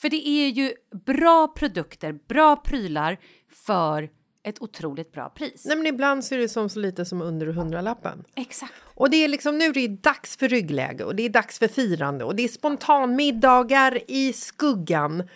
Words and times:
För 0.00 0.08
det 0.08 0.28
är 0.28 0.48
ju 0.48 0.72
bra 1.06 1.48
produkter, 1.48 2.12
bra 2.28 2.56
prylar 2.56 3.18
för 3.66 4.10
ett 4.42 4.62
otroligt 4.62 5.12
bra 5.12 5.28
pris. 5.28 5.64
Nej, 5.64 5.76
men 5.76 5.86
ibland 5.86 6.24
så 6.24 6.34
är 6.34 6.38
det 6.38 6.48
som 6.48 6.68
så 6.68 6.78
lite 6.78 7.04
som 7.04 7.22
under 7.22 7.46
hundralappen. 7.46 8.24
Exakt. 8.34 8.72
Och 8.94 9.10
det 9.10 9.16
är 9.16 9.28
liksom 9.28 9.58
nu 9.58 9.64
är 9.64 9.72
det 9.72 9.88
dags 9.88 10.36
för 10.36 10.48
ryggläge 10.48 11.04
och 11.04 11.16
det 11.16 11.22
är 11.22 11.28
dags 11.28 11.58
för 11.58 11.68
firande 11.68 12.24
och 12.24 12.36
det 12.36 12.42
är 12.42 12.48
spontanmiddagar 12.48 13.98
i 14.08 14.32
skuggan 14.32 15.28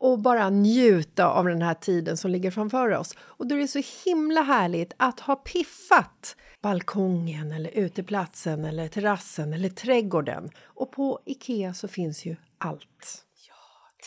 och 0.00 0.18
bara 0.18 0.50
njuta 0.50 1.26
av 1.26 1.44
den 1.44 1.62
här 1.62 1.74
tiden 1.74 2.16
som 2.16 2.30
ligger 2.30 2.50
framför 2.50 2.90
oss. 2.90 3.14
Och 3.20 3.46
då 3.46 3.54
är 3.54 3.58
det 3.58 3.68
så 3.68 3.82
himla 4.04 4.42
härligt 4.42 4.92
att 4.96 5.20
ha 5.20 5.36
piffat 5.36 6.36
balkongen 6.62 7.52
eller 7.52 7.70
uteplatsen 7.70 8.64
eller 8.64 8.88
terrassen 8.88 9.52
eller 9.52 9.68
trädgården. 9.68 10.50
Och 10.64 10.92
på 10.92 11.20
Ikea 11.26 11.74
så 11.74 11.88
finns 11.88 12.26
ju 12.26 12.36
allt. 12.58 13.26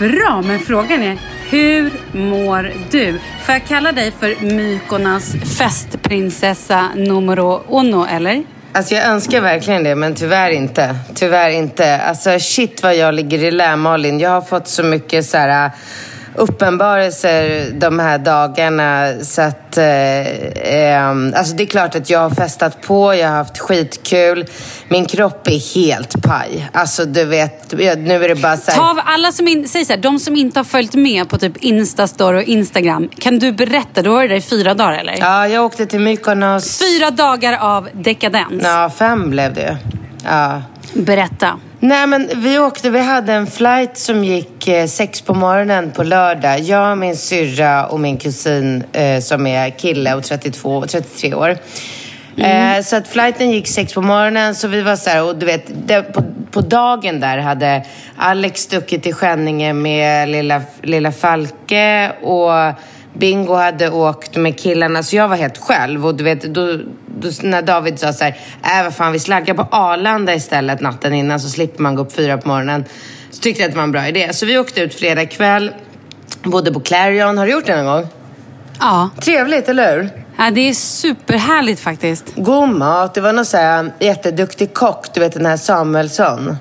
Bra, 0.00 0.42
men 0.46 0.58
frågan 0.58 1.02
är 1.02 1.18
hur 1.50 1.92
mår 2.12 2.72
du? 2.90 3.18
Får 3.44 3.52
jag 3.52 3.64
kalla 3.64 3.92
dig 3.92 4.12
för 4.20 4.44
Mykonas 4.44 5.32
festprinsessa 5.58 6.88
numero 6.96 7.62
uno, 7.68 8.06
eller? 8.10 8.44
Alltså 8.72 8.94
jag 8.94 9.06
önskar 9.06 9.40
verkligen 9.40 9.84
det, 9.84 9.94
men 9.94 10.14
tyvärr 10.14 10.50
inte. 10.50 10.96
Tyvärr 11.14 11.50
inte. 11.50 11.96
Alltså 11.98 12.38
shit 12.38 12.82
vad 12.82 12.96
jag 12.96 13.14
ligger 13.14 13.38
i 13.38 13.50
lä 13.50 13.76
Malin. 13.76 14.20
Jag 14.20 14.30
har 14.30 14.42
fått 14.42 14.68
så 14.68 14.82
mycket 14.82 15.26
så 15.26 15.38
här 15.38 15.70
uppenbarelser 16.34 17.70
de 17.72 17.98
här 17.98 18.18
dagarna 18.18 19.12
så 19.22 19.42
att 19.42 19.78
eh, 19.78 19.84
eh, 19.86 21.10
alltså 21.10 21.56
det 21.56 21.62
är 21.62 21.66
klart 21.66 21.94
att 21.94 22.10
jag 22.10 22.18
har 22.18 22.30
festat 22.30 22.82
på, 22.82 23.14
jag 23.14 23.28
har 23.28 23.36
haft 23.36 23.58
skitkul. 23.58 24.46
Min 24.88 25.06
kropp 25.06 25.48
är 25.48 25.74
helt 25.74 26.22
paj. 26.22 26.68
Alltså 26.72 27.04
du 27.04 27.24
vet, 27.24 27.72
nu 27.72 28.24
är 28.24 28.28
det 28.28 28.34
bara 28.34 28.56
så 28.56 28.70
här, 28.70 28.78
Ta 28.78 28.90
av 28.90 29.00
alla 29.04 29.32
som 29.32 29.48
in, 29.48 29.68
säg 29.68 29.84
så 29.84 29.92
här, 29.92 30.00
de 30.00 30.18
som 30.18 30.36
inte 30.36 30.58
har 30.58 30.64
följt 30.64 30.94
med 30.94 31.28
på 31.28 31.38
typ 31.38 31.56
Instastory 31.56 32.38
och 32.38 32.44
Instagram. 32.44 33.08
Kan 33.18 33.38
du 33.38 33.52
berätta? 33.52 34.02
Du 34.02 34.10
var 34.10 34.22
ju 34.22 34.28
där 34.28 34.36
i 34.36 34.40
fyra 34.40 34.74
dagar 34.74 34.98
eller? 34.98 35.16
Ja, 35.18 35.48
jag 35.48 35.64
åkte 35.64 35.86
till 35.86 36.00
Mykonos. 36.00 36.78
Fyra 36.78 37.10
dagar 37.10 37.58
av 37.60 37.88
dekadens. 37.92 38.62
Ja, 38.62 38.90
fem 38.98 39.30
blev 39.30 39.54
det. 39.54 39.78
Ja. 40.24 40.62
Berätta. 40.94 41.58
Nej 41.82 42.06
men 42.06 42.30
vi 42.36 42.58
åkte, 42.58 42.90
vi 42.90 43.00
hhade 43.00 43.32
en 43.32 43.46
flight 43.46 43.98
som 43.98 44.24
gick 44.24 44.68
eh, 44.68 44.86
sex 44.86 45.20
på 45.20 45.34
morgonen 45.34 45.90
på 45.90 46.02
lördag. 46.02 46.60
Jag, 46.60 46.98
min 46.98 47.16
syrra 47.16 47.86
och 47.86 48.00
min 48.00 48.18
kusin 48.18 48.84
eh, 48.92 49.20
som 49.20 49.46
är 49.46 49.70
kille 49.70 50.14
och 50.14 50.24
32, 50.24 50.86
33 50.86 51.34
år. 51.34 51.56
Eh, 52.36 52.82
så 52.82 52.96
att 52.96 53.08
flighten 53.08 53.50
gick 53.50 53.68
sex 53.68 53.94
på 53.94 54.02
morgonen 54.02 54.54
så 54.54 54.68
vi 54.68 54.82
var 54.82 54.96
så 54.96 55.10
här, 55.10 55.24
och 55.24 55.36
du 55.36 55.46
vet, 55.46 55.64
det, 55.86 56.02
på, 56.02 56.24
på 56.50 56.60
dagen 56.60 57.20
där 57.20 57.38
hade 57.38 57.84
Alex 58.16 58.60
stuckit 58.60 59.02
till 59.02 59.14
Skänninge 59.14 59.72
med 59.72 60.28
lilla, 60.28 60.62
lilla 60.82 61.12
Falke 61.12 62.12
och 62.22 62.52
Bingo 63.12 63.54
hade 63.54 63.90
åkt 63.90 64.36
med 64.36 64.60
killarna 64.60 65.02
så 65.02 65.16
jag 65.16 65.28
var 65.28 65.36
helt 65.36 65.58
själv 65.58 66.06
och 66.06 66.14
du 66.14 66.24
vet 66.24 66.42
då, 66.42 66.76
då 67.06 67.28
när 67.42 67.62
David 67.62 67.98
sa 67.98 68.12
så 68.12 68.24
här, 68.24 68.36
äh 68.62 68.84
vad 68.84 68.94
fan 68.94 69.12
vi 69.12 69.18
slaggar 69.18 69.54
på 69.54 69.66
Arlanda 69.70 70.34
istället 70.34 70.80
natten 70.80 71.14
innan 71.14 71.40
så 71.40 71.48
slipper 71.48 71.82
man 71.82 71.94
gå 71.94 72.02
upp 72.02 72.12
fyra 72.12 72.38
på 72.38 72.48
morgonen. 72.48 72.84
Så 73.30 73.40
tyckte 73.40 73.62
jag 73.62 73.68
att 73.68 73.72
det 73.72 73.76
var 73.76 73.84
en 73.84 73.92
bra 73.92 74.08
idé. 74.08 74.32
Så 74.32 74.46
vi 74.46 74.58
åkte 74.58 74.80
ut 74.80 74.94
fredag 74.94 75.26
kväll, 75.26 75.72
bodde 76.42 76.72
på 76.72 76.80
Clarion. 76.80 77.38
Har 77.38 77.46
du 77.46 77.52
gjort 77.52 77.66
det 77.66 77.82
någon 77.82 77.94
gång? 77.94 78.08
Ja. 78.80 79.10
Trevligt, 79.20 79.68
eller 79.68 79.96
hur? 79.96 80.10
ja, 80.40 80.50
det 80.50 80.60
är 80.60 80.74
superhärligt 80.74 81.80
faktiskt. 81.80 82.24
God 82.36 82.68
mat. 82.68 83.14
Det 83.14 83.20
var 83.20 83.32
någon 83.32 83.44
så 83.44 83.56
här 83.56 83.92
jätteduktig 83.98 84.74
kock, 84.74 85.14
du 85.14 85.20
vet 85.20 85.32
den 85.32 85.46
här 85.46 85.56
Samuelsson. 85.56 86.56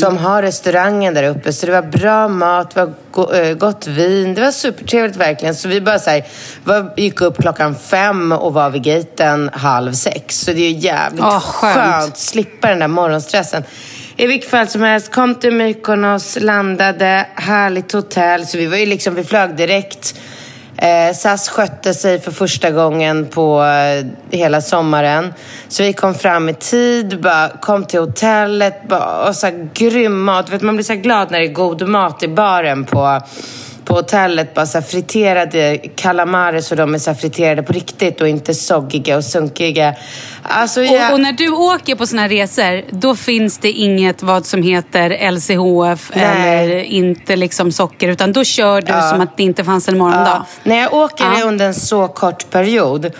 Som 0.00 0.16
har 0.16 0.42
restaurangen 0.42 1.14
där 1.14 1.22
uppe. 1.22 1.52
Så 1.52 1.66
det 1.66 1.72
var 1.72 1.82
bra 1.82 2.28
mat, 2.28 2.74
det 2.74 2.80
var 2.80 3.34
eh, 3.34 3.54
gott 3.54 3.86
vin. 3.86 4.34
Det 4.34 4.40
var 4.40 4.50
supertrevligt 4.50 5.16
verkligen. 5.16 5.54
Så 5.54 5.68
vi 5.68 5.80
bara 5.80 5.98
så 5.98 6.10
här, 6.10 6.24
var, 6.64 6.92
gick 6.96 7.20
upp 7.20 7.38
klockan 7.38 7.74
fem 7.74 8.32
och 8.32 8.54
var 8.54 8.70
vid 8.70 8.82
gaten 8.82 9.50
halv 9.52 9.92
sex. 9.92 10.40
Så 10.40 10.52
det 10.52 10.60
är 10.60 10.70
ju 10.70 10.78
jävligt 10.78 11.24
Åh, 11.24 11.40
skönt. 11.40 11.74
skönt 11.74 12.18
slippa 12.18 12.68
den 12.68 12.78
där 12.78 12.88
morgonstressen. 12.88 13.64
I 14.16 14.26
vilket 14.26 14.50
fall 14.50 14.68
som 14.68 14.82
helst, 14.82 15.12
kom 15.12 15.34
till 15.34 15.52
Mykonos, 15.52 16.38
landade, 16.40 17.26
härligt 17.34 17.92
hotell. 17.92 18.46
Så 18.46 18.58
vi 18.58 18.66
var 18.66 18.76
ju 18.76 18.86
liksom, 18.86 19.14
vi 19.14 19.24
flög 19.24 19.56
direkt. 19.56 20.14
Eh, 20.82 21.14
SAS 21.14 21.48
skötte 21.48 21.94
sig 21.94 22.20
för 22.20 22.30
första 22.30 22.70
gången 22.70 23.26
på 23.26 23.62
eh, 23.64 24.06
hela 24.38 24.60
sommaren. 24.60 25.34
Så 25.68 25.82
vi 25.82 25.92
kom 25.92 26.14
fram 26.14 26.48
i 26.48 26.54
tid, 26.54 27.20
bara, 27.20 27.48
kom 27.48 27.84
till 27.84 28.00
hotellet 28.00 28.88
bara, 28.88 29.28
och 29.28 29.36
så 29.36 29.46
här, 29.46 29.70
grym 29.74 30.24
mat. 30.24 30.46
Du 30.46 30.52
Vet, 30.52 30.62
man 30.62 30.76
blir 30.76 30.84
så 30.84 30.92
här 30.92 31.00
glad 31.00 31.30
när 31.30 31.38
det 31.38 31.46
är 31.46 31.52
god 31.52 31.88
mat 31.88 32.22
i 32.22 32.28
baren 32.28 32.84
på, 32.84 33.20
på 33.88 33.94
hotellet. 33.94 34.54
Bara 34.54 34.66
så 34.66 34.82
friterade 34.82 35.78
calamares 35.96 36.66
så 36.66 36.74
de 36.74 36.94
är 36.94 36.98
så 36.98 37.14
friterade 37.14 37.62
på 37.62 37.72
riktigt 37.72 38.20
och 38.20 38.28
inte 38.28 38.54
soggiga 38.54 39.16
och 39.16 39.24
sunkiga. 39.24 39.94
Alltså, 40.42 40.82
jag... 40.82 41.08
Och, 41.08 41.14
och 41.14 41.20
när 41.20 41.32
du 41.32 41.48
åker 41.50 41.94
på 41.94 42.06
såna 42.06 42.22
här 42.22 42.28
resor, 42.28 42.82
då 42.90 43.16
finns 43.16 43.58
det 43.58 43.70
inget 43.72 44.22
vad 44.22 44.46
som 44.46 44.62
heter 44.62 45.30
LCHF 45.30 46.10
Nej. 46.14 46.64
eller 46.64 46.82
inte 46.82 47.36
liksom 47.36 47.72
socker, 47.72 48.08
utan 48.08 48.32
då 48.32 48.44
kör 48.44 48.80
du 48.80 48.92
som 49.10 49.20
att 49.20 49.36
det 49.36 49.42
inte 49.42 49.64
fanns 49.64 49.88
en 49.88 49.98
morgondag. 49.98 50.46
Ja, 50.46 50.46
när 50.62 50.76
jag 50.82 50.94
åker 50.94 51.24
Ja. 51.38 51.44
under 51.44 51.66
en 51.66 51.74
så 51.74 52.08
kort 52.08 52.50
period, 52.50 53.12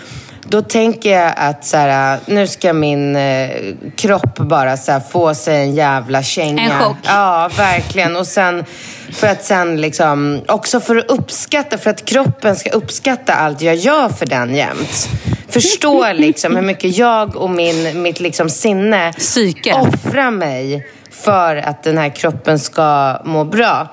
då 0.49 0.61
tänker 0.61 1.11
jag 1.11 1.33
att 1.35 1.65
så 1.65 1.77
här, 1.77 2.19
nu 2.25 2.47
ska 2.47 2.73
min 2.73 3.15
eh, 3.15 3.49
kropp 3.95 4.37
bara 4.37 4.77
så 4.77 4.91
här, 4.91 4.99
få 4.99 5.35
sig 5.35 5.55
en 5.55 5.75
jävla 5.75 6.23
känga. 6.23 6.61
En 6.61 6.79
chock. 6.79 6.97
Ja, 7.03 7.49
verkligen. 7.57 8.15
Och 8.15 8.27
sen, 8.27 8.65
för 9.11 9.27
att 9.27 9.45
sen 9.45 9.81
liksom, 9.81 10.41
också 10.47 10.79
för 10.79 10.95
att 10.95 11.11
uppskatta, 11.11 11.77
för 11.77 11.89
att 11.89 12.05
kroppen 12.05 12.55
ska 12.55 12.69
uppskatta 12.69 13.33
allt 13.33 13.61
jag 13.61 13.75
gör 13.75 14.09
för 14.09 14.25
den 14.25 14.55
jämt. 14.55 15.09
Förstå 15.49 16.13
liksom 16.13 16.55
hur 16.55 16.63
mycket 16.63 16.97
jag 16.97 17.35
och 17.35 17.49
min, 17.49 18.01
mitt 18.01 18.19
liksom 18.19 18.49
sinne 18.49 19.13
Psyke. 19.13 19.73
offrar 19.73 20.31
mig 20.31 20.87
för 21.11 21.55
att 21.55 21.83
den 21.83 21.97
här 21.97 22.09
kroppen 22.09 22.59
ska 22.59 23.19
må 23.25 23.43
bra. 23.45 23.87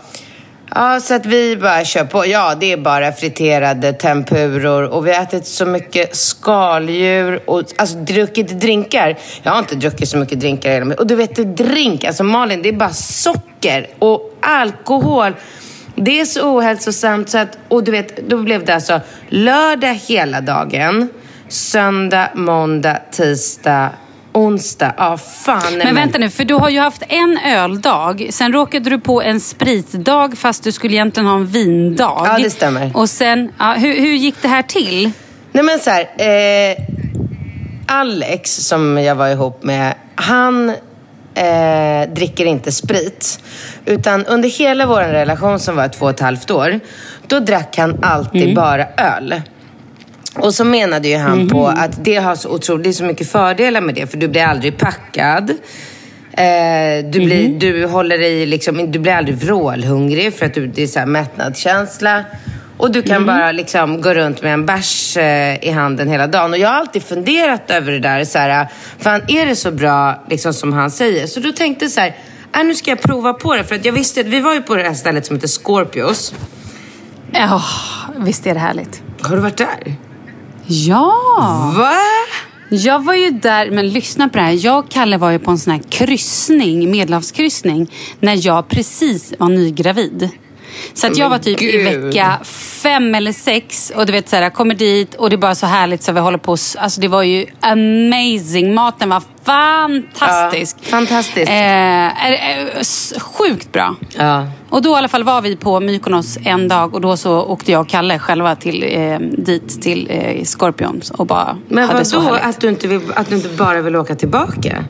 Ja, 0.74 1.00
så 1.00 1.14
att 1.14 1.26
vi 1.26 1.56
bara 1.56 1.84
kör 1.84 2.04
på. 2.04 2.26
Ja, 2.26 2.54
det 2.60 2.72
är 2.72 2.76
bara 2.76 3.12
friterade 3.12 3.92
tempuror 3.92 4.82
och 4.82 5.06
vi 5.06 5.14
har 5.14 5.22
ätit 5.22 5.46
så 5.46 5.66
mycket 5.66 6.16
skaldjur 6.16 7.50
och 7.50 7.62
alltså 7.76 7.96
druckit 7.96 8.60
drinkar. 8.60 9.18
Jag 9.42 9.52
har 9.52 9.58
inte 9.58 9.74
druckit 9.74 10.08
så 10.08 10.16
mycket 10.16 10.40
drinkar 10.40 10.70
i 10.70 10.72
hela 10.72 10.84
mitt 10.84 11.00
Och 11.00 11.06
du 11.06 11.14
vet, 11.14 11.56
drink, 11.56 12.04
alltså 12.04 12.24
Malin, 12.24 12.62
det 12.62 12.68
är 12.68 12.72
bara 12.72 12.92
socker 12.92 13.86
och 13.98 14.38
alkohol. 14.40 15.32
Det 15.94 16.20
är 16.20 16.24
så 16.24 16.56
ohälsosamt 16.56 17.28
så 17.28 17.38
att, 17.38 17.58
och 17.68 17.84
du 17.84 17.90
vet, 17.90 18.28
då 18.28 18.36
blev 18.36 18.64
det 18.64 18.74
alltså 18.74 19.00
lördag 19.28 19.94
hela 20.08 20.40
dagen, 20.40 21.08
söndag, 21.48 22.28
måndag, 22.34 23.00
tisdag, 23.10 23.90
onsdag. 24.36 24.94
Ja, 24.96 25.16
fan. 25.16 25.62
nej, 25.70 25.86
Men 25.86 25.94
vänta 25.94 26.18
nu, 26.18 26.30
för 26.30 26.44
du 26.44 26.54
har 26.54 26.68
ju 26.68 26.80
haft 26.80 27.02
en 27.08 27.38
öldag, 27.46 28.26
sen 28.30 28.52
råkade 28.52 28.90
du 28.90 29.00
på 29.00 29.22
en 29.22 29.40
spritdag 29.40 30.38
fast 30.38 30.64
du 30.64 30.72
skulle 30.72 30.94
egentligen 30.94 31.26
ha 31.26 31.36
en 31.36 31.46
vindag. 31.46 32.22
Ja, 32.24 32.38
det 32.38 32.50
stämmer. 32.50 32.90
Och 32.94 33.10
sen, 33.10 33.52
ja, 33.58 33.72
hur, 33.72 34.00
hur 34.00 34.14
gick 34.14 34.42
det 34.42 34.48
här 34.48 34.62
till? 34.62 35.10
Nej 35.52 35.64
men 35.64 35.78
så 35.78 35.90
här, 35.90 36.00
eh, 36.18 36.76
Alex 37.86 38.56
som 38.56 38.98
jag 38.98 39.14
var 39.14 39.28
ihop 39.28 39.62
med, 39.62 39.94
han 40.14 40.68
eh, 41.34 42.08
dricker 42.14 42.44
inte 42.44 42.72
sprit. 42.72 43.40
Utan 43.84 44.24
under 44.24 44.48
hela 44.48 44.86
vår 44.86 45.00
relation 45.00 45.58
som 45.58 45.76
var 45.76 45.88
två 45.88 46.04
och 46.04 46.10
ett 46.10 46.20
halvt 46.20 46.50
år, 46.50 46.80
då 47.26 47.40
drack 47.40 47.76
han 47.78 48.04
alltid 48.04 48.54
bara 48.54 48.86
öl. 48.96 49.42
Och 50.38 50.54
så 50.54 50.64
menade 50.64 51.08
ju 51.08 51.16
han 51.16 51.48
på 51.48 51.66
att 51.66 52.04
det 52.04 52.16
har 52.16 52.34
så 52.34 52.48
otroligt, 52.48 52.96
så 52.96 53.04
mycket 53.04 53.30
fördelar 53.30 53.80
med 53.80 53.94
det, 53.94 54.06
för 54.06 54.16
du 54.16 54.28
blir 54.28 54.42
aldrig 54.42 54.78
packad. 54.78 55.50
Eh, 56.32 57.04
du, 57.10 57.20
blir, 57.20 57.58
du 57.58 57.86
håller 57.86 58.22
i 58.22 58.46
liksom, 58.46 58.92
du 58.92 58.98
blir 58.98 59.12
aldrig 59.12 59.36
vrålhungrig 59.36 60.34
för 60.34 60.46
att 60.46 60.54
du, 60.54 60.66
det 60.66 60.82
är 60.82 60.86
så 60.86 60.98
här 60.98 61.06
mättnadskänsla. 61.06 62.24
Och 62.78 62.92
du 62.92 63.02
kan 63.02 63.26
bara 63.26 63.52
liksom 63.52 64.00
gå 64.00 64.14
runt 64.14 64.42
med 64.42 64.54
en 64.54 64.66
bärs 64.66 65.16
eh, 65.16 65.64
i 65.64 65.70
handen 65.70 66.08
hela 66.08 66.26
dagen. 66.26 66.52
Och 66.52 66.58
jag 66.58 66.68
har 66.68 66.74
alltid 66.76 67.02
funderat 67.02 67.70
över 67.70 67.92
det 67.92 67.98
där. 67.98 68.24
Så 68.24 68.38
här, 68.38 68.68
fan, 68.98 69.20
är 69.28 69.46
det 69.46 69.56
så 69.56 69.70
bra 69.70 70.24
liksom, 70.30 70.54
som 70.54 70.72
han 70.72 70.90
säger? 70.90 71.26
Så 71.26 71.40
då 71.40 71.52
tänkte 71.52 71.84
jag 71.84 71.92
så 71.92 72.00
här, 72.00 72.16
äh, 72.56 72.64
nu 72.64 72.74
ska 72.74 72.90
jag 72.90 73.00
prova 73.00 73.32
på 73.32 73.54
det. 73.54 73.64
För 73.64 73.74
att 73.74 73.84
jag 73.84 73.92
visste 73.92 74.20
att 74.20 74.26
vi 74.26 74.40
var 74.40 74.54
ju 74.54 74.62
på 74.62 74.76
det 74.76 74.82
här 74.82 74.94
stället 74.94 75.26
som 75.26 75.36
heter 75.36 75.48
Scorpios. 75.48 76.34
Ja, 77.32 77.62
visst 78.16 78.46
är 78.46 78.54
det 78.54 78.60
härligt? 78.60 79.02
Har 79.20 79.36
du 79.36 79.42
varit 79.42 79.56
där? 79.56 79.96
Ja! 80.68 81.14
Va? 81.76 81.96
Jag 82.70 83.04
var 83.04 83.14
ju 83.14 83.30
där, 83.30 83.70
men 83.70 83.88
lyssna 83.88 84.28
på 84.28 84.36
det 84.38 84.44
här. 84.44 84.64
Jag 84.66 84.78
och 84.78 84.90
Kalle 84.90 85.18
var 85.18 85.30
ju 85.30 85.38
på 85.38 85.50
en 85.50 85.58
sån 85.58 85.72
här 85.72 85.82
kryssning, 85.88 86.90
medelhavskryssning, 86.90 87.90
när 88.20 88.46
jag 88.46 88.68
precis 88.68 89.34
var 89.38 89.48
nygravid. 89.48 90.30
Så 90.94 91.06
att 91.06 91.17
jag 91.17 91.25
Men 91.25 91.31
var 91.31 91.38
typ 91.38 91.62
i 91.62 91.73
gud. 91.73 92.02
vecka 92.05 92.38
fem 92.82 93.14
eller 93.14 93.32
sex 93.32 93.93
och 93.96 94.06
du 94.06 94.12
vet 94.12 94.28
så 94.28 94.37
här, 94.37 94.43
jag 94.43 94.55
kommer 94.55 94.75
dit 94.75 95.14
och 95.14 95.31
det 95.31 95.37
är 95.37 95.38
bara 95.38 95.55
så 95.55 95.67
härligt 95.67 96.02
så 96.02 96.12
vi 96.12 96.20
håller 96.20 96.38
på. 96.38 96.52
Alltså 96.78 97.00
det 97.00 97.08
var 97.08 97.23
ju 97.23 97.46
amazing. 97.61 98.75
Maten 98.75 99.08
var 99.08 99.23
fantastisk. 99.44 100.76
Ja, 100.82 100.88
fantastiskt. 100.88 101.50
Eh, 101.50 102.78
s- 102.81 103.14
sjukt 103.20 103.73
bra. 103.73 103.94
Ja. 104.19 104.46
Och 104.69 104.82
då 104.82 104.90
i 104.90 104.94
alla 104.94 105.08
fall 105.08 105.25
var 105.25 105.43
vi 105.43 105.56
på 105.56 105.81
Mykonos 105.81 106.38
en 106.44 106.69
dag 106.69 106.94
och 106.94 107.00
då 107.00 107.17
så 107.17 107.40
åkte 107.43 107.73
jag 107.73 107.81
och 107.81 107.88
Kalle 107.88 108.19
själva 108.19 108.56
till, 108.56 108.82
eh, 108.96 109.19
dit 109.19 109.82
till 109.82 110.06
eh, 110.11 110.44
Scorpions 110.44 111.11
och 111.11 111.26
bara 111.26 111.56
Men 111.69 111.88
vadå 111.88 112.20
härligt. 112.20 112.44
att 112.44 112.61
du, 112.61 112.69
inte 112.69 112.88
vill, 112.88 113.00
att 113.14 113.28
du 113.28 113.37
inte 113.37 113.49
bara 113.49 113.81
vill 113.81 113.96
åka 113.96 114.14
tillbaka? 114.14 114.84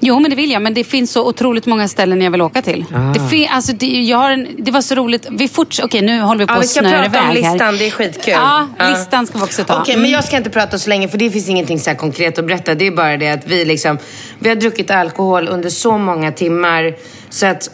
Jo, 0.00 0.18
men 0.20 0.30
det 0.30 0.36
vill 0.36 0.50
jag. 0.50 0.62
Men 0.62 0.74
det 0.74 0.84
finns 0.84 1.10
så 1.12 1.28
otroligt 1.28 1.66
många 1.66 1.88
ställen 1.88 2.20
jag 2.22 2.30
vill 2.30 2.42
åka 2.42 2.62
till. 2.62 2.84
Ah. 2.94 2.98
Det, 3.12 3.28
fin- 3.30 3.48
alltså, 3.52 3.72
det, 3.72 3.86
jag 3.86 4.18
har 4.18 4.30
en, 4.30 4.46
det 4.58 4.70
var 4.70 4.80
så 4.80 4.94
roligt. 4.94 5.26
Vi 5.30 5.48
fortsätter. 5.48 5.88
Okej, 5.88 6.02
nu 6.02 6.20
håller 6.20 6.38
vi 6.38 6.46
på 6.46 6.52
Ja, 6.52 6.58
vi 6.58 6.64
att 6.64 6.70
ska 6.70 6.80
snöra 6.80 7.02
prata 7.10 7.20
om 7.20 7.30
iväg 7.30 7.44
här. 7.44 7.52
listan, 7.52 7.76
det 7.78 7.86
är 7.86 7.90
skitkul. 7.90 8.32
Ja, 8.36 8.68
Ja. 8.78 8.88
listan 8.90 9.26
ska 9.26 9.38
vi 9.38 9.44
också 9.44 9.64
ta. 9.64 9.80
Okej, 9.80 9.96
men 9.96 10.10
jag 10.10 10.24
ska 10.24 10.36
inte 10.36 10.50
prata 10.50 10.78
så 10.78 10.88
länge 10.88 11.08
för 11.08 11.18
det 11.18 11.30
finns 11.30 11.48
ingenting 11.48 11.78
så 11.78 11.90
här 11.90 11.96
konkret 11.96 12.38
att 12.38 12.46
berätta. 12.46 12.74
Det 12.74 12.86
är 12.86 12.90
bara 12.90 13.16
det 13.16 13.30
att 13.30 13.46
vi 13.48 13.64
liksom, 13.64 13.98
vi 14.38 14.48
har 14.48 14.56
druckit 14.56 14.90
alkohol 14.90 15.48
under 15.48 15.70
så 15.70 15.98
många 15.98 16.32
timmar 16.32 16.94
så 17.30 17.46
att 17.46 17.70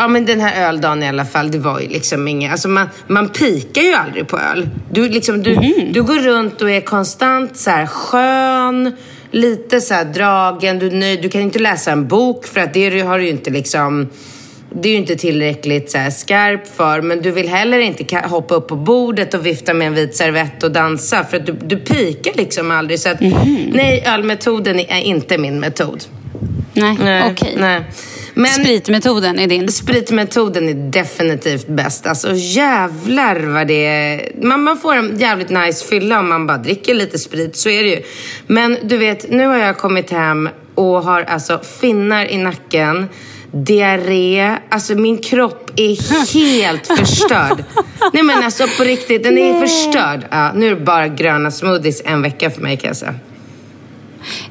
Ja 0.00 0.08
men 0.08 0.24
den 0.26 0.40
här 0.40 0.68
öldagen 0.68 1.02
i 1.02 1.08
alla 1.08 1.24
fall, 1.24 1.50
det 1.50 1.58
var 1.58 1.80
ju 1.80 1.88
liksom 1.88 2.28
inget, 2.28 2.52
alltså 2.52 2.68
man, 2.68 2.88
man 3.06 3.28
pikar 3.28 3.82
ju 3.82 3.94
aldrig 3.94 4.28
på 4.28 4.38
öl. 4.38 4.68
Du, 4.92 5.08
liksom, 5.08 5.42
du, 5.42 5.56
Mhm. 5.56 5.72
du 5.92 6.02
går 6.02 6.14
runt 6.18 6.62
och 6.62 6.70
är 6.70 6.80
konstant 6.80 7.56
så 7.56 7.70
här 7.70 7.86
skön, 7.86 8.96
lite 9.30 9.80
så 9.80 9.94
dragen, 10.14 10.78
du 10.78 10.86
är 10.86 10.90
nöjd. 10.90 11.22
Du 11.22 11.28
kan 11.28 11.40
inte 11.40 11.58
läsa 11.58 11.90
en 11.92 12.08
bok 12.08 12.46
för 12.46 12.60
att 12.60 12.74
det 12.74 13.00
har 13.00 13.18
du 13.18 13.24
ju 13.24 13.30
inte 13.30 13.50
liksom 13.50 14.08
det 14.70 14.88
är 14.88 14.92
ju 14.92 14.98
inte 14.98 15.16
tillräckligt 15.16 15.90
så 15.90 15.98
skarp 16.10 16.76
för, 16.76 17.00
men 17.02 17.22
du 17.22 17.30
vill 17.30 17.48
heller 17.48 17.78
inte 17.78 18.16
hoppa 18.16 18.54
upp 18.54 18.68
på 18.68 18.76
bordet 18.76 19.34
och 19.34 19.46
vifta 19.46 19.74
med 19.74 19.86
en 19.86 19.94
vit 19.94 20.16
servett 20.16 20.62
och 20.62 20.70
dansa 20.72 21.24
för 21.24 21.36
att 21.36 21.46
du, 21.46 21.52
du 21.52 21.76
pikar 21.76 22.32
liksom 22.36 22.70
aldrig. 22.70 23.00
Så 23.00 23.08
att, 23.08 23.20
Mhm. 23.20 23.70
nej, 23.72 24.04
ölmetoden 24.06 24.78
är 24.80 25.00
inte 25.00 25.38
min 25.38 25.60
metod. 25.60 26.04
Nej, 26.72 27.22
okej. 27.30 27.54
nej. 27.58 27.82
Men 28.38 28.50
Spritmetoden 28.50 29.38
är 29.38 29.46
din. 29.46 29.68
spritmetoden 29.68 30.68
är 30.68 30.74
definitivt 30.74 31.66
bäst. 31.68 32.06
Alltså 32.06 32.34
jävlar 32.34 33.40
vad 33.40 33.66
det 33.66 33.86
är. 33.86 34.32
Man, 34.42 34.62
man 34.62 34.78
får 34.78 34.94
en 34.94 35.18
jävligt 35.18 35.50
nice 35.50 35.84
fylla 35.86 36.20
om 36.20 36.28
man 36.28 36.46
bara 36.46 36.58
dricker 36.58 36.94
lite 36.94 37.18
sprit, 37.18 37.56
så 37.56 37.68
är 37.68 37.82
det 37.82 37.88
ju. 37.88 38.02
Men 38.46 38.76
du 38.82 38.96
vet, 38.96 39.30
nu 39.30 39.46
har 39.46 39.56
jag 39.56 39.78
kommit 39.78 40.10
hem 40.10 40.48
och 40.74 41.02
har 41.02 41.22
alltså 41.22 41.60
finnar 41.80 42.24
i 42.26 42.36
nacken, 42.38 43.08
diarré. 43.52 44.56
Alltså 44.68 44.94
min 44.94 45.18
kropp 45.18 45.70
är 45.76 46.32
helt 46.62 46.86
förstörd. 46.86 47.64
Nej 48.12 48.22
men 48.22 48.44
alltså 48.44 48.66
på 48.78 48.84
riktigt, 48.84 49.22
den 49.22 49.38
är 49.38 49.60
förstörd. 49.60 50.26
Ja, 50.30 50.52
nu 50.54 50.66
är 50.66 50.70
det 50.74 50.80
bara 50.80 51.08
gröna 51.08 51.50
smoothies 51.50 52.02
en 52.04 52.22
vecka 52.22 52.50
för 52.50 52.60
mig 52.62 52.76
kan 52.76 52.88
jag 52.88 52.96
säga. 52.96 53.14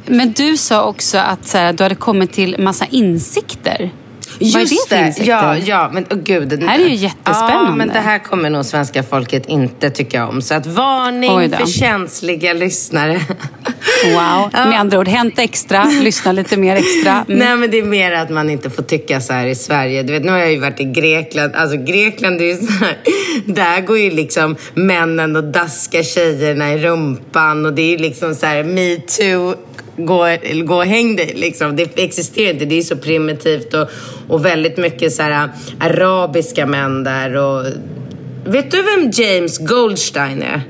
Men 0.05 0.31
du 0.31 0.57
sa 0.57 0.83
också 0.83 1.17
att 1.17 1.47
så 1.47 1.57
här, 1.57 1.73
du 1.73 1.83
hade 1.83 1.95
kommit 1.95 2.33
till 2.33 2.55
massa 2.59 2.85
insikter. 2.85 3.91
Just 4.39 4.55
Vad 4.55 4.63
är 4.63 4.65
det 4.65 4.89
för 4.89 4.95
det! 4.95 5.07
insekter? 5.07 5.31
Ja, 5.31 5.57
ja, 5.57 5.89
men 5.93 6.03
oh, 6.03 6.17
gud. 6.17 6.47
Det 6.47 6.67
här 6.67 6.79
är 6.79 6.83
ju 6.83 6.95
jättespännande. 6.95 7.69
Ja, 7.69 7.75
men 7.75 7.87
det 7.87 7.99
här 7.99 8.19
kommer 8.19 8.49
nog 8.49 8.65
svenska 8.65 9.03
folket 9.03 9.45
inte 9.45 9.89
tycka 9.89 10.27
om. 10.27 10.41
Så 10.41 10.53
att 10.53 10.65
varning 10.65 11.51
för 11.51 11.65
känsliga 11.65 12.53
lyssnare. 12.53 13.21
Wow. 14.05 14.49
Med 14.53 14.79
andra 14.79 14.99
ord, 14.99 15.07
hänt 15.07 15.39
extra, 15.39 15.83
lyssna 15.83 16.31
lite 16.31 16.57
mer 16.57 16.75
extra. 16.75 17.11
Mm. 17.11 17.39
Nej, 17.39 17.57
men 17.57 17.71
det 17.71 17.79
är 17.79 17.83
mer 17.83 18.11
att 18.11 18.29
man 18.29 18.49
inte 18.49 18.69
får 18.69 18.83
tycka 18.83 19.21
så 19.21 19.33
här 19.33 19.45
i 19.45 19.55
Sverige. 19.55 20.03
Du 20.03 20.13
vet, 20.13 20.23
nu 20.23 20.31
har 20.31 20.39
jag 20.39 20.51
ju 20.51 20.59
varit 20.59 20.79
i 20.79 20.83
Grekland. 20.83 21.55
Alltså 21.55 21.77
Grekland 21.77 22.41
är 22.41 22.45
ju 22.45 22.55
så 22.55 22.71
här, 22.73 22.97
där 23.45 23.81
går 23.81 23.97
ju 23.97 24.11
liksom 24.11 24.55
männen 24.73 25.35
och 25.35 25.43
daskar 25.43 26.03
tjejerna 26.03 26.73
i 26.73 26.77
rumpan 26.77 27.65
och 27.65 27.73
det 27.73 27.81
är 27.81 27.89
ju 27.91 27.97
liksom 27.97 28.35
så 28.35 28.45
här 28.45 28.63
metoo. 28.63 29.55
Gå, 29.97 30.27
gå 30.65 30.75
och 30.75 30.85
häng 30.85 31.15
dig 31.15 31.33
liksom. 31.35 31.75
Det 31.75 31.99
existerar 31.99 32.53
inte. 32.53 32.65
Det 32.65 32.77
är 32.77 32.81
så 32.81 32.95
primitivt 32.97 33.73
och, 33.73 33.89
och 34.27 34.45
väldigt 34.45 34.77
mycket 34.77 35.13
så 35.13 35.23
här 35.23 35.49
arabiska 35.79 36.65
män 36.65 37.03
där 37.03 37.35
och 37.35 37.65
Vet 38.45 38.71
du 38.71 38.81
vem 38.81 39.11
James 39.11 39.57
Goldstein 39.57 40.41
är? 40.41 40.61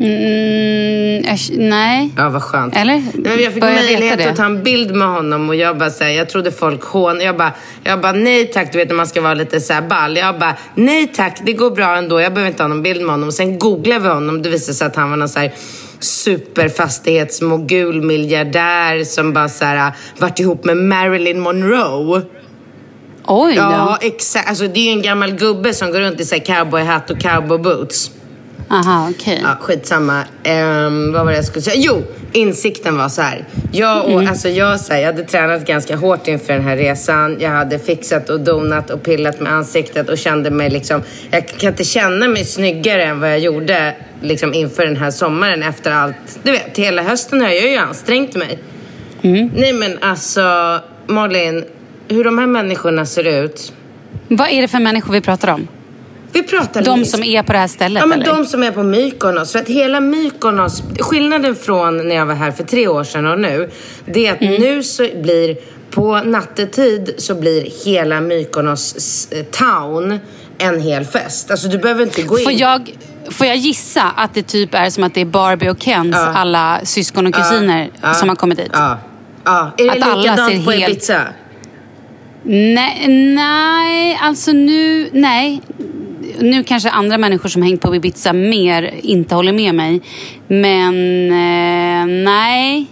Mm, 0.00 1.24
äsch, 1.24 1.50
nej. 1.56 2.10
Ja, 2.16 2.28
vad 2.28 2.42
skönt. 2.42 2.76
Eller? 2.76 3.02
Nej, 3.14 3.42
jag 3.42 3.52
fick 3.52 3.62
Bör 3.62 3.72
möjlighet 3.72 4.26
att 4.26 4.36
ta 4.36 4.44
en 4.44 4.62
bild 4.62 4.94
med 4.94 5.08
honom 5.08 5.48
och 5.48 5.54
jag 5.54 5.78
bara 5.78 5.90
säga, 5.90 6.12
jag 6.12 6.28
trodde 6.28 6.52
folk 6.52 6.82
hån. 6.82 7.20
Jag 7.20 7.36
bara, 7.36 7.52
jag 7.84 8.00
bara, 8.00 8.12
nej 8.12 8.46
tack, 8.46 8.72
du 8.72 8.78
vet 8.78 8.88
när 8.88 8.94
man 8.94 9.06
ska 9.06 9.20
vara 9.20 9.34
lite 9.34 9.60
så 9.60 9.72
här 9.72 9.82
ball. 9.82 10.16
Jag 10.16 10.38
bara, 10.38 10.56
nej 10.74 11.06
tack, 11.06 11.40
det 11.44 11.52
går 11.52 11.70
bra 11.70 11.96
ändå. 11.96 12.20
Jag 12.20 12.34
behöver 12.34 12.50
inte 12.50 12.62
ha 12.62 12.68
någon 12.68 12.82
bild 12.82 13.00
med 13.00 13.10
honom. 13.10 13.28
Och 13.28 13.34
sen 13.34 13.58
googlade 13.58 14.00
vi 14.00 14.08
honom. 14.08 14.42
Det 14.42 14.48
visade 14.48 14.74
sig 14.74 14.86
att 14.86 14.96
han 14.96 15.10
var 15.10 15.16
någon 15.16 15.28
så 15.28 15.38
här 15.38 15.52
superfastighetsmogul 16.06 18.02
miljardär 18.02 19.04
som 19.04 19.32
bara 19.32 19.48
så 19.48 19.64
här 19.64 19.92
varit 20.18 20.40
ihop 20.40 20.64
med 20.64 20.76
Marilyn 20.76 21.40
Monroe. 21.40 22.22
Oj 23.28 23.54
då. 23.54 23.60
Ja, 23.60 23.98
exakt. 24.00 24.48
Alltså 24.48 24.66
det 24.68 24.80
är 24.80 24.84
ju 24.84 24.90
en 24.90 25.02
gammal 25.02 25.32
gubbe 25.32 25.74
som 25.74 25.92
går 25.92 26.00
runt 26.00 26.20
i 26.20 26.24
så 26.24 26.40
cowboyhatt 26.40 27.10
och 27.10 27.20
cowboyboots. 27.20 28.10
Aha, 28.70 29.08
okej. 29.10 29.40
Ja, 29.42 29.56
skitsamma. 29.60 30.20
Um, 30.44 31.12
vad 31.12 31.24
var 31.24 31.30
det 31.30 31.36
jag 31.36 31.44
skulle 31.44 31.62
säga? 31.62 31.76
Jo, 31.78 32.02
insikten 32.32 32.96
var 32.98 33.08
så 33.08 33.22
här. 33.22 33.44
Jag, 33.72 34.04
och, 34.04 34.10
Mm. 34.10 34.28
alltså, 34.28 34.48
jag, 34.48 34.80
så 34.80 34.92
här, 34.92 35.00
jag 35.00 35.06
hade 35.06 35.22
tränat 35.22 35.66
ganska 35.66 35.96
hårt 35.96 36.28
inför 36.28 36.52
den 36.52 36.62
här 36.62 36.76
resan. 36.76 37.36
Jag 37.40 37.50
hade 37.50 37.78
fixat 37.78 38.30
och 38.30 38.40
donat 38.40 38.90
och 38.90 39.02
pillat 39.02 39.40
med 39.40 39.52
ansiktet 39.52 40.08
och 40.08 40.18
kände 40.18 40.50
mig 40.50 40.70
liksom... 40.70 41.02
Jag 41.30 41.48
kan 41.48 41.70
inte 41.70 41.84
känna 41.84 42.28
mig 42.28 42.44
snyggare 42.44 43.04
än 43.04 43.20
vad 43.20 43.30
jag 43.30 43.38
gjorde 43.38 43.94
liksom, 44.22 44.54
inför 44.54 44.86
den 44.86 44.96
här 44.96 45.10
sommaren 45.10 45.62
efter 45.62 45.90
allt. 45.90 46.38
Du 46.42 46.50
vet, 46.52 46.76
hela 46.78 47.02
hösten 47.02 47.40
har 47.40 47.48
jag 47.48 47.70
ju 47.70 47.76
ansträngt 47.76 48.34
mig. 48.34 48.58
Mm. 49.22 49.50
Nej 49.54 49.72
men 49.72 49.98
alltså, 50.00 50.78
Malin. 51.06 51.64
Hur 52.08 52.24
de 52.24 52.38
här 52.38 52.46
människorna 52.46 53.06
ser 53.06 53.24
ut. 53.44 53.72
Vad 54.28 54.48
är 54.48 54.62
det 54.62 54.68
för 54.68 54.78
människor 54.78 55.12
vi 55.12 55.20
pratar 55.20 55.48
om? 55.52 55.68
Vi 56.32 56.42
pratar 56.42 56.82
De 56.82 57.04
som 57.04 57.22
är 57.24 57.42
på 57.42 57.52
det 57.52 57.58
här 57.58 57.68
stället, 57.68 58.00
Ja, 58.00 58.06
men 58.06 58.22
eller? 58.22 58.34
de 58.36 58.46
som 58.46 58.62
är 58.62 58.70
på 58.70 58.82
Mykonos. 58.82 59.52
För 59.52 59.58
att 59.58 59.68
hela 59.68 60.00
Mykonos, 60.00 60.82
skillnaden 60.98 61.54
från 61.54 62.08
när 62.08 62.14
jag 62.14 62.26
var 62.26 62.34
här 62.34 62.50
för 62.50 62.64
tre 62.64 62.88
år 62.88 63.04
sedan 63.04 63.26
och 63.26 63.40
nu, 63.40 63.70
det 64.06 64.26
är 64.26 64.32
att 64.32 64.40
Mm. 64.42 64.60
nu 64.60 64.82
så 64.82 65.08
blir, 65.22 65.56
på 65.90 66.16
nattetid 66.24 67.14
så 67.18 67.34
blir 67.34 67.84
hela 67.84 68.20
Mykonos 68.20 69.28
eh, 69.32 69.44
town 69.44 70.18
en 70.58 70.80
hel 70.80 71.04
fest. 71.04 71.50
Alltså 71.50 71.68
du 71.68 71.78
behöver 71.78 72.02
inte 72.02 72.22
gå 72.22 72.38
in. 72.38 72.44
Får 72.44 72.52
jag, 72.52 72.90
får 73.30 73.46
jag 73.46 73.56
gissa 73.56 74.02
att 74.16 74.34
det 74.34 74.42
typ 74.42 74.74
är 74.74 74.90
som 74.90 75.04
att 75.04 75.14
det 75.14 75.20
är 75.20 75.24
Barbie 75.24 75.68
och 75.70 75.82
Kens 75.82 76.16
Ja. 76.16 76.26
alla 76.34 76.80
syskon 76.84 77.26
och 77.26 77.34
kusiner 77.34 77.90
Ja. 78.02 78.14
som 78.14 78.28
har 78.28 78.36
kommit 78.36 78.58
dit? 78.58 78.70
Ja. 78.72 78.98
ja. 79.44 79.70
Är 79.78 79.84
det 79.84 79.90
Att 79.90 80.18
likadant 80.18 80.64
på 80.64 80.70
helt- 80.70 80.90
Ibiza? 80.92 81.20
Nej, 82.48 83.08
nej, 83.34 84.18
alltså 84.22 84.52
nu, 84.52 85.08
nej. 85.12 85.60
Nu 86.38 86.64
kanske 86.64 86.90
andra 86.90 87.18
människor 87.18 87.48
som 87.48 87.62
hängt 87.62 87.80
på 87.80 87.96
Ibiza 87.96 88.32
mer 88.32 88.94
inte 89.02 89.34
håller 89.34 89.52
med 89.52 89.74
mig. 89.74 90.00
Men 90.48 90.94
eh, 91.30 92.24
nej, 92.24 92.86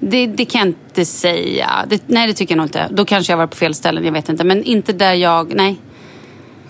det, 0.00 0.26
det 0.26 0.44
kan 0.44 0.58
jag 0.58 0.68
inte 0.68 1.04
säga. 1.04 1.70
Det, 1.88 2.02
nej, 2.06 2.26
det 2.26 2.32
tycker 2.32 2.52
jag 2.54 2.56
nog 2.56 2.66
inte. 2.66 2.88
Då 2.90 3.04
kanske 3.04 3.32
jag 3.32 3.38
var 3.38 3.46
på 3.46 3.56
fel 3.56 3.74
ställen, 3.74 4.04
jag 4.04 4.12
vet 4.12 4.28
inte. 4.28 4.44
Men 4.44 4.62
inte 4.64 4.92
där 4.92 5.14
jag, 5.14 5.54
nej. 5.54 5.76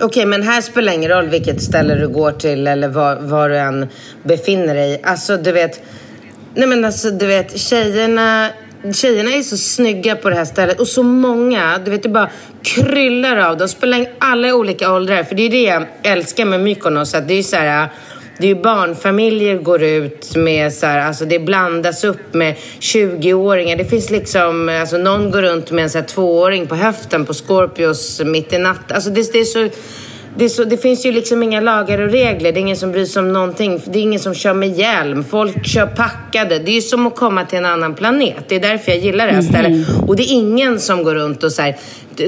Okej, 0.00 0.26
men 0.26 0.42
här 0.42 0.60
spelar 0.60 0.92
ingen 0.92 1.10
roll 1.10 1.28
vilket 1.28 1.62
ställe 1.62 1.94
du 1.94 2.08
går 2.08 2.32
till 2.32 2.66
eller 2.66 2.88
var, 2.88 3.16
var 3.16 3.48
du 3.48 3.58
än 3.58 3.88
befinner 4.22 4.74
dig. 4.74 5.00
Alltså, 5.04 5.36
du 5.36 5.52
vet... 5.52 5.82
Nej, 6.54 6.68
men 6.68 6.84
alltså, 6.84 7.10
du 7.10 7.26
vet, 7.26 7.58
tjejerna... 7.58 8.48
Tjejerna 8.94 9.30
är 9.30 9.42
så 9.42 9.56
snygga 9.56 10.16
på 10.16 10.30
det 10.30 10.36
här 10.36 10.44
stället 10.44 10.80
och 10.80 10.88
så 10.88 11.02
många. 11.02 11.78
Du 11.84 11.90
vet, 11.90 12.02
det 12.02 12.08
bara 12.08 12.30
kryllar 12.62 13.36
av 13.36 13.56
dem. 13.56 13.68
Spelar 13.68 14.06
alla 14.18 14.48
i 14.48 14.52
olika 14.52 14.92
åldrar. 14.92 15.24
För 15.24 15.34
det 15.34 15.42
är 15.42 15.50
det 15.50 15.62
jag 15.62 15.86
älskar 16.02 16.44
med 16.44 16.60
Mykonos. 16.60 17.14
Att 17.14 17.28
det 17.28 17.34
är 17.34 17.36
ju 17.36 17.42
så 17.42 17.56
här... 17.56 17.88
Det 18.38 18.46
är 18.46 18.54
ju 18.54 18.62
barnfamiljer 18.62 19.58
går 19.58 19.82
ut 19.82 20.36
med 20.36 20.72
så 20.72 20.86
här, 20.86 21.06
alltså 21.06 21.24
det 21.24 21.38
blandas 21.38 22.04
upp 22.04 22.34
med 22.34 22.54
20-åringar. 22.80 23.76
Det 23.76 23.84
finns 23.84 24.10
liksom, 24.10 24.68
alltså 24.68 24.98
någon 24.98 25.30
går 25.30 25.42
runt 25.42 25.70
med 25.70 25.84
en 25.84 25.90
så 25.90 25.98
här 25.98 26.06
tvååring 26.06 26.66
på 26.66 26.74
höften 26.74 27.24
på 27.26 27.34
Scorpios 27.34 28.20
mitt 28.20 28.52
i 28.52 28.58
natten. 28.58 28.94
Alltså 28.94 29.10
det, 29.10 29.32
det 29.32 29.38
är 29.38 29.44
så... 29.44 29.68
Det, 30.38 30.48
så, 30.48 30.64
det 30.64 30.76
finns 30.76 31.06
ju 31.06 31.12
liksom 31.12 31.42
inga 31.42 31.60
lagar 31.60 31.98
och 31.98 32.10
regler. 32.10 32.52
Det 32.52 32.58
är 32.58 32.60
ingen 32.60 32.76
som 32.76 32.92
bryr 32.92 33.04
sig 33.04 33.20
om 33.20 33.32
någonting. 33.32 33.80
Det 33.86 33.98
är 33.98 34.02
ingen 34.02 34.20
som 34.20 34.34
kör 34.34 34.54
med 34.54 34.78
hjälm. 34.78 35.24
Folk 35.24 35.66
kör 35.66 35.86
packade. 35.86 36.58
Det 36.58 36.70
är 36.70 36.74
ju 36.74 36.80
som 36.80 37.06
att 37.06 37.16
komma 37.16 37.44
till 37.44 37.58
en 37.58 37.66
annan 37.66 37.94
planet. 37.94 38.44
Det 38.48 38.56
är 38.56 38.60
därför 38.60 38.92
jag 38.92 39.00
gillar 39.00 39.26
det 39.26 39.32
här 39.32 39.42
stället. 39.42 39.88
Och 40.06 40.16
det 40.16 40.22
är 40.22 40.32
ingen 40.32 40.80
som 40.80 41.04
går 41.04 41.14
runt 41.14 41.44
och 41.44 41.52
så 41.52 41.62
här, 41.62 41.76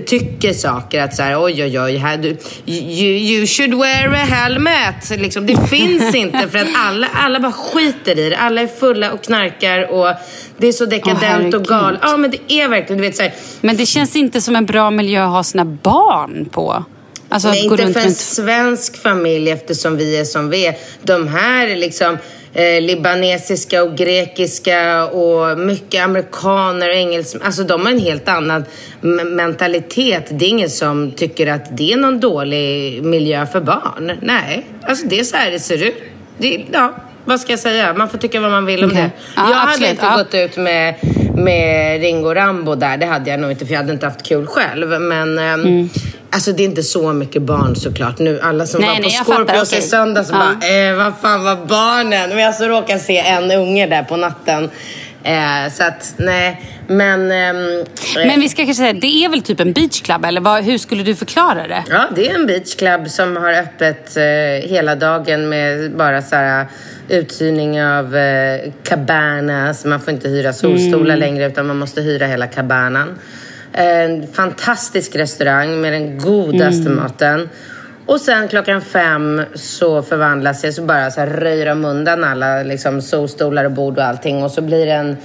tycker 0.06 0.52
saker. 0.52 1.02
Att 1.02 1.14
så 1.14 1.22
här, 1.22 1.44
oj, 1.44 1.64
oj, 1.64 1.80
oj. 1.80 1.96
Här, 1.96 2.16
du, 2.16 2.36
you, 2.66 3.16
you 3.16 3.46
should 3.46 3.74
wear 3.74 4.08
a 4.08 4.16
helmet. 4.16 5.10
Liksom, 5.10 5.46
det 5.46 5.68
finns 5.68 6.14
inte. 6.14 6.48
För 6.48 6.58
att 6.58 6.68
alla, 6.76 7.06
alla 7.14 7.40
bara 7.40 7.52
skiter 7.52 8.18
i 8.18 8.30
det. 8.30 8.36
Alla 8.36 8.60
är 8.60 8.66
fulla 8.66 9.12
och 9.12 9.22
knarkar. 9.22 9.92
Och 9.92 10.14
det 10.56 10.66
är 10.68 10.72
så 10.72 10.86
dekadent 10.86 11.22
herregud. 11.22 11.54
och 11.54 11.64
galet. 11.64 12.00
Ja, 12.02 12.16
men 12.16 12.30
det 12.30 12.52
är 12.52 12.68
verkligen, 12.68 13.02
du 13.02 13.08
vet 13.08 13.16
så 13.16 13.22
här, 13.22 13.32
Men 13.60 13.76
det 13.76 13.86
känns 13.86 14.16
inte 14.16 14.40
som 14.40 14.56
en 14.56 14.66
bra 14.66 14.90
miljö 14.90 15.24
att 15.24 15.30
ha 15.30 15.44
sina 15.44 15.64
barn 15.64 16.48
på. 16.50 16.84
Alltså 17.32 17.48
Nej, 17.48 17.64
inte 17.64 17.76
för 17.76 17.84
en 17.84 17.92
runt... 18.06 18.16
svensk 18.16 19.02
familj 19.02 19.50
eftersom 19.50 19.96
vi 19.96 20.16
är 20.20 20.24
som 20.24 20.50
vi 20.50 20.66
är. 20.66 20.74
De 21.02 21.28
här 21.28 21.66
är 21.68 21.76
liksom 21.76 22.18
eh, 22.54 22.80
libanesiska 22.80 23.82
och 23.82 23.96
grekiska 23.96 25.04
och 25.06 25.58
mycket 25.58 26.04
amerikaner 26.04 26.88
och 26.88 26.94
engelsmän. 26.94 27.42
Alltså 27.46 27.62
de 27.64 27.80
har 27.86 27.92
en 27.92 27.98
helt 28.00 28.28
annan 28.28 28.64
mentalitet. 29.26 30.26
Det 30.30 30.44
är 30.44 30.48
ingen 30.48 30.70
som 30.70 31.10
tycker 31.12 31.46
att 31.46 31.76
det 31.76 31.92
är 31.92 31.96
någon 31.96 32.20
dålig 32.20 33.02
miljö 33.04 33.46
för 33.46 33.60
barn. 33.60 34.12
Nej, 34.22 34.66
alltså 34.82 35.06
det 35.06 35.20
är 35.20 35.24
så 35.24 35.36
här 35.36 35.50
det 35.50 35.58
ser 35.60 35.82
ut. 35.86 35.94
Det, 36.38 36.64
ja, 36.72 36.94
vad 37.24 37.40
ska 37.40 37.52
jag 37.52 37.60
säga? 37.60 37.94
Man 37.94 38.08
får 38.08 38.18
tycka 38.18 38.40
vad 38.40 38.50
man 38.50 38.66
vill 38.66 38.84
om 38.84 38.90
Okej. 38.90 39.02
det. 39.02 39.10
Ja, 39.36 39.42
jag 39.48 39.54
hade 39.56 39.70
absolut. 39.70 39.90
inte 39.90 40.04
Ja. 40.06 40.16
gått 40.16 40.34
ut 40.34 40.56
med, 40.56 40.94
med 41.34 42.00
Ringo 42.00 42.34
Rambo 42.34 42.74
där. 42.74 42.96
Det 42.96 43.06
hade 43.06 43.30
jag 43.30 43.40
nog 43.40 43.50
inte 43.50 43.66
för 43.66 43.72
jag 43.72 43.80
hade 43.80 43.92
inte 43.92 44.06
haft 44.06 44.22
kul 44.22 44.46
själv. 44.46 45.00
Men 45.00 45.38
ehm, 45.38 45.88
alltså 46.30 46.52
det 46.52 46.62
är 46.62 46.64
inte 46.64 46.82
så 46.82 47.12
mycket 47.12 47.42
barn 47.42 47.76
såklart. 47.76 48.18
Nu 48.18 48.40
alla 48.40 48.66
som 48.66 48.80
Nej, 48.80 48.88
var 48.90 48.96
på 48.96 49.02
nej, 49.02 49.10
fattar, 49.10 49.34
Scorpios 49.34 49.72
i 49.72 49.82
söndags 49.82 50.28
Ja. 50.32 50.38
bara, 50.38 50.88
eh, 50.88 50.96
vad 50.96 51.12
fan 51.22 51.44
var 51.44 51.56
barnen? 51.66 52.28
Men 52.28 52.38
jag 52.38 52.54
så 52.54 52.64
råkade 52.64 52.98
se 52.98 53.18
en 53.18 53.50
unge 53.50 53.86
där 53.86 54.02
på 54.02 54.16
natten. 54.16 54.70
Eh, 55.22 55.72
så 55.72 55.82
att 55.84 56.14
nej, 56.16 56.62
men... 56.86 57.30
ehm, 57.32 57.56
eh, 58.16 58.26
Men 58.26 58.40
vi 58.40 58.48
ska 58.48 58.56
kanske 58.56 58.74
säga, 58.74 58.92
det 58.92 59.24
är 59.24 59.28
väl 59.28 59.42
typ 59.42 59.60
en 59.60 59.72
beachclub 59.72 60.24
eller 60.24 60.40
vad, 60.40 60.64
hur 60.64 60.78
skulle 60.78 61.02
du 61.02 61.14
förklara 61.14 61.66
det? 61.68 61.84
Ja, 61.90 62.08
det 62.16 62.30
är 62.30 62.34
en 62.34 62.46
beachclub 62.46 63.08
som 63.08 63.36
har 63.36 63.52
öppet 63.52 64.16
eh, 64.16 64.22
hela 64.70 64.94
dagen 64.94 65.48
med 65.48 65.90
bara 65.96 66.22
så 66.22 66.36
här 66.36 66.66
uthyrning 67.08 67.82
av 67.84 68.16
eh, 68.16 68.60
cabanas. 68.82 69.84
Man 69.84 70.00
får 70.00 70.12
inte 70.14 70.28
hyra 70.28 70.52
solstolar 70.52 71.16
längre 71.16 71.46
utan 71.46 71.66
man 71.66 71.78
måste 71.78 72.00
hyra 72.00 72.26
hela 72.26 72.46
cabanan. 72.46 73.18
En 73.72 74.26
fantastisk 74.26 75.16
restaurang 75.16 75.80
med 75.80 75.92
den 75.92 76.18
godaste 76.18 76.90
maten. 76.90 77.48
Och 78.06 78.20
sen 78.20 78.48
klockan 78.48 78.80
fem 78.80 79.42
så 79.54 80.02
förvandlas 80.02 80.62
det, 80.62 80.72
så 80.72 80.82
bara 80.82 81.10
så 81.10 81.20
här 81.20 81.26
röjer 81.26 81.66
de 81.66 81.84
undan 81.84 82.24
alla 82.24 82.62
liksom, 82.62 83.02
solstolar 83.02 83.64
och 83.64 83.72
bord 83.72 83.98
och 83.98 84.04
allting. 84.04 84.42
Och 84.42 84.50
så 84.50 84.62
blir 84.62 84.86
det 84.86 84.92
en 84.92 85.16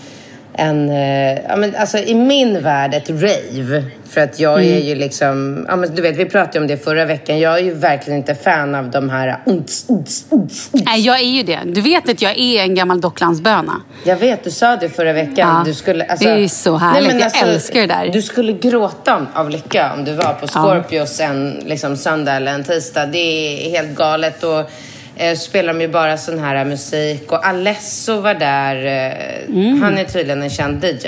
en, 0.58 0.90
eh, 0.90 1.40
ja, 1.48 1.56
men 1.56 1.76
alltså 1.76 1.98
i 1.98 2.16
min 2.16 2.64
värld 2.64 2.94
ett 2.94 3.10
rave. 3.10 3.84
För 4.10 4.22
att 4.22 4.40
jag 4.40 4.64
är 4.64 4.80
ju 4.80 4.96
liksom, 4.96 5.66
ja, 5.68 5.76
men 5.76 5.96
du 5.96 6.02
vet 6.02 6.18
vi 6.18 6.26
pratade 6.26 6.60
om 6.60 6.68
det 6.68 6.78
förra 6.78 7.06
veckan. 7.06 7.40
Jag 7.40 7.60
är 7.60 7.64
ju 7.64 7.74
verkligen 7.74 8.20
inte 8.20 8.36
fan 8.36 8.76
av 8.76 8.92
de 8.92 9.10
här 9.10 9.38
unts, 9.46 9.86
unts, 9.90 10.26
unts, 10.30 10.70
unts. 10.72 10.86
Nej, 10.86 11.02
jag 11.02 11.20
är 11.20 11.26
ju 11.26 11.44
det. 11.44 11.60
Du 11.66 11.82
vet 11.82 12.10
att 12.10 12.22
jag 12.22 12.38
är 12.38 12.64
en 12.64 12.76
gammal 12.76 13.02
Docklandsböna. 13.02 13.82
Jag 14.04 14.18
vet, 14.18 14.44
du 14.44 14.52
sa 14.52 14.76
det 14.76 14.90
förra 14.90 15.14
veckan. 15.14 15.36
Ja, 15.58 15.64
du 15.66 15.74
skulle, 15.74 16.06
alltså, 16.06 16.26
det 16.26 16.32
är 16.32 16.38
ju 16.38 16.50
så 16.50 16.78
härligt. 16.78 17.20
Jag 17.20 17.50
älskar 17.50 17.80
det 17.80 17.88
där. 17.88 18.10
Du 18.14 18.22
skulle 18.22 18.54
gråta 18.54 19.28
av 19.34 19.50
lycka 19.50 19.94
om 19.94 20.06
du 20.06 20.14
var 20.14 20.34
på 20.34 20.48
Scorpios 20.48 21.20
en 21.20 21.64
liksom, 21.66 21.98
söndag 21.98 22.34
eller 22.34 22.52
en 22.52 22.64
tisdag. 22.64 23.06
Det 23.06 23.18
är 23.18 23.70
helt 23.70 23.96
galet. 23.96 24.44
Och, 24.44 24.70
eh, 25.18 25.36
spelar 25.38 25.74
de 25.74 25.82
ju 25.82 25.88
bara 25.88 26.18
sån 26.18 26.40
här 26.40 26.66
musik. 26.66 27.32
Och 27.32 27.46
Alesso 27.48 28.22
var 28.22 28.34
där. 28.34 28.86
Eh, 28.86 29.36
Mm. 29.50 29.82
Han 29.82 29.98
är 29.98 30.04
tydligen 30.04 30.44
en 30.44 30.50
känd 30.50 30.84
DJ. 30.86 31.08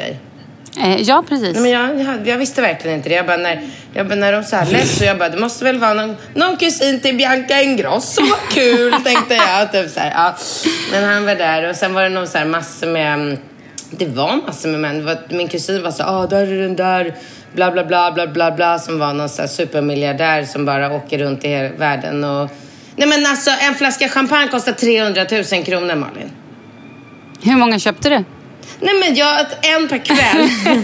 Eh, 0.84 1.02
ja, 1.02 1.24
precis. 1.30 1.54
Nej, 1.54 1.62
men 1.62 1.72
jag, 1.72 2.02
jag, 2.16 2.28
jag 2.28 2.38
visste 2.38 2.62
verkligen 2.62 2.98
inte 2.98 3.10
det. 3.10 3.16
Jag 3.16 3.26
bara, 3.26 3.38
när, 3.38 3.62
jag 3.94 4.08
bara, 4.08 4.16
när 4.16 4.32
de 4.32 4.44
sa 4.44 4.64
less, 4.64 4.98
så 4.98 5.06
jag 5.06 5.18
bara, 5.18 5.30
det 5.30 5.38
måste 5.38 5.64
väl 5.66 5.80
vara 5.80 5.94
någon, 5.94 6.16
någon 6.34 6.58
kusin 6.58 7.00
till 7.00 7.16
Bianca 7.16 7.62
Ingrosso. 7.62 8.22
Vad 8.22 8.54
kul, 8.54 8.92
tänkte 9.04 9.36
jag. 9.36 9.72
Typ 9.72 9.92
så 9.92 10.00
här, 10.00 10.12
ja. 10.16 10.36
Men 10.92 11.04
han 11.04 11.26
var 11.26 11.36
där 11.36 11.70
och 11.70 11.76
sen 11.76 11.94
var 11.94 12.04
det 12.04 12.10
nog 12.10 12.28
så 12.28 12.38
här 12.38 12.46
massor 12.46 12.88
med, 12.88 13.14
mm, 13.14 13.38
det 13.92 14.06
var 14.06 14.40
massor 14.48 14.70
med 14.70 14.80
män. 14.80 15.06
Var, 15.06 15.18
min 15.30 15.48
kusin 15.48 15.84
var 15.84 15.92
så 15.92 16.04
ah, 16.04 16.28
där 16.28 16.48
är 16.48 16.62
den 16.62 16.76
där, 16.76 17.16
bla 17.54 17.72
bla 17.72 17.84
bla 17.84 18.12
bla 18.12 18.28
bla 18.28 18.52
bla, 18.52 18.80
som 18.80 19.00
var 19.00 19.14
någon 19.14 19.30
så 19.30 19.42
här 19.42 19.50
supermiljardär 19.50 20.44
som 20.44 20.66
bara 20.66 20.96
åker 20.96 21.18
runt 21.18 21.46
i 21.46 21.48
hela 21.48 21.70
världen 21.78 22.24
och 22.24 22.50
Nej 22.98 23.08
men 23.08 23.26
alltså 23.26 23.52
en 23.60 23.76
flaska 23.76 24.10
champagne 24.10 24.48
kostar 24.48 24.72
300 24.72 25.26
000 25.52 25.64
kronor 25.66 25.96
Malin. 25.96 26.32
Hur 27.42 27.58
många 27.58 27.80
köpte 27.80 28.10
du? 28.10 28.24
Nej 28.80 28.94
men 28.94 29.16
jag, 29.16 29.40
en 29.62 29.88
per 29.88 29.98
kväll. 29.98 30.50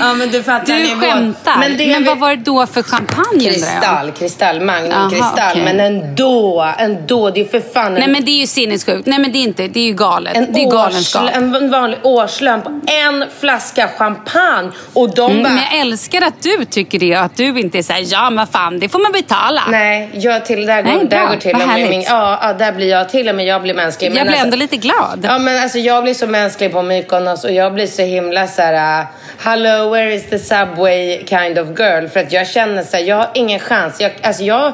ja 0.00 0.14
men 0.14 0.30
du 0.30 0.42
fattar 0.42 0.66
Du 0.74 0.78
nivån. 0.78 1.00
skämtar. 1.00 1.56
Men, 1.58 1.80
är 1.80 2.04
vad 2.06 2.18
var 2.18 2.30
det 2.30 2.42
då 2.42 2.66
för 2.66 2.82
champagne? 2.82 3.44
Kristall, 3.50 4.10
kristall, 4.12 4.60
Magnum 4.60 4.92
Aha, 4.92 5.10
kristall. 5.10 5.50
okej. 5.50 5.62
Men 5.64 5.80
ändå, 5.80 6.72
ändå, 6.78 7.30
det 7.30 7.40
är 7.40 7.44
för 7.44 7.60
fan 7.74 7.86
en, 7.86 7.94
Nej 7.94 8.08
men 8.08 8.24
det 8.24 8.30
är 8.30 8.40
ju 8.40 8.46
sinnessjukt. 8.46 9.06
Nej 9.06 9.18
men 9.18 9.32
det 9.32 9.38
är 9.38 9.42
inte, 9.42 9.68
det 9.68 9.80
är 9.80 9.84
ju 9.84 9.94
galet. 9.94 10.36
en, 10.36 10.52
det 10.52 10.60
är 10.62 10.70
galenskap. 10.70 11.30
en 11.32 11.70
vanlig 11.70 11.98
årslön 12.02 12.62
på 12.62 12.80
en 12.86 13.24
flaska 13.40 13.88
champagne. 13.98 14.70
Och 14.92 15.14
de 15.14 15.30
Mm, 15.30 15.42
bara... 15.42 15.52
men 15.52 15.62
jag 15.72 15.80
älskar 15.80 16.22
att 16.22 16.42
du 16.42 16.64
tycker 16.64 16.98
det 16.98 17.18
och 17.18 17.24
att 17.24 17.36
du 17.36 17.60
inte 17.60 17.78
är 17.78 17.82
såhär, 17.82 18.04
ja 18.06 18.30
men 18.30 18.46
fan 18.46 18.78
det 18.78 18.88
får 18.88 18.98
man 18.98 19.12
betala. 19.12 19.62
Nej, 19.70 20.10
jag 20.14 20.44
till, 20.46 20.66
där 20.66 20.82
går, 20.82 20.90
Nej, 20.92 21.06
där 21.10 21.26
går 21.26 21.36
till 21.36 21.54
och 21.54 21.68
med 21.68 21.90
min, 21.90 22.02
ja, 22.02 22.38
ja, 22.42 22.52
där 22.52 22.72
blir 22.72 22.90
jag 22.90 23.08
till 23.08 23.28
och 23.28 23.34
med 23.34 23.46
jag 23.46 23.62
blir 23.62 23.74
mänsklig. 23.74 24.08
jag 24.08 24.14
men 24.14 24.22
blir 24.24 24.32
alltså- 24.32 24.44
ändå 24.44 24.56
lite 24.56 24.76
glad. 24.76 25.20
Ja 25.22 25.38
men 25.38 25.62
alltså 25.62 25.78
jag 25.78 25.97
jag 25.98 26.04
blir 26.04 26.14
så 26.14 26.26
mänsklig 26.26 26.72
på 26.72 26.82
Mykonos 26.82 27.44
och 27.44 27.52
jag 27.52 27.74
blir 27.74 27.86
så 27.86 28.02
himla 28.02 28.46
så 28.46 28.62
här. 28.62 29.02
uh, 29.02 29.06
Hello, 29.38 29.90
where 29.90 30.14
is 30.14 30.30
the 30.30 30.38
subway 30.38 31.24
kind 31.26 31.58
of 31.58 31.68
girl? 31.78 32.06
För 32.06 32.20
att 32.20 32.32
jag 32.32 32.48
känner 32.48 32.82
så 32.82 32.96
här, 32.96 33.04
jag 33.04 33.16
har 33.16 33.30
ingen 33.34 33.60
chans. 33.60 34.00
Jag, 34.00 34.12
alltså 34.22 34.42
jag, 34.42 34.72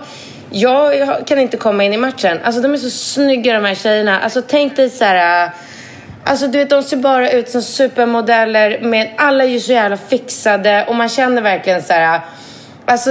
jag, 0.50 0.98
jag 0.98 1.26
kan 1.26 1.38
inte 1.38 1.56
komma 1.56 1.84
in 1.84 1.92
i 1.92 1.96
matchen. 1.96 2.38
Alltså 2.44 2.60
de 2.60 2.72
är 2.72 2.76
så 2.76 2.90
snygga 2.90 3.54
de 3.54 3.64
här 3.64 3.74
tjejerna. 3.74 4.20
Alltså 4.20 4.42
tänk 4.42 4.76
dig 4.76 4.90
så 4.90 5.04
här. 5.04 5.46
uh, 5.46 5.52
Alltså 6.24 6.46
du 6.46 6.58
vet 6.58 6.70
de 6.70 6.82
ser 6.82 6.96
bara 6.96 7.30
ut 7.30 7.50
som 7.50 7.62
supermodeller. 7.62 8.80
Med, 8.80 9.10
alla 9.16 9.44
är 9.44 9.48
ju 9.48 9.60
så 9.60 9.72
jävla 9.72 9.96
fixade 9.96 10.84
och 10.88 10.94
man 10.94 11.08
känner 11.08 11.42
verkligen 11.42 11.82
så 11.82 11.92
här. 11.92 12.16
uh, 12.16 12.22
Alltså 12.86 13.10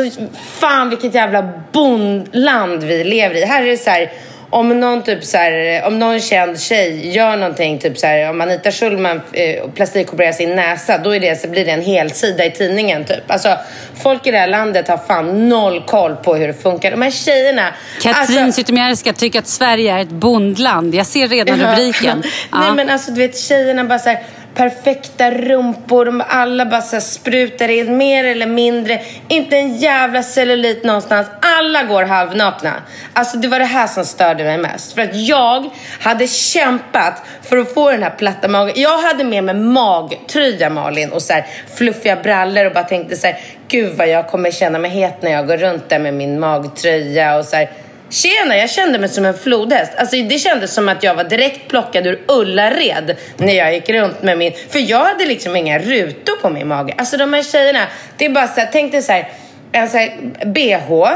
fan 0.59 0.89
vilket 0.89 1.15
jävla 1.15 1.53
bondland 1.71 2.83
vi 2.83 3.03
lever 3.03 3.35
i. 3.35 3.45
Här 3.45 3.61
är 3.63 3.67
det 3.67 3.77
så 3.77 3.89
här, 3.89 4.11
om 4.53 4.79
någon 4.79 5.03
typ 5.03 5.23
så 5.23 5.37
här, 5.37 5.83
om 5.87 5.99
någon 5.99 6.19
känd 6.19 6.59
tjej 6.61 7.11
gör 7.15 7.37
någonting, 7.37 7.79
typ 7.79 7.97
så 7.97 8.07
här, 8.07 8.29
om 8.29 8.41
Anita 8.41 8.71
Schulman 8.71 9.21
eh, 9.33 9.69
plastikopererar 9.75 10.31
sin 10.31 10.55
näsa, 10.55 10.97
då 10.97 11.15
är 11.15 11.19
det, 11.19 11.41
så 11.41 11.47
blir 11.47 11.65
det 11.65 11.71
en 11.71 11.81
hel 11.81 12.11
sida 12.11 12.45
i 12.45 12.51
tidningen 12.51 13.05
typ. 13.05 13.31
Alltså 13.31 13.57
folk 14.03 14.27
i 14.27 14.31
det 14.31 14.37
här 14.37 14.47
landet 14.47 14.87
har 14.87 14.97
fan 14.97 15.49
noll 15.49 15.81
koll 15.87 16.15
på 16.15 16.35
hur 16.35 16.47
det 16.47 16.53
funkar. 16.53 16.91
De 16.91 17.01
här 17.01 17.11
tjejerna. 17.11 17.73
Katrin 18.01 18.37
alltså, 18.43 18.51
Zytomierska 18.61 19.13
tycker 19.13 19.39
att 19.39 19.47
Sverige 19.47 19.93
är 19.93 19.99
ett 19.99 20.09
bondland. 20.09 20.95
Jag 20.95 21.05
ser 21.05 21.27
redan 21.27 21.59
rubriken. 21.59 22.19
Nej 22.23 22.31
Ja. 22.51 22.73
men 22.75 22.89
alltså 22.89 23.11
du 23.11 23.21
vet 23.21 23.37
tjejerna 23.37 23.83
bara 23.83 23.99
så 23.99 24.09
här 24.09 24.19
perfekta 24.55 25.31
rumpor, 25.31 26.23
alla 26.27 26.65
bara 26.65 26.81
så 26.81 27.01
sprutar 27.01 27.67
in 27.67 27.97
mer 27.97 28.23
eller 28.23 28.47
mindre, 28.47 29.01
inte 29.27 29.57
en 29.57 29.77
jävla 29.77 30.23
cellulit 30.23 30.83
någonstans. 30.83 31.27
Alla 31.41 31.83
går 31.83 32.03
halvnakna. 32.03 32.73
Alltså 33.13 33.37
det 33.37 33.47
var 33.47 33.59
det 33.59 33.65
här 33.65 33.87
som 33.87 34.05
störde 34.05 34.43
mig 34.43 34.57
mest. 34.57 34.93
För 34.93 35.01
att 35.01 35.15
jag 35.15 35.69
hade 35.99 36.27
kämpat 36.27 37.21
för 37.41 37.57
att 37.57 37.73
få 37.73 37.91
den 37.91 38.03
här 38.03 38.15
platta 38.17 38.47
magen. 38.47 38.73
Jag 38.81 38.97
hade 38.97 39.23
med 39.23 39.43
mig 39.43 39.55
magtröja 39.55 40.69
Malin 40.69 41.11
och 41.11 41.21
så 41.21 41.33
här 41.33 41.45
fluffiga 41.75 42.15
brallor 42.15 42.65
och 42.65 42.73
bara 42.73 42.83
tänkte 42.83 43.15
så 43.15 43.27
här, 43.27 43.37
gud 43.67 43.97
vad 43.97 44.09
jag 44.09 44.27
kommer 44.27 44.51
känna 44.51 44.79
mig 44.79 44.91
het 44.91 45.21
när 45.21 45.31
jag 45.31 45.47
går 45.47 45.57
runt 45.57 45.89
där 45.89 45.99
med 45.99 46.13
min 46.13 46.39
magtröja 46.39 47.35
och 47.37 47.45
så 47.45 47.55
här 47.55 47.69
Tjena, 48.09 48.57
jag 48.57 48.69
kände 48.69 48.99
mig 48.99 49.09
som 49.09 49.25
en 49.25 49.33
flodhäst. 49.33 49.91
Alltså, 49.97 50.15
det 50.15 50.39
kändes 50.39 50.73
som 50.73 50.89
att 50.89 51.03
jag 51.03 51.15
var 51.15 51.23
direkt 51.23 51.67
plockad 51.67 52.07
ur 52.07 52.21
Ullared 52.27 53.15
när 53.37 53.53
jag 53.53 53.73
gick 53.73 53.89
runt 53.89 54.23
med 54.23 54.37
min... 54.37 54.53
För 54.69 54.79
jag 54.79 55.05
hade 55.05 55.25
liksom 55.25 55.55
inga 55.55 55.79
rutor 55.79 56.41
på 56.41 56.49
min 56.49 56.67
mage. 56.67 56.93
Alltså 56.97 57.17
de 57.17 57.33
här 57.33 57.43
tjejerna, 57.43 57.87
det 58.17 58.25
är 58.25 58.29
bara 58.29 58.47
så 58.47 58.59
här, 58.59 58.69
tänk 58.71 58.91
dig 58.91 59.01
så 59.01 59.11
här, 59.11 59.29
en 59.71 59.89
så 59.89 59.97
här 59.97 60.11
bh 60.45 61.13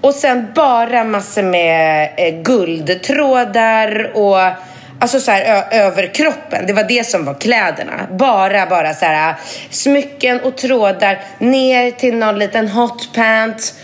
och 0.00 0.14
sen 0.14 0.52
bara 0.54 1.04
massor 1.04 1.42
med 1.42 2.10
eh, 2.16 2.42
guldtrådar 2.42 4.12
och 4.14 4.38
Alltså 5.02 5.20
så 5.20 5.30
här 5.30 5.64
över 5.72 6.14
kroppen. 6.14 6.66
Det 6.66 6.72
var 6.72 6.84
det 6.84 7.06
som 7.06 7.24
var 7.24 7.34
kläderna. 7.34 8.06
Bara, 8.10 8.66
bara 8.66 8.94
så 8.94 9.04
här 9.04 9.34
smycken 9.70 10.40
och 10.40 10.56
trådar 10.56 11.20
ner 11.38 11.90
till 11.90 12.16
någon 12.16 12.38
liten 12.38 12.68
hotpant 12.68 13.74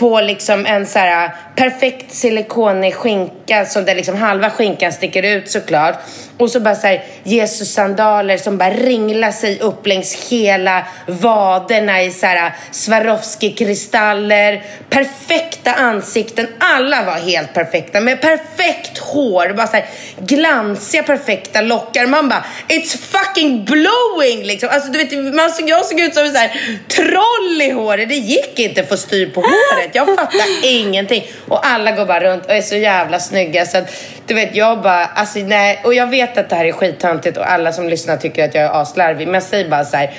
på 0.00 0.20
liksom 0.20 0.66
en 0.66 0.86
så 0.86 0.98
här 0.98 1.24
äh, 1.24 1.30
perfekt 1.54 2.12
silikonig 2.12 2.94
skinka 2.94 3.66
som 3.66 3.84
där 3.84 3.94
liksom 3.94 4.16
halva 4.16 4.50
skinkan 4.50 4.92
sticker 4.92 5.22
ut 5.22 5.50
såklart. 5.50 5.94
Och 6.40 6.50
så 6.50 6.60
bara 6.60 6.74
så 6.74 6.86
här 6.86 7.04
Jesus 7.22 7.72
sandaler 7.72 8.36
som 8.36 8.58
bara 8.58 8.70
ringlar 8.70 9.32
sig 9.32 9.60
upp 9.60 9.86
längs 9.86 10.14
hela 10.30 10.86
vaderna 11.06 12.02
i 12.02 12.10
så 12.10 12.26
här 12.26 12.52
Swarovski-kristaller. 12.72 14.62
Perfekta 14.90 15.72
ansikten. 15.72 16.48
Alla 16.58 17.04
var 17.04 17.12
helt 17.12 17.54
perfekta 17.54 18.00
med 18.00 18.20
perfekt 18.20 18.98
hår. 18.98 19.52
Bara 19.56 19.66
så 19.66 19.76
här 19.76 19.86
glansiga 20.18 21.02
perfekta 21.02 21.60
lockar. 21.60 22.06
Man 22.06 22.28
bara 22.28 22.44
it's 22.68 22.98
fucking 22.98 23.64
blowing 23.64 24.46
liksom. 24.46 24.68
Alltså 24.72 24.92
du 24.92 24.98
vet, 24.98 25.34
man 25.34 25.50
såg, 25.50 25.68
jag 25.68 25.86
såg 25.86 26.00
ut 26.00 26.14
som 26.14 26.24
en 26.24 26.32
så 26.32 26.38
här 26.38 26.60
troll 26.88 27.62
i 27.62 27.70
håret. 27.70 28.08
Det 28.08 28.14
gick 28.14 28.58
inte 28.58 28.80
att 28.80 28.88
få 28.88 28.96
styr 28.96 29.26
på 29.26 29.40
håret. 29.40 29.90
Jag 29.92 30.06
fattar 30.06 30.46
ingenting. 30.64 31.26
Och 31.48 31.66
alla 31.66 31.92
går 31.92 32.06
bara 32.06 32.20
runt 32.20 32.46
och 32.46 32.52
är 32.52 32.62
så 32.62 32.76
jävla 32.76 33.20
snygga 33.20 33.66
så 33.66 33.78
att 33.78 33.92
du 34.26 34.34
vet 34.34 34.56
jag 34.56 34.82
bara 34.82 35.06
alltså 35.06 35.38
nej. 35.38 35.80
Och 35.84 35.94
jag 35.94 36.06
vet 36.06 36.29
vet 36.30 36.44
att 36.44 36.50
det 36.50 36.56
här 36.56 36.64
är 36.64 36.72
skittöntigt 36.72 37.36
och 37.36 37.52
alla 37.52 37.72
som 37.72 37.88
lyssnar 37.88 38.16
tycker 38.16 38.44
att 38.44 38.54
jag 38.54 38.64
är 38.64 38.82
aslarvig. 38.82 39.26
Men 39.26 39.34
jag 39.34 39.42
säger 39.42 39.68
bara 39.68 39.84
så 39.84 39.96
här. 39.96 40.10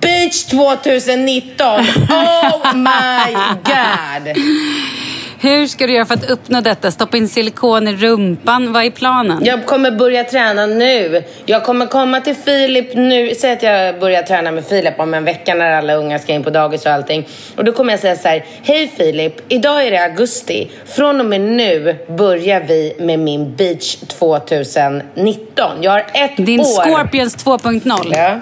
Beach 0.00 0.44
2019. 0.44 1.80
Oh 2.10 2.74
my 2.74 3.34
god. 3.64 4.36
Hur 5.40 5.66
ska 5.66 5.86
du 5.86 5.92
göra 5.92 6.06
för 6.06 6.14
att 6.14 6.30
uppnå 6.30 6.60
detta? 6.60 6.90
Stoppa 6.90 7.16
in 7.16 7.28
silikon 7.28 7.88
i 7.88 7.96
rumpan? 7.96 8.72
Vad 8.72 8.84
är 8.84 8.90
planen? 8.90 9.44
Jag 9.44 9.66
kommer 9.66 9.90
börja 9.90 10.24
träna 10.24 10.66
nu. 10.66 11.24
Jag 11.46 11.64
kommer 11.64 11.86
komma 11.86 12.20
till 12.20 12.34
Filip 12.34 12.94
nu. 12.94 13.34
Säg 13.34 13.52
att 13.52 13.62
jag 13.62 14.00
börjar 14.00 14.22
träna 14.22 14.50
med 14.50 14.64
Filip 14.64 15.00
om 15.00 15.14
en 15.14 15.24
vecka 15.24 15.54
när 15.54 15.72
alla 15.72 15.94
unga 15.94 16.18
ska 16.18 16.32
in 16.32 16.44
på 16.44 16.50
dagis 16.50 16.86
och 16.86 16.92
allting. 16.92 17.28
Och 17.56 17.64
då 17.64 17.72
kommer 17.72 17.92
jag 17.92 18.00
säga 18.00 18.16
så 18.16 18.28
här. 18.28 18.44
Hej 18.62 18.92
Filip, 18.96 19.34
idag 19.48 19.86
är 19.86 19.90
det 19.90 20.04
augusti. 20.04 20.70
Från 20.86 21.20
och 21.20 21.26
med 21.26 21.40
nu 21.40 21.96
börjar 22.08 22.60
vi 22.60 22.94
med 22.98 23.18
min 23.18 23.56
beach 23.56 23.96
2019. 23.96 25.70
Jag 25.80 25.90
har 25.90 26.06
ett 26.14 26.36
Din 26.36 26.60
år. 26.60 26.64
Scorpions 26.64 27.36
2.0. 27.36 28.14
Ja. 28.16 28.40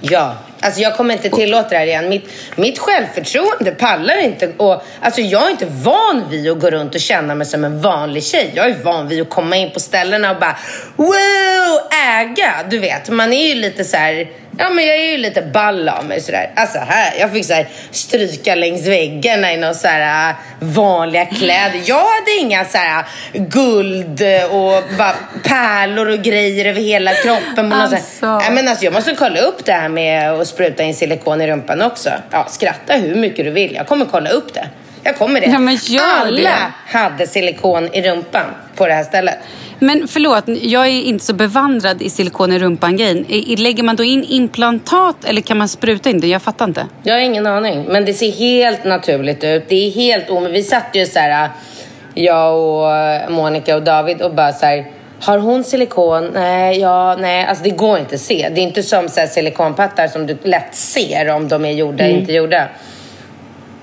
Ja. 0.00 0.34
Alltså 0.60 0.80
jag 0.80 0.96
kommer 0.96 1.14
inte 1.14 1.30
tillåta 1.30 1.68
det 1.68 1.76
här 1.76 1.86
igen. 1.86 2.08
Mitt, 2.08 2.28
mitt 2.56 2.78
självförtroende 2.78 3.70
pallar 3.70 4.24
inte. 4.24 4.52
Och, 4.56 4.82
alltså 5.00 5.20
jag 5.20 5.46
är 5.46 5.50
inte 5.50 5.66
van 5.66 6.24
vid 6.30 6.50
att 6.50 6.60
gå 6.60 6.70
runt 6.70 6.94
och 6.94 7.00
känna 7.00 7.34
mig 7.34 7.46
som 7.46 7.64
en 7.64 7.80
vanlig 7.80 8.24
tjej. 8.24 8.52
Jag 8.54 8.66
är 8.66 8.74
van 8.82 9.08
vid 9.08 9.22
att 9.22 9.30
komma 9.30 9.56
in 9.56 9.70
på 9.70 9.80
ställena 9.80 10.30
och 10.30 10.40
bara 10.40 10.58
wow, 10.96 11.78
äga. 12.20 12.54
Du 12.70 12.78
vet, 12.78 13.10
man 13.10 13.32
är 13.32 13.46
ju 13.46 13.54
lite 13.54 13.84
så 13.84 13.96
här. 13.96 14.39
Ja 14.60 14.70
men 14.70 14.86
jag 14.86 14.96
är 14.96 15.10
ju 15.12 15.16
lite 15.16 15.42
ball 15.42 15.88
av 15.88 16.04
mig 16.04 16.20
sådär. 16.20 16.50
Alltså 16.56 16.78
här, 16.78 17.12
jag 17.20 17.32
fick 17.32 17.44
så 17.44 17.52
här 17.54 17.68
stryka 17.90 18.54
längs 18.54 18.86
väggarna 18.86 19.52
i 19.52 19.56
några 19.56 19.74
så 19.74 19.88
här 19.88 20.30
äh, 20.30 20.36
vanliga 20.60 21.24
kläder. 21.24 21.80
Jag 21.84 21.98
hade 21.98 22.30
inga 22.40 22.64
så 22.64 22.78
här 22.78 23.04
guld 23.32 24.22
och 24.50 24.82
bara 24.98 25.14
pärlor 25.44 26.08
och 26.08 26.18
grejer 26.18 26.64
över 26.64 26.80
hela 26.80 27.12
kroppen. 27.14 27.72
Alltså. 27.72 28.26
Nej, 28.26 28.50
men 28.50 28.68
alltså 28.68 28.84
jag 28.84 28.94
måste 28.94 29.14
kolla 29.14 29.40
upp 29.40 29.64
det 29.64 29.72
här 29.72 29.88
med 29.88 30.30
att 30.32 30.46
spruta 30.48 30.82
in 30.82 30.94
silikon 30.94 31.40
i 31.40 31.46
rumpan 31.46 31.82
också. 31.82 32.10
Ja, 32.30 32.46
skratta 32.50 32.94
hur 32.94 33.14
mycket 33.14 33.44
du 33.44 33.50
vill. 33.50 33.74
Jag 33.74 33.86
kommer 33.86 34.04
kolla 34.04 34.30
upp 34.30 34.54
det. 34.54 34.68
Jag 35.02 35.18
kommer 35.18 35.40
det. 35.40 35.46
Ja, 35.88 36.02
Alla 36.20 36.40
det. 36.40 36.98
hade 36.98 37.26
silikon 37.26 37.94
i 37.94 38.02
rumpan 38.02 38.46
på 38.76 38.86
det 38.86 38.94
här 38.94 39.04
stället. 39.04 39.34
Men 39.82 40.08
förlåt, 40.08 40.44
jag 40.46 40.86
är 40.86 41.02
inte 41.02 41.24
så 41.24 41.32
bevandrad 41.32 42.02
i 42.02 42.10
silikon 42.10 42.52
i 42.52 42.58
rumpan-grejen. 42.58 43.24
Lägger 43.58 43.82
man 43.82 43.96
då 43.96 44.04
in 44.04 44.24
implantat 44.24 45.24
eller 45.24 45.40
kan 45.40 45.58
man 45.58 45.68
spruta 45.68 46.10
in 46.10 46.20
det? 46.20 46.26
Jag 46.26 46.42
fattar 46.42 46.64
inte. 46.64 46.86
Jag 47.02 47.14
har 47.14 47.20
ingen 47.20 47.46
aning, 47.46 47.84
men 47.88 48.04
det 48.04 48.14
ser 48.14 48.30
helt 48.30 48.84
naturligt 48.84 49.44
ut. 49.44 49.68
Det 49.68 49.86
är 49.86 49.90
helt 49.90 50.30
omöjligt. 50.30 50.58
Vi 50.58 50.62
satt 50.62 50.86
ju 50.92 51.06
så 51.06 51.18
här, 51.18 51.48
jag 52.14 52.58
och 52.58 52.96
eh, 52.96 53.30
Monica 53.30 53.76
och 53.76 53.82
David 53.82 54.22
och 54.22 54.34
bara 54.34 54.52
så 54.52 54.66
här, 54.66 54.86
har 55.20 55.38
hon 55.38 55.64
silikon? 55.64 56.30
Nej, 56.34 56.78
ja, 56.78 57.16
nej. 57.16 57.44
Alltså 57.46 57.64
det 57.64 57.70
går 57.70 57.98
inte 57.98 58.14
att 58.14 58.20
se. 58.20 58.48
Det 58.54 58.60
är 58.60 58.62
inte 58.62 58.82
som 58.82 59.08
så 59.08 59.26
silikonpattar 59.28 60.08
som 60.08 60.26
du 60.26 60.36
lätt 60.42 60.74
ser 60.74 61.30
om 61.30 61.48
de 61.48 61.64
är 61.64 61.70
gjorda 61.70 62.04
eller 62.04 62.18
inte 62.18 62.32
gjorda. 62.32 62.68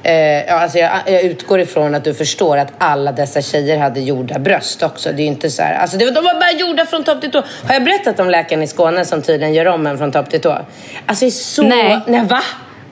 Eh, 0.08 0.46
ja, 0.48 0.54
alltså 0.54 0.78
jag, 0.78 0.90
jag 1.06 1.22
utgår 1.22 1.60
ifrån 1.60 1.96
att 1.96 2.04
du 2.04 2.14
förstår 2.14 2.58
att 2.58 2.72
alla 2.78 3.12
dessa 3.12 3.42
tjejer 3.42 3.78
hade 3.78 4.00
gjorda 4.00 4.40
bröst 4.40 4.84
också. 4.84 5.12
Det 5.12 5.22
är 5.22 5.24
ju 5.24 5.28
inte 5.28 5.50
så 5.50 5.62
här, 5.62 5.76
alltså 5.76 5.98
det, 5.98 6.06
de 6.06 6.24
var 6.24 6.34
bara 6.34 6.52
gjorda 6.52 6.86
från 6.86 7.04
topp 7.04 7.22
till 7.22 7.32
tå. 7.32 7.44
Har 7.68 7.74
jag 7.74 7.84
berättat 7.84 8.20
om 8.20 8.30
läkaren 8.30 8.64
i 8.64 8.68
Skåne 8.68 9.06
som 9.06 9.22
tydligen 9.22 9.54
gör 9.54 9.66
om 9.66 9.88
en 9.88 9.98
från 9.98 10.12
topp 10.12 10.30
till 10.30 10.42
tå? 10.42 10.58
Alltså 11.06 11.26
det 11.26 11.30
är 11.30 11.32
så... 11.32 11.62
Nej. 11.64 12.00
Nej, 12.08 12.22
va? 12.24 12.42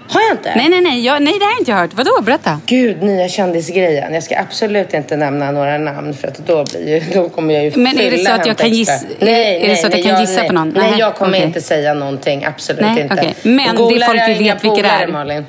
Har 0.09 0.21
jag 0.21 0.31
inte? 0.31 0.53
Nej, 0.55 0.69
nej, 0.69 0.81
nej. 0.81 1.05
Jag, 1.05 1.21
nej, 1.21 1.33
det 1.39 1.45
har 1.45 1.59
inte 1.59 1.71
jag 1.71 1.77
hört. 1.77 1.93
Vadå? 1.93 2.21
Berätta. 2.21 2.59
Gud, 2.65 3.03
nya 3.03 3.29
kändisgrejen. 3.29 4.13
Jag 4.13 4.23
ska 4.23 4.39
absolut 4.39 4.93
inte 4.93 5.17
nämna 5.17 5.51
några 5.51 5.77
namn 5.77 6.13
för 6.13 6.27
att 6.27 6.37
då, 6.47 6.63
blir 6.63 6.87
ju, 6.89 7.13
då 7.13 7.29
kommer 7.29 7.53
jag 7.53 7.63
ju 7.63 7.71
Men 7.75 7.99
är 7.99 8.11
det 8.11 8.17
så 8.17 8.31
att 8.31 8.45
jag 8.45 8.57
kan 8.57 8.67
extra. 8.67 8.95
giss- 8.95 9.05
är 9.19 9.69
det 9.69 9.75
så 9.75 9.87
att 9.87 9.97
jag 9.97 10.03
kan 10.05 10.21
gissa 10.21 10.39
nej. 10.39 10.47
på 10.47 10.53
någon? 10.53 10.69
Nej, 10.69 10.89
Nej, 10.91 10.99
jag 10.99 11.15
kommer 11.15 11.43
inte 11.43 11.61
säga 11.61 11.93
någonting. 11.93 12.45
Absolut 12.45 12.81
Nej, 12.81 13.01
inte. 13.01 13.33
Men 13.43 13.57
det 13.57 13.63
är 13.63 13.73
Googlar 13.73 14.07
folk 14.07 14.21
vi 14.27 14.33
vet 14.33 14.63
vilka 14.63 14.81
det 14.81 14.87
är. 14.87 15.07
Malin. 15.07 15.45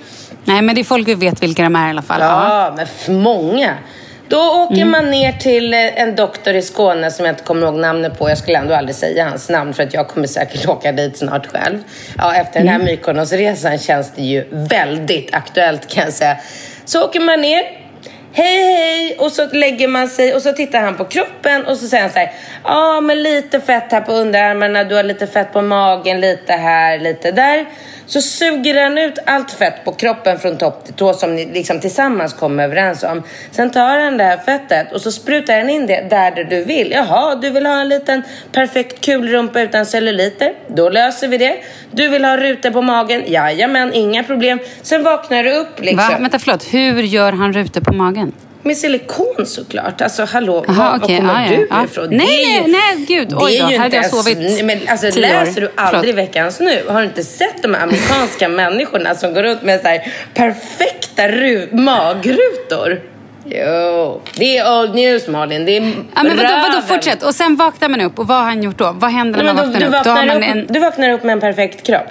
Nej, 0.47 0.63
men 0.63 0.75
det 0.75 0.81
är 0.81 0.85
folk 0.85 1.09
vi 1.09 1.15
vet 1.15 1.43
vilka 1.43 1.63
de 1.63 1.77
är 1.77 1.87
i 1.87 1.91
alla 1.91 2.03
fall. 2.03 2.21
Ja, 2.21 2.77
men 3.07 3.21
många. 3.23 3.75
Då 4.29 4.39
åker 4.39 4.77
Mm. 4.77 4.91
man 4.91 5.11
ner 5.11 5.33
till 5.33 5.75
eh, 5.75 6.01
en 6.03 6.17
doktor 6.17 6.55
i 6.55 6.63
Skåne 6.63 7.11
som 7.11 7.25
jag 7.27 7.33
inte 7.33 7.45
kommer 7.45 7.67
ihåg 7.67 7.75
namnet 7.75 8.19
på. 8.19 8.29
Jag 8.29 8.39
skulle 8.39 8.59
ändå 8.59 8.75
aldrig 8.75 8.97
säga 8.97 9.29
hans 9.29 9.49
namn 9.49 9.75
för 9.75 9.83
att 9.83 9.95
jag 9.95 10.09
kommer 10.09 10.27
säkert 10.27 10.69
åka 10.69 10.93
dit 10.93 11.19
snart 11.19 11.47
själv. 11.47 11.79
Ja, 12.19 12.35
efter 12.35 12.59
den 12.61 12.69
här 12.69 12.75
Mm. 12.75 12.87
Mykonosresan 12.87 13.79
känns 13.79 14.13
det 14.17 14.23
ju 14.23 14.45
väldigt 14.51 15.35
aktuellt 15.35 15.89
kan 15.89 16.05
jag 16.05 16.13
säga. 16.13 16.37
Så 16.85 17.05
åker 17.05 17.21
man 17.21 17.41
ner. 17.41 17.63
Hej 18.33 18.63
hej! 18.77 19.17
Och 19.19 19.33
så 19.33 19.47
lägger 19.53 19.89
man 19.89 20.09
sig 20.09 20.35
och 20.35 20.43
så 20.43 20.53
tittar 20.53 20.81
han 20.81 20.97
på 20.97 21.05
kroppen 21.05 21.67
och 21.67 21.77
så 21.77 21.87
säger 21.89 22.03
han 22.03 22.13
så 22.13 22.19
här. 22.19 22.33
Ja, 22.65 23.01
men 23.01 23.23
lite 23.23 23.61
fett 23.61 23.93
här 23.93 24.01
på 24.01 24.13
underarmarna, 24.13 24.85
du 24.85 24.95
har 24.95 25.03
lite 25.03 25.27
fett 25.27 25.53
på 25.53 25.63
magen, 25.63 26.21
lite 26.21 26.53
här, 26.53 26.99
lite 26.99 27.31
där. 27.31 27.67
Så 28.07 28.21
suger 28.23 28.83
han 28.83 28.99
ut 28.99 29.19
allt 29.27 29.51
fett 29.51 29.85
på 29.85 29.93
kroppen 29.93 30.39
från 30.39 30.59
topp 30.59 30.85
till 30.85 30.95
tå 30.95 31.13
som 31.13 31.35
ni 31.35 31.47
liksom 31.53 31.81
tillsammans 31.81 32.33
kommer 32.33 32.65
överens 32.65 33.03
om. 33.03 33.23
Sen 33.51 33.71
tar 33.71 33.99
han 33.99 34.17
det 34.17 34.25
här 34.25 34.37
fettet 34.37 34.93
och 34.93 35.01
så 35.01 35.13
sprutar 35.13 35.59
han 35.59 35.71
in 35.71 35.87
det 35.87 36.07
där 36.11 36.45
du 36.51 36.65
vill. 36.65 36.91
Jaha, 36.91 37.35
du 37.35 37.51
vill 37.51 37.67
ha 37.67 37.81
en 37.81 37.89
liten 37.89 38.23
perfekt 38.53 39.05
kulrumpa 39.05 39.61
utan 39.61 39.87
celluliter? 39.87 40.53
Då 40.69 40.89
löser 40.89 41.29
vi 41.29 41.39
det. 41.39 41.57
Du 41.91 42.09
vill 42.09 42.25
ha 42.25 42.37
rutor 42.37 42.71
på 42.71 42.83
magen? 42.83 43.23
Jajamän, 43.27 43.93
inga 43.95 44.25
problem. 44.25 44.59
Sen 44.83 45.03
vaknar 45.03 45.45
du 45.45 45.53
upp 45.53 45.81
liksom. 45.81 46.13
Va? 46.13 46.19
Vänta, 46.21 46.39
förlåt. 46.39 46.65
Hur 46.75 47.03
gör 47.03 47.33
han 47.33 47.53
rutor 47.53 47.81
på 47.81 47.93
magen? 47.95 48.33
Med 48.67 48.77
silikon 48.77 49.47
såklart. 49.47 50.01
Alltså 50.01 50.25
hallå, 50.25 50.65
Aha, 50.69 50.91
var, 50.91 50.99
okej, 51.05 51.21
var 51.21 51.29
kommer 51.29 51.53
ja, 51.53 51.57
du 51.57 51.67
ja. 51.71 51.85
ifrån? 51.85 52.07
Nej, 52.11 52.27
nej, 52.61 52.65
nej, 52.97 53.05
gud. 53.09 53.35
Oj 53.37 53.59
då, 53.59 53.67
här 53.67 53.79
hade 53.79 53.97
jag 53.97 54.11
sovit 54.11 54.65
Men 54.65 54.79
alltså 54.89 55.11
tio 55.11 55.21
läser 55.21 55.61
du 55.61 55.71
aldrig 55.75 56.15
Förlåt. 56.15 56.29
Veckans 56.29 56.61
Nu? 56.61 56.83
Har 56.89 57.01
du 57.01 57.07
inte 57.07 57.23
sett 57.23 57.63
de 57.63 57.75
här 57.75 57.83
amerikanska 57.83 58.49
människorna 58.63 59.15
som 59.15 59.35
går 59.35 59.43
runt 59.43 59.63
med 59.63 59.81
så 59.81 59.89
här 59.89 60.13
perfekta 60.35 61.29
ru- 61.29 61.75
magrutor? 61.75 63.01
Jo, 63.45 64.21
det 64.37 64.59
är 64.59 64.81
old 64.81 64.95
news 64.95 65.29
Malin. 65.29 65.65
Det 65.65 65.77
är 65.77 65.81
Ja, 66.15 66.23
men 66.23 66.37
vadå, 66.37 66.49
vadå, 66.49 66.83
fortsätt. 66.87 67.23
Och 67.23 67.35
sen 67.35 67.57
vaknar 67.57 67.89
man 67.89 68.01
upp. 68.01 68.19
Och 68.19 68.27
vad 68.27 68.37
har 68.37 68.45
han 68.45 68.63
gjort 68.63 68.79
då? 68.79 68.93
Vad 68.99 69.11
händer 69.11 69.43
Nej, 69.43 69.47
när 69.47 69.55
men 69.55 69.71
man 69.71 69.73
då, 69.73 69.81
vaknar 69.81 69.91
du, 69.91 69.99
upp? 69.99 70.05
Då 70.05 70.11
har 70.11 70.17
vaknar 70.17 70.35
man 70.35 70.51
upp 70.61 70.69
en... 70.69 70.75
du 70.75 70.81
vaknar 70.81 71.11
upp 71.11 71.23
med 71.25 71.33
en 71.33 71.41
perfekt 71.41 71.87
kropp. 71.87 72.07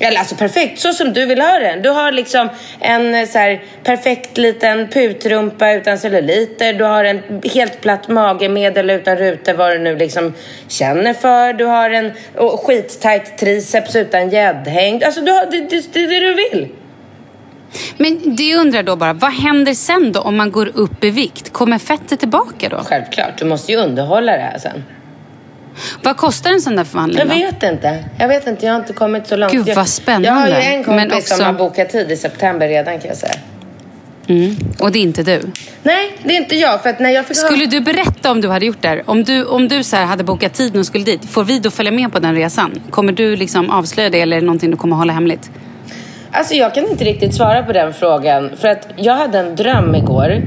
Eller 0.00 0.18
alltså 0.18 0.34
perfekt, 0.34 0.80
så 0.80 0.92
som 0.92 1.12
du 1.12 1.26
vill 1.26 1.40
ha 1.40 1.58
den. 1.58 1.82
Du 1.82 1.88
har 1.88 2.12
liksom 2.12 2.48
en 2.80 3.14
eh, 3.14 3.28
så 3.28 3.38
här, 3.38 3.62
perfekt 3.84 4.38
liten 4.38 4.88
putrumpa 4.88 5.72
utan 5.72 5.98
celluliter. 5.98 6.72
Du 6.72 6.84
har 6.84 7.04
en 7.04 7.22
helt 7.54 7.80
platt 7.80 8.08
mage 8.08 8.48
med 8.48 8.78
eller 8.78 8.94
utan 8.98 9.16
rutor, 9.16 9.52
vad 9.52 9.70
du 9.70 9.78
nu 9.78 9.96
liksom 9.96 10.34
känner 10.68 11.14
för. 11.14 11.52
Du 11.52 11.64
har 11.64 11.90
en 11.90 12.12
och 12.36 12.60
skittajt 12.60 13.38
triceps 13.38 13.96
utan 13.96 14.30
gäddhängd. 14.30 15.04
Alltså 15.04 15.20
du 15.20 15.32
har, 15.32 15.50
det, 15.50 15.60
det, 15.60 15.92
det 15.92 16.04
är 16.04 16.08
det 16.08 16.20
du 16.20 16.34
vill. 16.34 16.68
Men 17.96 18.36
det 18.36 18.56
undrar 18.56 18.82
då 18.82 18.96
bara, 18.96 19.12
vad 19.12 19.32
händer 19.32 19.74
sen 19.74 20.12
då 20.12 20.20
om 20.20 20.36
man 20.36 20.50
går 20.50 20.70
upp 20.74 21.04
i 21.04 21.10
vikt? 21.10 21.52
Kommer 21.52 21.78
fettet 21.78 22.20
tillbaka 22.20 22.68
då? 22.68 22.82
Självklart, 22.84 23.38
du 23.38 23.44
måste 23.44 23.72
ju 23.72 23.78
underhålla 23.78 24.32
det 24.32 24.42
här 24.42 24.58
sen. 24.58 24.84
Vad 26.02 26.16
kostar 26.16 26.50
en 26.50 26.60
sån 26.60 26.76
där 26.76 26.84
förvandling 26.84 27.18
Jag 27.18 27.28
då? 27.28 27.34
vet 27.34 27.62
inte. 27.62 28.04
Jag 28.18 28.28
vet 28.28 28.46
inte, 28.46 28.66
jag 28.66 28.72
har 28.72 28.80
inte 28.80 28.92
kommit 28.92 29.26
så 29.26 29.36
långt. 29.36 29.52
Gud, 29.52 29.68
vad 29.76 29.88
spännande. 29.88 30.28
Jag 30.28 30.34
har 30.34 30.46
ju 30.48 30.54
en 30.54 30.84
kompis 30.84 31.12
också- 31.12 31.34
som 31.34 31.44
har 31.46 31.52
bokat 31.52 31.90
tid 31.90 32.10
i 32.10 32.16
september 32.16 32.68
redan 32.68 32.98
kan 32.98 33.08
jag 33.08 33.16
säga. 33.16 33.34
Mm. 34.28 34.56
Och 34.80 34.92
det 34.92 34.98
är 34.98 35.02
inte 35.02 35.22
du? 35.22 35.40
Nej, 35.82 36.12
det 36.24 36.32
är 36.36 36.36
inte 36.36 36.56
jag. 36.56 36.82
För 36.82 36.90
att 36.90 37.00
när 37.00 37.10
jag 37.10 37.26
fick 37.26 37.36
Skulle 37.36 37.66
du 37.66 37.80
berätta 37.80 38.30
om 38.30 38.40
du 38.40 38.48
hade 38.48 38.66
gjort 38.66 38.76
det 38.82 38.88
här? 38.88 39.02
Om 39.06 39.24
du, 39.24 39.44
om 39.44 39.68
du 39.68 39.82
så 39.84 39.96
här 39.96 40.04
hade 40.04 40.24
bokat 40.24 40.52
tid 40.54 40.76
och 40.76 40.86
skulle 40.86 41.04
dit, 41.04 41.24
får 41.30 41.44
vi 41.44 41.58
då 41.58 41.70
följa 41.70 41.92
med 41.92 42.12
på 42.12 42.18
den 42.18 42.34
resan? 42.34 42.82
Kommer 42.90 43.12
du 43.12 43.36
liksom 43.36 43.70
avslöja 43.70 44.10
det 44.10 44.20
eller 44.20 44.36
är 44.36 44.40
det 44.40 44.46
någonting 44.46 44.70
du 44.70 44.76
kommer 44.76 44.96
hålla 44.96 45.12
hemligt? 45.12 45.50
Alltså 46.32 46.54
jag 46.54 46.74
kan 46.74 46.86
inte 46.90 47.04
riktigt 47.04 47.34
svara 47.34 47.62
på 47.62 47.72
den 47.72 47.94
frågan. 47.94 48.50
För 48.60 48.68
att 48.68 48.88
jag 48.96 49.16
hade 49.16 49.38
en 49.38 49.56
dröm 49.56 49.94
igår. 49.94 50.42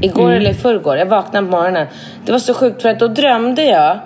Igår 0.00 0.22
Mm. 0.22 0.36
eller 0.36 0.50
i 0.50 0.54
förrgår. 0.54 0.96
Jag 0.96 1.06
vaknade 1.06 1.46
på 1.46 1.50
morgonen. 1.50 1.86
Det 2.24 2.32
var 2.32 2.38
så 2.38 2.54
sjukt 2.54 2.82
för 2.82 2.88
att 2.88 2.98
då 2.98 3.08
drömde 3.08 3.64
jag 3.64 3.98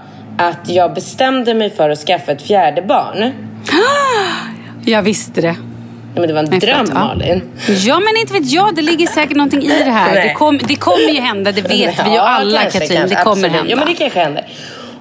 att 0.49 0.69
jag 0.69 0.95
bestämde 0.95 1.55
mig 1.55 1.71
för 1.71 1.91
att 1.91 1.99
skaffa 1.99 2.33
ett 2.33 2.43
fjärde 2.43 2.83
barn. 2.83 3.33
Jag 4.85 5.03
visste 5.03 5.41
det. 5.41 5.47
Nej, 5.53 5.57
men 6.15 6.29
det 6.29 6.33
var 6.35 6.41
en 6.43 6.51
Nej, 6.51 6.59
dröm 6.61 6.77
förlåt, 6.87 6.95
ja. 6.95 7.05
Malin. 7.07 7.43
Ja, 7.69 7.99
men 8.01 8.17
inte 8.21 8.33
vet 8.33 8.53
jag. 8.53 8.75
Det 8.75 8.83
ligger 8.83 9.07
säkert 9.07 9.37
någonting 9.37 9.63
i 9.63 9.69
det 9.85 9.91
här. 9.91 10.15
Det, 10.29 10.33
kom, 10.35 10.59
det 10.59 10.77
kommer 10.77 11.09
ju 11.13 11.21
hända, 11.21 11.53
det 11.53 11.63
vet 11.63 11.73
vi 11.73 12.11
ju 12.11 12.15
Ja, 12.17 12.21
alla 12.23 12.61
kanske, 12.61 12.79
Katrin. 12.79 12.99
kanske, 12.99 13.17
det 13.17 13.23
kommer 13.23 13.31
absolut. 13.37 13.53
hända. 13.53 13.71
Ja, 13.71 13.77
men 13.77 13.87
det 13.87 13.95
kanske 13.95 14.21
händer. 14.21 14.47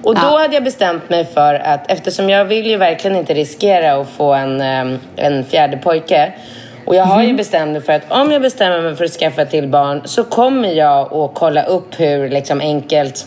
Och 0.02 0.14
då 0.14 0.20
Ja. 0.24 0.38
hade 0.38 0.54
jag 0.54 0.64
bestämt 0.64 1.10
mig 1.10 1.24
för 1.34 1.54
att 1.54 1.90
eftersom 1.90 2.30
jag 2.30 2.44
vill 2.44 2.66
ju 2.66 2.76
verkligen 2.76 3.16
inte 3.16 3.34
riskera 3.34 3.92
att 4.00 4.08
få 4.16 4.34
en, 4.34 4.60
en 5.16 5.44
fjärde 5.44 5.76
pojke. 5.76 6.32
Och 6.84 6.94
jag 6.94 7.06
Mhm. 7.06 7.14
har 7.14 7.22
ju 7.22 7.32
bestämt 7.34 7.72
mig 7.72 7.80
för 7.82 7.92
att 7.92 8.02
om 8.12 8.32
jag 8.32 8.42
bestämmer 8.42 8.82
mig 8.82 8.96
för 8.96 9.04
att 9.04 9.10
skaffa 9.12 9.44
till 9.44 9.68
barn 9.68 10.02
så 10.04 10.24
kommer 10.24 10.68
jag 10.68 11.12
att 11.14 11.30
kolla 11.34 11.62
upp 11.62 12.00
hur 12.00 12.28
liksom 12.28 12.60
enkelt 12.60 13.26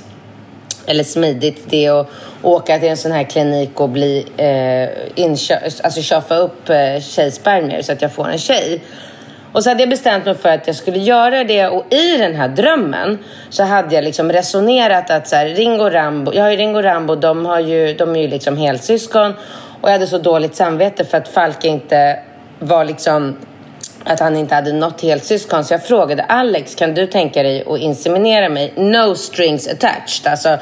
eller 0.86 1.04
smidigt 1.04 1.64
det 1.70 1.86
är 1.86 2.02
att 2.02 2.08
åka 2.42 2.80
till 2.80 2.90
en 2.90 2.98
sån 2.98 3.12
här 3.12 3.24
klinik 3.24 3.80
och 3.80 3.90
bli 3.90 4.26
eh, 4.38 5.24
inkö- 5.24 5.82
alltså 5.84 6.02
köpa 6.02 6.36
upp 6.36 6.70
eh, 6.70 7.02
tjejspermier 7.02 7.82
så 7.82 7.92
att 7.92 8.02
jag 8.02 8.14
får 8.14 8.30
en 8.30 8.38
tjej. 8.38 8.82
Och 9.52 9.64
så 9.64 9.70
hade 9.70 9.82
jag 9.82 9.90
bestämt 9.90 10.26
mig 10.26 10.36
för 10.36 10.50
att 10.50 10.68
jag 10.68 10.76
skulle 10.76 11.00
göra 11.00 11.44
det 11.44 11.68
och 11.68 11.94
i 11.94 12.18
den 12.18 12.36
här 12.36 12.48
drömmen 12.48 13.20
så 13.50 13.64
hade 13.64 13.96
jag 13.96 14.04
liksom 14.04 14.32
resonerat 14.32 15.10
att 15.10 15.28
så 15.28 15.36
här, 15.36 15.46
Ringo 15.46 15.84
och 15.84 15.92
Rambo, 15.92 16.34
jag 16.34 16.44
har 16.44 16.50
ju 16.50 16.58
Ringo 16.58 16.78
och 16.78 16.84
Rambo, 16.84 17.16
de, 17.16 17.46
har 17.46 17.60
ju, 17.60 17.94
de 17.94 18.16
är 18.16 18.22
ju 18.22 18.28
liksom 18.28 18.58
helsyskon 18.58 19.34
och 19.82 19.90
jag 19.90 19.94
hade 19.94 20.08
så 20.08 20.18
dåligt 20.18 20.56
samvete 20.56 21.06
för 21.06 21.18
att 21.18 21.28
Falk 21.28 21.64
inte 21.64 22.20
var 22.60 22.86
liksom 22.86 23.38
att 24.06 24.20
han 24.20 24.36
inte 24.36 24.56
hade 24.56 24.74
något 24.74 25.02
helsyskon. 25.02 25.64
Så 25.64 25.74
jag 25.74 25.84
frågade 25.86 26.24
Alex, 26.24 26.76
kan 26.76 26.94
du 26.94 27.08
tänka 27.08 27.44
dig 27.44 27.64
att 27.68 27.80
inseminera 27.80 28.50
mig? 28.50 28.74
No 28.76 29.16
strings 29.16 29.68
attached. 29.68 30.32
Alltså, 30.32 30.58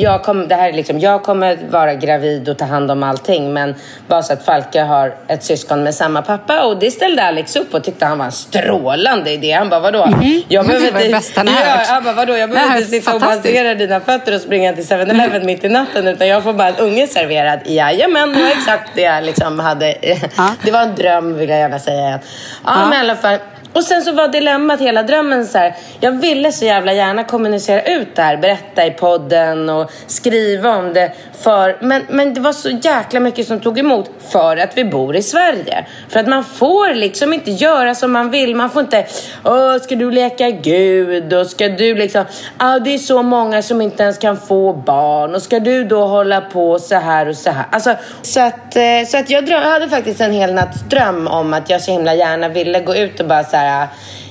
jag, 0.00 0.22
kom, 0.22 0.48
det 0.48 0.54
här 0.54 0.68
är 0.68 0.72
liksom, 0.72 1.00
jag 1.00 1.22
kommer 1.22 1.58
vara 1.70 1.94
gravid 1.94 2.48
och 2.48 2.58
ta 2.58 2.64
hand 2.64 2.90
om 2.90 3.02
allting. 3.02 3.52
Men 3.52 3.74
bara 4.08 4.22
så 4.22 4.32
att 4.32 4.44
Falke 4.44 4.80
har 4.80 5.14
ett 5.28 5.44
syskon 5.44 5.82
med 5.82 5.94
samma 5.94 6.22
pappa. 6.22 6.62
Och 6.64 6.78
det 6.78 6.90
ställde 6.90 7.22
Alex 7.22 7.56
upp 7.56 7.74
och 7.74 7.84
tyckte 7.84 8.06
han 8.06 8.18
var 8.18 8.26
en 8.26 8.32
strålande 8.32 9.30
idé. 9.30 9.52
Han 9.52 9.68
bara, 9.68 9.80
vadå? 9.80 10.08
Jag 10.48 10.68
Det 10.68 10.90
var 10.90 11.00
det 11.00 11.10
bästa 11.12 11.40
han 11.40 11.48
har 11.48 11.60
ja, 11.64 11.70
hört. 11.70 11.86
han 11.86 12.04
bara, 12.04 12.14
vadå? 12.14 12.36
Jag 12.36 12.50
Det 12.50 12.56
här 12.58 12.64
behöver 12.66 12.76
inte 12.76 12.90
sitta 12.90 13.14
och 13.14 13.20
massera 13.20 13.74
dina 13.74 14.00
fötter 14.00 14.34
och 14.34 14.40
springa 14.40 14.72
till 14.72 14.84
7-Eleven 14.84 15.46
mitt 15.46 15.64
i 15.64 15.68
natten. 15.68 16.08
Utan 16.08 16.28
jag 16.28 16.42
får 16.42 16.52
bara 16.52 16.68
en 16.68 16.76
unge 16.76 17.06
serverad. 17.06 17.60
Jajamän, 17.64 18.32
det 18.32 18.42
var 18.42 18.50
exakt 18.50 18.90
det 18.94 19.02
jag 19.02 19.24
liksom 19.24 19.58
hade. 19.58 19.94
Ja. 20.36 20.48
Det 20.64 20.70
var 20.70 20.80
en 20.82 20.94
dröm 20.94 21.38
vill 21.38 21.48
jag 21.48 21.58
gärna 21.58 21.78
säga. 21.78 22.20
Ja, 22.64 22.81
men 22.88 22.92
i 23.06 23.10
alla 23.10 23.16
fall. 23.16 23.38
Och 23.72 23.84
sen 23.84 24.02
så 24.02 24.12
var 24.12 24.28
dilemmat 24.28 24.80
hela 24.80 25.02
drömmen 25.02 25.46
så 25.46 25.58
här. 25.58 25.74
Jag 26.00 26.12
ville 26.12 26.52
så 26.52 26.64
jävla 26.64 26.92
gärna 26.92 27.24
kommunicera 27.24 27.82
ut 27.82 28.16
det 28.16 28.22
här, 28.22 28.36
berätta 28.36 28.86
i 28.86 28.90
podden 28.90 29.68
och 29.68 29.90
skriva 30.06 30.76
om 30.76 30.92
det. 30.92 31.12
För, 31.42 31.76
men, 31.80 32.02
men 32.08 32.34
det 32.34 32.40
var 32.40 32.52
så 32.52 32.70
jäkla 32.70 33.20
mycket 33.20 33.46
som 33.46 33.60
tog 33.60 33.78
emot 33.78 34.10
för 34.28 34.56
att 34.56 34.78
vi 34.78 34.84
bor 34.84 35.16
i 35.16 35.22
Sverige. 35.22 35.86
För 36.08 36.20
att 36.20 36.28
man 36.28 36.44
får 36.44 36.94
liksom 36.94 37.32
inte 37.32 37.50
göra 37.50 37.94
som 37.94 38.12
man 38.12 38.30
vill. 38.30 38.56
Man 38.56 38.70
får 38.70 38.82
inte, 38.82 39.06
Åh, 39.44 39.78
ska 39.78 39.96
du 39.96 40.10
leka 40.10 40.50
Gud? 40.50 41.32
Och 41.32 41.46
ska 41.46 41.68
du 41.68 41.94
liksom, 41.94 42.24
ah, 42.56 42.78
det 42.78 42.94
är 42.94 42.98
så 42.98 43.22
många 43.22 43.62
som 43.62 43.80
inte 43.80 44.02
ens 44.02 44.18
kan 44.18 44.36
få 44.36 44.72
barn. 44.72 45.34
Och 45.34 45.42
ska 45.42 45.60
du 45.60 45.84
då 45.84 46.04
hålla 46.04 46.40
på 46.40 46.78
så 46.78 46.94
här 46.94 47.28
och 47.28 47.36
så 47.36 47.50
här? 47.50 47.64
Alltså, 47.70 47.94
så 48.22 48.40
att, 48.40 48.76
eh, 48.76 48.82
så 49.06 49.18
att 49.18 49.30
jag, 49.30 49.46
dröm, 49.46 49.62
jag 49.62 49.70
hade 49.70 49.88
faktiskt 49.88 50.20
en 50.20 50.32
hel 50.32 50.54
natts 50.54 50.80
dröm 50.80 51.28
om 51.28 51.52
att 51.54 51.70
jag 51.70 51.80
så 51.80 51.92
himla 51.92 52.14
gärna 52.14 52.48
ville 52.48 52.80
gå 52.80 52.96
ut 52.96 53.20
och 53.20 53.26
bara 53.26 53.44
så 53.44 53.56
här. 53.56 53.61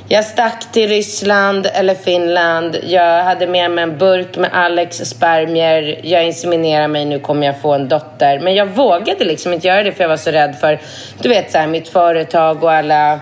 Jag 0.07 0.25
stack 0.25 0.71
till 0.71 0.89
Ryssland 0.89 1.67
eller 1.73 1.95
Finland. 1.95 2.77
Jag 2.83 3.23
hade 3.23 3.47
med 3.47 3.71
mig 3.71 3.83
en 3.83 3.97
burk 3.97 4.37
med 4.37 4.49
Alex 4.53 4.97
spermier. 4.97 5.99
Jag 6.03 6.25
inseminerar 6.25 6.87
mig, 6.87 7.05
nu 7.05 7.19
kommer 7.19 7.47
jag 7.47 7.61
få 7.61 7.73
en 7.73 7.87
dotter. 7.89 8.39
Men 8.39 8.55
jag 8.55 8.65
vågade 8.65 9.25
liksom 9.25 9.53
inte 9.53 9.67
göra 9.67 9.83
det 9.83 9.91
för 9.91 10.03
jag 10.03 10.09
var 10.09 10.17
så 10.17 10.31
rädd 10.31 10.55
för, 10.55 10.79
du 11.21 11.29
vet 11.29 11.51
så 11.51 11.57
här, 11.57 11.67
mitt 11.67 11.89
företag 11.89 12.63
och 12.63 12.71
alla 12.71 13.19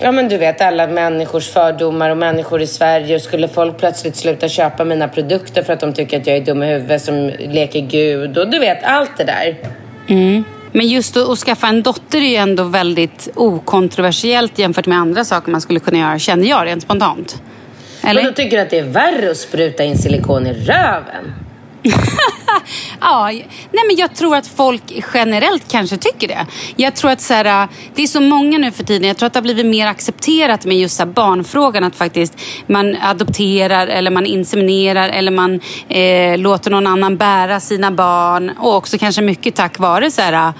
Ja 0.00 0.12
men 0.12 0.28
du 0.28 0.38
vet 0.38 0.60
alla 0.60 0.86
människors 0.86 1.48
fördomar 1.48 2.10
och 2.10 2.16
människor 2.16 2.62
i 2.62 2.66
Sverige. 2.66 3.20
Skulle 3.20 3.48
folk 3.48 3.78
plötsligt 3.78 4.16
sluta 4.16 4.48
köpa 4.48 4.84
mina 4.84 5.08
produkter 5.08 5.62
för 5.62 5.72
att 5.72 5.80
de 5.80 5.92
tycker 5.92 6.20
att 6.20 6.26
jag 6.26 6.36
är 6.36 6.40
dum 6.40 6.62
i 6.62 6.66
huvudet 6.66 7.02
som 7.02 7.30
leker 7.38 7.80
gud 7.80 8.38
och 8.38 8.50
du 8.50 8.58
vet 8.58 8.84
allt 8.84 9.18
det 9.18 9.24
där. 9.24 9.56
Men 10.72 10.88
just 10.88 11.16
att, 11.16 11.28
att 11.28 11.38
skaffa 11.38 11.68
en 11.68 11.82
dotter 11.82 12.18
är 12.18 12.28
ju 12.28 12.36
ändå 12.36 12.64
väldigt 12.64 13.28
okontroversiellt 13.34 14.58
jämfört 14.58 14.86
med 14.86 14.98
andra 14.98 15.24
saker 15.24 15.52
man 15.52 15.60
skulle 15.60 15.80
kunna 15.80 15.98
göra, 15.98 16.18
känner 16.18 16.48
jag 16.48 16.66
rent 16.66 16.82
spontant. 16.82 17.42
Eller? 18.02 18.22
Men 18.22 18.32
då 18.32 18.36
tycker 18.36 18.56
du 18.56 18.62
att 18.62 18.70
det 18.70 18.78
är 18.78 18.84
värre 18.84 19.30
att 19.30 19.36
spruta 19.36 19.84
in 19.84 19.98
silikon 19.98 20.46
i 20.46 20.52
röven? 20.52 21.32
ja, 23.00 23.30
nej 23.72 23.84
men 23.86 23.96
jag 23.96 24.14
tror 24.14 24.36
att 24.36 24.46
folk 24.46 24.82
generellt 25.14 25.72
kanske 25.72 25.96
tycker 25.96 26.28
det. 26.28 26.46
Jag 26.76 26.94
tror 26.94 27.10
att 27.10 27.20
så 27.20 27.34
här, 27.34 27.62
äh, 27.62 27.68
det 27.94 28.02
är 28.02 28.06
så 28.06 28.20
många 28.20 28.58
nu 28.58 28.70
för 28.70 28.84
tiden. 28.84 29.08
Jag 29.08 29.16
tror 29.16 29.26
att 29.26 29.32
det 29.32 29.38
har 29.38 29.42
blivit 29.42 29.66
mer 29.66 29.86
accepterat 29.86 30.64
med 30.64 30.78
just 30.78 30.96
så 30.96 31.06
barnfrågan. 31.06 31.84
Att 31.84 31.96
faktiskt 31.96 32.40
man 32.66 32.96
adopterar 33.02 33.86
eller 33.86 34.10
man 34.10 34.26
inseminerar 34.26 35.08
eller 35.08 35.30
man 35.30 35.60
eh, 35.88 36.38
låter 36.38 36.70
någon 36.70 36.86
annan 36.86 37.16
bära 37.16 37.60
sina 37.60 37.90
barn. 37.90 38.52
Och 38.58 38.76
också 38.76 38.98
kanske 38.98 39.22
mycket 39.22 39.54
tack 39.54 39.78
vare 39.78 40.10
så 40.10 40.22
här, 40.22 40.32
äh, 40.32 40.54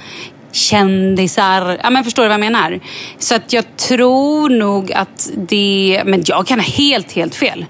kändisar. 0.52 1.80
Ja, 1.82 1.90
men 1.90 2.04
förstår 2.04 2.22
du 2.22 2.28
vad 2.28 2.35
jag 2.35 2.40
menar? 2.40 2.80
Så 3.18 3.35
att 3.35 3.52
jag 3.52 3.76
tror 3.76 4.50
nog 4.50 4.92
att 4.92 5.30
det... 5.37 6.02
Men 6.06 6.22
jag 6.26 6.46
kan 6.46 6.61
ha 6.61 6.66
helt, 6.66 7.12
helt 7.12 7.35
fel. 7.35 7.66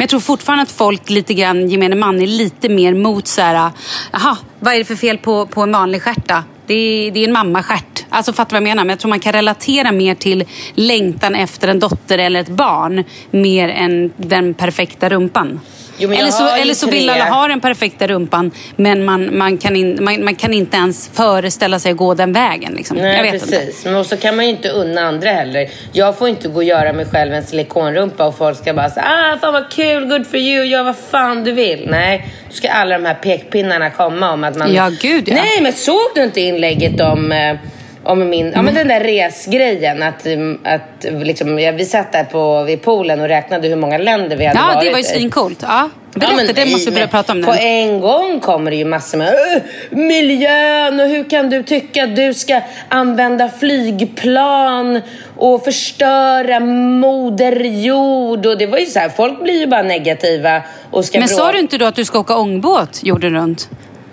Men 0.00 0.02
jag 0.04 0.10
tror 0.10 0.20
fortfarande 0.20 0.62
att 0.62 0.70
folk 0.70 1.10
lite 1.10 1.34
grann, 1.34 1.68
gemene 1.68 1.96
man, 1.96 2.22
är 2.22 2.26
lite 2.26 2.68
mer 2.68 2.94
mot 2.94 3.26
så 3.26 3.42
här, 3.42 3.70
jaha, 4.12 4.36
vad 4.60 4.74
är 4.74 4.78
det 4.78 4.84
för 4.84 4.96
fel 4.96 5.18
på, 5.18 5.46
på 5.46 5.62
en 5.62 5.72
vanlig 5.72 6.02
stjärta? 6.02 6.44
Det 6.66 6.74
är, 6.74 7.10
det 7.10 7.20
är 7.20 7.24
en 7.24 7.32
mammastjärt. 7.32 8.06
Alltså 8.08 8.32
fattar 8.32 8.50
vad 8.50 8.56
jag 8.56 8.68
menar? 8.68 8.84
Men 8.84 8.90
jag 8.90 8.98
tror 8.98 9.08
man 9.08 9.20
kan 9.20 9.32
relatera 9.32 9.92
mer 9.92 10.14
till 10.14 10.44
längtan 10.74 11.34
efter 11.34 11.68
en 11.68 11.78
dotter 11.78 12.18
eller 12.18 12.40
ett 12.40 12.48
barn 12.48 13.04
mer 13.30 13.68
än 13.68 14.12
den 14.16 14.54
perfekta 14.54 15.08
rumpan. 15.08 15.60
Jo, 16.00 16.12
eller 16.12 16.30
så, 16.30 16.48
eller 16.48 16.74
så 16.74 16.90
vill 16.90 17.10
alla 17.10 17.24
ha 17.24 17.48
den 17.48 17.60
perfekta 17.60 18.06
rumpan 18.06 18.50
men 18.76 19.04
man, 19.04 19.38
man, 19.38 19.58
kan 19.58 19.76
in, 19.76 20.04
man, 20.04 20.24
man, 20.24 20.34
kan 20.34 20.52
inte 20.52 20.76
ens 20.76 21.08
föreställa 21.12 21.78
sig 21.78 21.92
att 21.92 21.98
gå 21.98 22.14
den 22.14 22.32
vägen. 22.32 22.74
Liksom. 22.74 22.96
Nej, 22.96 23.16
jag 23.16 23.32
vet 23.32 23.32
precis. 23.32 23.78
Inte. 23.78 23.90
Men 23.90 24.04
så 24.04 24.16
kan 24.16 24.36
man 24.36 24.44
ju 24.44 24.50
inte 24.50 24.68
unna 24.68 25.00
andra 25.00 25.30
heller. 25.30 25.70
Jag 25.92 26.18
får 26.18 26.28
inte 26.28 26.48
gå 26.48 26.56
och 26.56 26.64
göra 26.64 26.92
mig 26.92 27.06
själv 27.06 27.34
en 27.34 27.46
silikonrumpa 27.46 28.26
och 28.26 28.38
folk 28.38 28.58
ska 28.58 28.74
bara 28.74 28.90
säga 28.90 29.06
ah, 29.06 29.38
fan 29.38 29.52
vad 29.52 29.70
kul, 29.70 30.06
good 30.06 30.26
for 30.26 30.38
you, 30.38 30.64
gör 30.64 30.82
vad 30.82 30.96
fan 31.10 31.44
du 31.44 31.52
vill. 31.52 31.86
Nej, 31.90 32.28
då 32.48 32.54
ska 32.54 32.70
alla 32.70 32.98
de 32.98 33.04
här 33.04 33.14
pekpinnarna 33.14 33.90
komma 33.90 34.32
om 34.32 34.44
att 34.44 34.56
man... 34.56 34.74
Ja, 34.74 34.90
gud 35.00 35.28
ja. 35.28 35.34
Nej, 35.34 35.60
men 35.62 35.72
såg 35.72 36.10
du 36.14 36.22
inte 36.22 36.40
inlägget 36.40 37.00
om 37.00 37.32
eh, 37.32 37.56
om 38.10 38.28
min, 38.30 38.46
mm. 38.46 38.52
ja 38.56 38.62
men 38.62 38.74
den 38.74 38.88
där 38.88 39.00
resgrejen. 39.00 40.02
Att, 40.02 40.26
att 40.64 41.06
liksom, 41.24 41.58
ja, 41.58 41.72
vi 41.72 41.84
satt 41.84 42.12
där 42.12 42.24
på, 42.24 42.62
vid 42.62 42.82
poolen 42.82 43.20
och 43.20 43.28
räknade 43.28 43.68
hur 43.68 43.76
många 43.76 43.98
länder 43.98 44.36
vi 44.36 44.46
hade 44.46 44.58
ja, 44.58 44.64
varit 44.66 44.76
Ja, 44.76 44.84
det 44.84 44.90
var 44.90 44.98
ju 44.98 45.04
svincoolt. 45.04 45.58
Ja. 45.62 45.90
Berätta, 46.14 46.32
ja, 46.32 46.36
men, 46.36 46.54
det 46.54 46.66
måste 46.70 46.90
vi 46.90 46.94
börja 46.94 47.08
prata 47.08 47.32
om 47.32 47.40
nu. 47.40 47.46
På 47.46 47.54
en 47.54 48.00
gång 48.00 48.40
kommer 48.40 48.70
det 48.70 48.76
ju 48.76 48.84
massor 48.84 49.18
med 49.18 49.34
miljön 49.90 51.00
och 51.00 51.06
hur 51.06 51.30
kan 51.30 51.50
du 51.50 51.62
tycka 51.62 52.04
att 52.04 52.16
du 52.16 52.34
ska 52.34 52.60
använda 52.88 53.48
flygplan 53.48 55.00
och 55.36 55.64
förstöra 55.64 56.60
moder 56.60 57.64
jord. 57.64 58.46
Och 58.46 58.58
det 58.58 58.66
var 58.66 58.78
ju 58.78 58.86
så 58.86 58.98
här, 58.98 59.08
folk 59.08 59.42
blir 59.42 59.60
ju 59.60 59.66
bara 59.66 59.82
negativa 59.82 60.62
och 60.90 61.04
ska 61.04 61.18
Men 61.18 61.28
sa 61.28 61.52
du 61.52 61.58
inte 61.58 61.78
då 61.78 61.86
att 61.86 61.96
du 61.96 62.04
ska 62.04 62.18
åka 62.18 62.36
ångbåt 62.36 63.00
jorden 63.02 63.34
runt? 63.34 63.68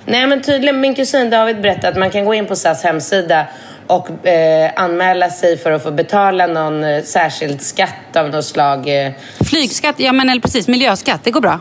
Nej 0.05 0.27
men 0.27 0.41
tydligen, 0.41 0.79
min 0.79 0.95
kusin 0.95 1.29
David 1.29 1.62
berättade 1.62 1.88
att 1.88 1.97
man 1.97 2.10
kan 2.10 2.25
gå 2.25 2.33
in 2.33 2.45
på 2.45 2.55
SAS 2.55 2.83
hemsida 2.83 3.45
och 3.88 4.28
eh, 4.28 4.71
anmäla 4.76 5.30
sig 5.30 5.58
för 5.58 5.71
att 5.71 5.84
få 5.84 5.91
betala 5.91 6.47
någon 6.47 6.84
eh, 6.84 7.04
särskild 7.04 7.62
skatt 7.62 8.15
av 8.15 8.30
något 8.30 8.45
slag. 8.45 9.06
Eh. 9.06 9.12
Flygskatt, 9.50 9.95
ja 9.97 10.13
men 10.13 10.30
eller 10.30 10.41
precis, 10.41 10.67
miljöskatt, 10.67 11.23
det 11.23 11.32
går 11.32 11.41
bra. 11.41 11.60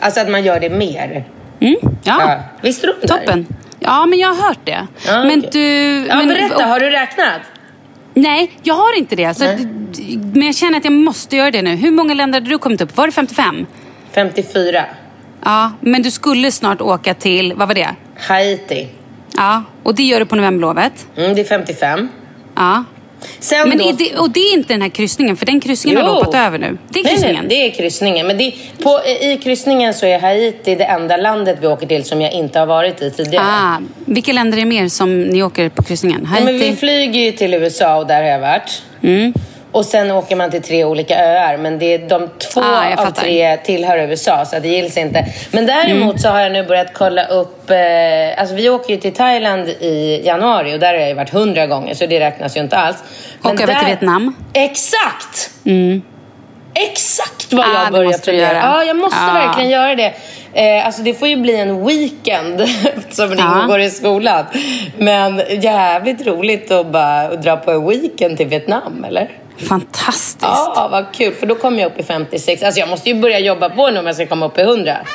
Alltså 0.00 0.20
att 0.20 0.28
man 0.28 0.44
gör 0.44 0.60
det 0.60 0.70
mer? 0.70 1.24
Mm, 1.60 1.76
ja. 1.82 2.20
ja. 2.20 2.40
Visste 2.62 2.86
du 2.86 2.92
om 2.92 2.98
det 3.00 3.08
Toppen. 3.08 3.46
Ja, 3.80 4.06
men 4.06 4.18
jag 4.18 4.28
har 4.28 4.48
hört 4.48 4.58
det. 4.64 4.86
Ja, 5.06 5.24
men 5.24 5.38
okay. 5.38 5.50
du... 5.52 6.06
Ja, 6.08 6.16
men, 6.16 6.28
berätta, 6.28 6.56
och, 6.56 6.62
har 6.62 6.80
du 6.80 6.90
räknat? 6.90 7.40
Nej, 8.14 8.50
jag 8.62 8.74
har 8.74 8.98
inte 8.98 9.16
det. 9.16 9.34
Så, 9.34 9.44
men 10.32 10.42
jag 10.42 10.54
känner 10.54 10.78
att 10.78 10.84
jag 10.84 10.92
måste 10.92 11.36
göra 11.36 11.50
det 11.50 11.62
nu. 11.62 11.76
Hur 11.76 11.90
många 11.90 12.14
länder 12.14 12.40
hade 12.40 12.50
du 12.50 12.58
kommit 12.58 12.80
upp? 12.80 12.96
Var 12.96 13.06
det 13.06 13.12
55? 13.12 13.66
54. 14.12 14.84
Ja, 15.44 15.72
men 15.80 16.02
du 16.02 16.10
skulle 16.10 16.52
snart 16.52 16.80
åka 16.80 17.14
till, 17.14 17.54
vad 17.54 17.68
var 17.68 17.74
det? 17.74 17.88
Haiti. 18.16 18.88
Ja, 19.40 19.64
och 19.82 19.94
det 19.94 20.02
gör 20.02 20.20
du 20.20 20.26
på 20.26 20.36
novemberlovet? 20.36 21.06
Mm, 21.16 21.34
det 21.34 21.40
är 21.40 21.44
55. 21.44 22.08
Ja. 22.54 22.84
Sen 23.38 23.68
men 23.68 23.78
då... 23.78 23.92
det, 23.92 24.16
och 24.18 24.30
det 24.30 24.40
är 24.40 24.54
inte 24.54 24.74
den 24.74 24.82
här 24.82 24.88
kryssningen, 24.88 25.36
för 25.36 25.46
den 25.46 25.60
kryssningen 25.60 26.00
jo. 26.00 26.06
har 26.06 26.14
hoppat 26.14 26.34
över 26.34 26.58
nu. 26.58 26.78
Det 26.88 27.00
är 27.00 27.04
kryssningen. 27.04 27.44
Nej, 27.48 27.58
nej, 27.58 27.70
det 27.70 27.74
är 27.74 27.82
kryssningen. 27.82 28.26
Men 28.26 28.38
det, 28.38 28.54
på, 28.82 29.00
i 29.20 29.40
kryssningen 29.42 29.94
så 29.94 30.06
är 30.06 30.18
Haiti 30.18 30.74
det 30.74 30.84
enda 30.84 31.16
landet 31.16 31.58
vi 31.60 31.66
åker 31.66 31.86
till 31.86 32.04
som 32.04 32.20
jag 32.20 32.32
inte 32.32 32.58
har 32.58 32.66
varit 32.66 33.02
i 33.02 33.10
tidigare. 33.10 33.46
Ah, 33.46 33.80
vilka 34.04 34.32
länder 34.32 34.58
är 34.58 34.62
det 34.62 34.66
mer 34.66 34.88
som 34.88 35.22
ni 35.22 35.42
åker 35.42 35.68
på 35.68 35.82
kryssningen? 35.82 36.26
Haiti? 36.26 36.46
Ja, 36.46 36.52
men 36.52 36.60
vi 36.60 36.76
flyger 36.76 37.20
ju 37.20 37.32
till 37.32 37.54
USA 37.54 37.96
och 37.96 38.06
där 38.06 38.22
har 38.22 38.28
jag 38.28 38.40
varit. 38.40 38.82
Mm. 39.02 39.34
Och 39.72 39.84
sen 39.84 40.10
åker 40.10 40.36
man 40.36 40.50
till 40.50 40.62
tre 40.62 40.84
olika 40.84 41.18
öar. 41.18 41.56
Men 41.56 41.78
det 41.78 41.94
är 41.94 41.98
de 41.98 42.28
två 42.38 42.60
ah, 42.60 43.06
av 43.06 43.10
tre 43.10 43.56
tillhör 43.56 43.98
USA, 43.98 44.44
så 44.44 44.58
det 44.58 44.68
gills 44.68 44.96
inte. 44.96 45.26
Men 45.50 45.66
däremot 45.66 46.02
mm. 46.02 46.18
så 46.18 46.28
har 46.28 46.40
jag 46.40 46.52
nu 46.52 46.64
börjat 46.64 46.94
kolla 46.94 47.24
upp... 47.24 47.70
Eh, 47.70 48.40
alltså 48.40 48.54
vi 48.54 48.70
åker 48.70 48.94
ju 48.94 49.00
till 49.00 49.14
Thailand 49.14 49.68
i 49.68 50.22
januari 50.24 50.74
och 50.74 50.78
där 50.78 50.94
har 50.94 51.00
jag 51.00 51.14
varit 51.14 51.30
hundra 51.30 51.66
gånger, 51.66 51.94
så 51.94 52.06
det 52.06 52.20
räknas 52.20 52.56
ju 52.56 52.60
inte 52.60 52.76
alls. 52.76 52.96
Men 53.42 53.52
och 53.52 53.62
över 53.62 53.74
till 53.74 53.86
Vietnam. 53.86 54.34
Exakt! 54.52 55.50
Mm. 55.64 56.02
Exakt 56.74 57.52
vad 57.52 57.66
jag 57.66 57.86
ah, 57.86 57.90
börjar 57.90 58.12
fundera. 58.12 58.56
Ja, 58.56 58.84
jag 58.84 58.96
måste 58.96 59.18
ah. 59.20 59.34
verkligen 59.34 59.70
göra 59.70 59.94
det. 59.94 60.14
Eh, 60.52 60.86
alltså 60.86 61.02
det 61.02 61.14
får 61.14 61.28
ju 61.28 61.36
bli 61.36 61.56
en 61.56 61.86
weekend 61.86 62.68
som 63.10 63.28
Ringo 63.28 63.66
går 63.66 63.80
i 63.80 63.90
skolan. 63.90 64.44
Men 64.98 65.42
jävligt 65.60 66.26
roligt 66.26 66.70
att 66.70 66.86
bara 66.86 67.36
dra 67.36 67.56
på 67.56 67.70
en 67.70 67.88
weekend 67.88 68.36
till 68.36 68.46
Vietnam, 68.46 69.04
eller? 69.08 69.30
Fantastiskt. 69.68 70.42
Ja, 70.42 70.88
vad 70.90 71.14
kul. 71.14 71.34
För 71.34 71.46
då 71.46 71.54
kommer 71.54 71.80
jag 71.80 71.92
upp 71.92 71.98
i 71.98 72.02
56. 72.02 72.62
Alltså 72.62 72.80
jag 72.80 72.88
måste 72.88 73.08
ju 73.08 73.20
börja 73.20 73.38
jobba 73.38 73.70
på 73.70 73.90
nu 73.90 73.98
om 73.98 74.06
jag 74.06 74.14
ska 74.14 74.26
komma 74.26 74.46
upp 74.46 74.58
i 74.58 74.60
100. 74.60 75.06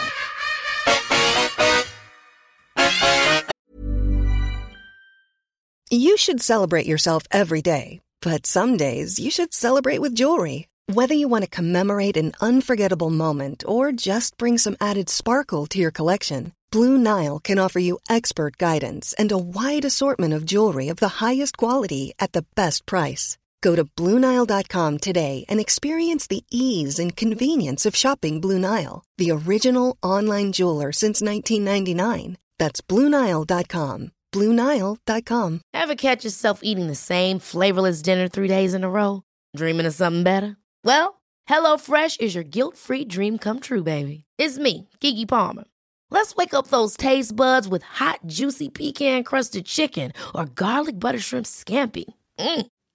You 5.91 6.17
should 6.17 6.41
celebrate 6.41 6.87
yourself 6.87 7.23
every 7.31 7.61
day. 7.61 8.01
But 8.21 8.45
some 8.45 8.75
days 8.75 9.19
you 9.19 9.29
should 9.29 9.53
celebrate 9.53 10.01
with 10.01 10.15
jewelry. 10.15 10.67
Whether 10.87 11.15
you 11.15 11.27
want 11.27 11.43
to 11.43 11.49
commemorate 11.49 12.17
an 12.17 12.33
unforgettable 12.41 13.09
moment 13.09 13.63
or 13.67 13.91
just 13.91 14.37
bring 14.37 14.57
some 14.57 14.75
added 14.81 15.09
sparkle 15.09 15.65
to 15.67 15.79
your 15.79 15.91
collection. 15.91 16.51
Blue 16.71 16.97
Nile 16.97 17.39
can 17.39 17.59
offer 17.59 17.79
you 17.79 17.99
expert 18.09 18.57
guidance 18.57 19.13
and 19.17 19.31
a 19.31 19.37
wide 19.37 19.85
assortment 19.85 20.33
of 20.33 20.45
jewelry 20.45 20.89
of 20.89 20.97
the 20.97 21.25
highest 21.25 21.57
quality 21.57 22.13
at 22.19 22.33
the 22.33 22.45
best 22.55 22.85
price. 22.85 23.37
Go 23.65 23.75
to 23.75 23.83
Bluenile.com 23.83 24.99
today 24.99 25.43
and 25.49 25.59
experience 25.59 26.27
the 26.27 26.43
ease 26.51 26.99
and 26.99 27.15
convenience 27.15 27.87
of 27.87 27.95
shopping 27.95 28.39
Blue 28.39 28.59
Nile, 28.59 29.03
the 29.17 29.31
original 29.31 29.97
online 30.03 30.51
jeweler 30.51 30.91
since 30.91 31.19
1999. 31.19 32.37
That's 32.59 32.81
Bluenile.com. 32.81 34.11
Bluenile.com. 34.31 35.61
Ever 35.73 35.95
catch 35.95 36.23
yourself 36.23 36.59
eating 36.61 36.85
the 36.85 37.01
same 37.11 37.39
flavorless 37.39 38.03
dinner 38.03 38.27
three 38.27 38.47
days 38.47 38.75
in 38.75 38.83
a 38.83 38.89
row? 38.89 39.23
Dreaming 39.57 39.87
of 39.87 39.95
something 39.95 40.23
better? 40.23 40.57
Well, 40.83 41.21
HelloFresh 41.49 42.19
is 42.19 42.35
your 42.35 42.43
guilt 42.43 42.77
free 42.77 43.03
dream 43.03 43.39
come 43.39 43.61
true, 43.61 43.81
baby. 43.81 44.25
It's 44.37 44.59
me, 44.59 44.89
Gigi 44.99 45.25
Palmer. 45.25 45.63
Let's 46.11 46.35
wake 46.35 46.53
up 46.53 46.67
those 46.67 46.95
taste 46.95 47.35
buds 47.35 47.67
with 47.67 47.81
hot, 47.81 48.19
juicy 48.27 48.69
pecan 48.69 49.23
crusted 49.23 49.65
chicken 49.65 50.11
or 50.35 50.45
garlic 50.45 50.99
butter 50.99 51.19
shrimp 51.19 51.47
scampi. 51.47 52.05
Mm. 52.37 52.67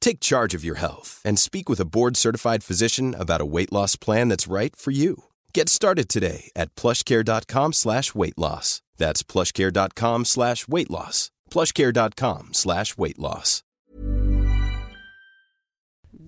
Take 0.00 0.20
charge 0.20 0.54
of 0.56 0.64
your 0.64 0.76
health 0.76 1.20
and 1.24 1.38
speak 1.38 1.68
with 1.68 1.80
a 1.80 1.84
board 1.84 2.16
certified 2.16 2.64
physician 2.64 3.14
about 3.14 3.40
a 3.40 3.46
weight 3.46 3.72
loss 3.72 3.96
plan 3.96 4.28
that's 4.28 4.52
right 4.52 4.74
for 4.76 4.90
you. 4.90 5.24
Get 5.54 5.68
started 5.68 6.08
today 6.08 6.50
at 6.56 6.74
plushcare.com 6.74 7.72
slash 7.72 8.14
weight 8.14 8.38
loss. 8.38 8.80
That's 8.96 9.22
plushcare.com 9.22 10.24
slash 10.24 10.68
weight 10.68 10.90
loss. 10.90 11.30
Plushcare.com 11.50 12.48
slash 12.52 12.96
weight 12.96 13.18
loss. 13.18 13.62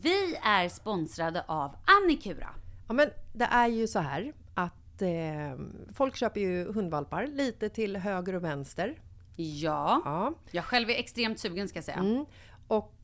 Vi 0.02 0.36
är 0.42 0.68
sponsrade 0.68 1.44
av 1.48 1.76
Annikura. 1.84 2.48
Ja, 2.88 2.94
men 2.94 3.10
det 3.32 3.44
är 3.44 3.68
ju 3.68 3.86
så 3.86 3.98
här 3.98 4.32
att 4.54 5.02
eh, 5.02 5.08
folk 5.94 6.16
köper 6.16 6.40
ju 6.40 6.72
hundvalpar 6.72 7.26
lite 7.26 7.68
till 7.68 7.96
höger 7.96 8.34
och 8.34 8.44
vänster 8.44 8.98
Ja. 9.36 10.02
Ja. 10.04 10.34
Jag 10.50 10.64
själv 10.64 10.90
är 10.90 10.94
extremt 10.94 11.38
sugen 11.40 11.68
ska 11.68 11.76
jag 11.76 11.84
säga. 11.84 11.96
Mm. 11.98 12.24
Och 12.68 12.94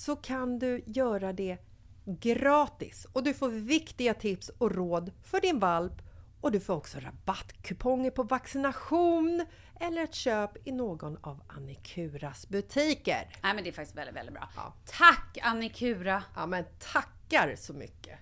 så 0.00 0.16
kan 0.16 0.58
du 0.58 0.82
göra 0.86 1.32
det 1.32 1.58
gratis 2.04 3.06
och 3.12 3.22
du 3.22 3.34
får 3.34 3.48
viktiga 3.48 4.14
tips 4.14 4.48
och 4.48 4.74
råd 4.74 5.12
för 5.22 5.40
din 5.40 5.58
valp 5.58 5.92
och 6.40 6.52
du 6.52 6.60
får 6.60 6.74
också 6.74 6.98
rabattkuponger 7.00 8.10
på 8.10 8.22
vaccination 8.22 9.46
eller 9.80 10.02
ett 10.02 10.14
köp 10.14 10.68
i 10.68 10.72
någon 10.72 11.16
av 11.20 11.42
Annikuras 11.48 12.48
butiker. 12.48 13.38
Nej 13.42 13.54
men 13.54 13.64
det 13.64 13.70
är 13.70 13.72
faktiskt 13.72 13.96
väldigt, 13.96 14.16
väldigt 14.16 14.34
bra. 14.34 14.48
Ja. 14.56 14.74
Tack 14.86 15.38
Annikura! 15.42 16.22
Ja 16.34 16.46
men 16.46 16.64
tackar 16.78 17.54
så 17.56 17.72
mycket! 17.72 18.18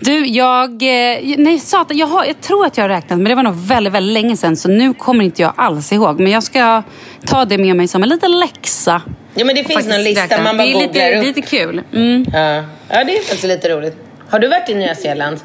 Du, 0.00 0.26
jag... 0.26 0.70
eh, 0.82 1.34
Nej, 1.38 1.58
satan. 1.58 1.96
Jag, 1.98 2.06
har, 2.06 2.24
jag 2.24 2.40
tror 2.40 2.66
att 2.66 2.76
jag 2.76 2.84
har 2.84 2.88
räknat, 2.88 3.18
men 3.18 3.24
det 3.28 3.34
var 3.34 3.42
nog 3.42 3.54
väldigt, 3.54 3.92
väldigt 3.92 4.12
länge 4.22 4.36
sedan. 4.36 4.56
Så 4.56 4.68
nu 4.68 4.94
kommer 4.94 5.24
inte 5.24 5.42
jag 5.42 5.52
alls 5.56 5.92
ihåg. 5.92 6.20
Men 6.20 6.32
jag 6.32 6.42
ska 6.42 6.82
ta 7.26 7.44
det 7.44 7.58
med 7.58 7.76
mig 7.76 7.88
som 7.88 8.02
en 8.02 8.08
liten 8.08 8.38
läxa. 8.40 9.02
Ja, 9.34 9.44
men 9.44 9.54
det 9.56 9.64
finns 9.64 9.86
någon 9.88 10.02
lista 10.02 10.22
räkna. 10.24 10.42
man 10.42 10.56
bara 10.56 10.64
Det 10.66 10.70
är 10.72 10.74
googlar 10.86 11.06
lite, 11.06 11.18
upp. 11.18 11.24
lite 11.36 11.40
kul. 11.56 11.82
Mm. 11.94 12.24
Ja. 12.32 12.64
ja, 12.88 13.04
det 13.04 13.12
är 13.18 13.22
faktiskt 13.22 13.44
lite 13.44 13.68
roligt. 13.68 13.96
Har 14.30 14.38
du 14.38 14.48
varit 14.48 14.68
i 14.68 14.74
Nya 14.74 14.94
Zeeland? 14.94 15.38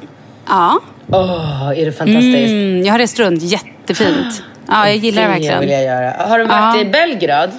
Ja. 0.48 0.80
Åh, 1.12 1.70
är 1.78 1.86
det 1.86 1.92
fantastiskt? 1.92 2.50
Mm, 2.50 2.84
jag 2.86 2.92
har 2.94 3.00
rest 3.00 3.20
runt. 3.20 3.44
Jättefint. 3.44 4.44
Ja, 4.68 4.88
jag 4.88 4.96
gillar 4.98 5.22
Det 5.22 5.28
verkligen. 5.28 5.60
vill 5.60 5.70
jag 5.70 5.84
göra. 5.84 6.12
Har 6.28 6.40
du 6.40 6.46
varit 6.46 6.76
Ja. 6.76 6.82
i 6.82 6.86
Belgrad? 6.86 7.52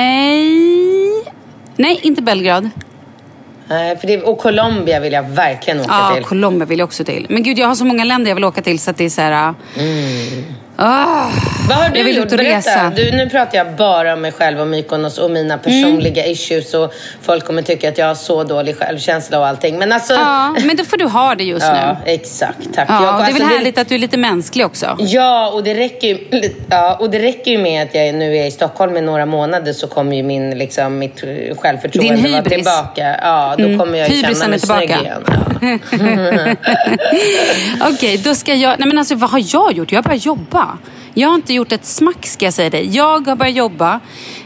Nej... 0.00 1.24
Nej, 1.76 2.00
inte 2.02 2.22
Belgrad. 2.22 2.70
Nej, 3.70 3.96
för 3.98 4.06
det, 4.06 4.22
och 4.22 4.38
Colombia 4.38 5.00
vill 5.00 5.12
jag 5.12 5.22
verkligen 5.22 5.80
åka 5.80 5.90
Ja, 5.92 6.14
till. 6.14 6.24
Colombia 6.24 6.66
vill 6.66 6.78
jag 6.78 6.86
också 6.86 7.04
till. 7.04 7.26
Men 7.28 7.42
gud, 7.42 7.58
jag 7.58 7.66
har 7.68 7.74
så 7.74 7.84
många 7.84 8.04
länder 8.04 8.30
jag 8.30 8.34
vill 8.34 8.44
åka 8.44 8.62
till 8.62 8.78
så 8.78 8.90
att 8.90 8.96
det 8.96 9.04
är 9.04 9.08
så 9.10 9.20
här... 9.20 9.54
ah, 10.80 11.30
Vad 11.68 11.78
har 11.78 11.88
du 11.88 12.10
gjort? 12.10 12.28
Berätta. 12.28 12.90
Du, 12.96 13.10
nu 13.10 13.28
pratar 13.30 13.58
jag 13.58 13.76
bara 13.76 14.12
om 14.12 14.20
mig 14.20 14.32
själv 14.32 14.60
och 14.60 14.66
Mykonos 14.66 15.18
och 15.18 15.30
mina 15.30 15.58
personliga 15.58 16.22
Mm. 16.22 16.32
issues. 16.32 16.74
Och 16.74 16.92
folk 17.22 17.44
kommer 17.46 17.62
tycka 17.62 17.88
att 17.88 17.98
jag 17.98 18.06
har 18.06 18.14
så 18.14 18.44
dålig 18.44 18.76
självkänsla 18.78 19.38
och 19.38 19.46
allting. 19.46 19.78
Men 19.78 19.92
alltså... 19.92 20.14
Ja, 20.14 20.54
men 20.64 20.76
då 20.76 20.84
får 20.84 20.96
du 20.96 21.04
ha 21.04 21.34
det 21.34 21.44
just 21.44 21.66
Ja, 21.66 21.96
nu. 22.06 22.10
exakt. 22.12 22.74
Tack. 22.74 22.86
Ja, 22.90 23.04
Jag- 23.04 23.14
det 23.14 23.28
är 23.30 23.32
väl 23.32 23.42
alltså, 23.42 23.56
härligt 23.58 23.78
att 23.78 23.88
du 23.88 23.94
är 23.94 23.98
lite 23.98 24.16
mänsklig 24.16 24.66
också. 24.66 24.96
Ja, 25.00 25.50
och 25.54 25.64
det 25.64 25.74
räcker 25.74 26.08
ju, 26.08 26.18
ja, 26.70 26.96
och 27.00 27.10
det 27.10 27.18
räcker 27.18 27.50
ju 27.50 27.58
med 27.58 27.82
att 27.82 27.94
jag 27.94 28.14
nu 28.14 28.36
är 28.36 28.46
i 28.46 28.50
Stockholm 28.50 28.96
i 28.96 29.00
några 29.00 29.26
månader 29.26 29.72
så 29.72 29.86
kommer 29.86 30.16
ju 30.16 30.22
min, 30.22 30.50
liksom, 30.58 30.98
mitt 30.98 31.20
självförtroende 31.58 32.14
Din 32.14 32.22
vara 32.22 32.42
hybris. 32.42 32.54
tillbaka. 32.56 33.16
Ja, 33.22 33.54
då 33.58 33.78
kommer 33.78 33.98
jag 33.98 34.06
Hybrisen 34.08 34.34
känna 34.34 34.48
mig 34.48 34.58
snygg 34.60 34.78
tillbaka. 34.80 35.00
igen. 35.00 35.22
Ja. 35.26 36.56
Okej, 37.90 38.18
då 38.24 38.34
ska 38.34 38.54
jag... 38.54 38.78
Nej 38.78 38.88
men 38.88 38.98
alltså 38.98 39.14
vad 39.14 39.30
har 39.30 39.42
jag 39.46 39.72
gjort? 39.72 39.92
Jag 39.92 39.98
har 39.98 40.02
börjat 40.02 40.26
jobba. 40.70 40.78
Jag 41.14 41.28
har 41.28 41.34
inte 41.34 41.54
gjort 41.54 41.72
ett 41.72 41.84
smack 41.86 42.26
ska 42.26 42.44
jag 42.44 42.54
säga 42.54 42.70
dig. 42.70 42.96
Jag 42.96 43.26
har 43.28 43.36
börjat 43.36 43.54
jobba. 43.56 44.00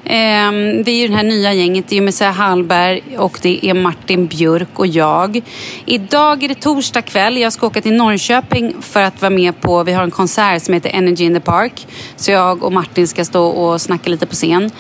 Ehm, 0.05 0.83
det 0.85 0.91
är 0.91 0.97
ju 1.01 1.09
det 1.09 1.15
här 1.15 1.23
nya 1.23 1.53
gänget. 1.53 1.85
Det 1.89 1.97
är 1.97 2.01
Messiah 2.01 2.35
Hallberg 2.35 3.03
och 3.19 3.39
det 3.43 3.67
är 3.67 3.75
Martin 3.75 4.27
Björk 4.27 4.79
och 4.79 4.87
jag. 4.87 5.41
Idag 5.87 6.43
är 6.43 6.49
det 6.49 6.55
torsdag 6.55 7.03
kväll. 7.03 7.37
Jag 7.37 7.53
ska 7.53 7.67
åka 7.67 7.81
till 7.81 7.93
Norrköping 7.95 8.75
för 8.81 9.03
att 9.03 9.23
vara 9.23 9.31
med 9.31 9.61
på... 9.61 9.83
Vi 9.85 9.93
har 9.93 10.03
en 10.05 10.11
konsert 10.11 10.63
som 10.63 10.75
heter 10.75 10.91
Energy 10.91 11.25
in 11.25 11.35
the 11.35 11.41
Park. 11.41 11.87
Så 12.17 12.31
jag 12.31 12.63
och 12.65 12.73
Martin 12.73 13.09
ska 13.09 13.25
stå 13.25 13.47
och 13.47 13.81
snacka 13.81 14.11
lite 14.11 14.27
på 14.27 14.35
scen. 14.35 14.71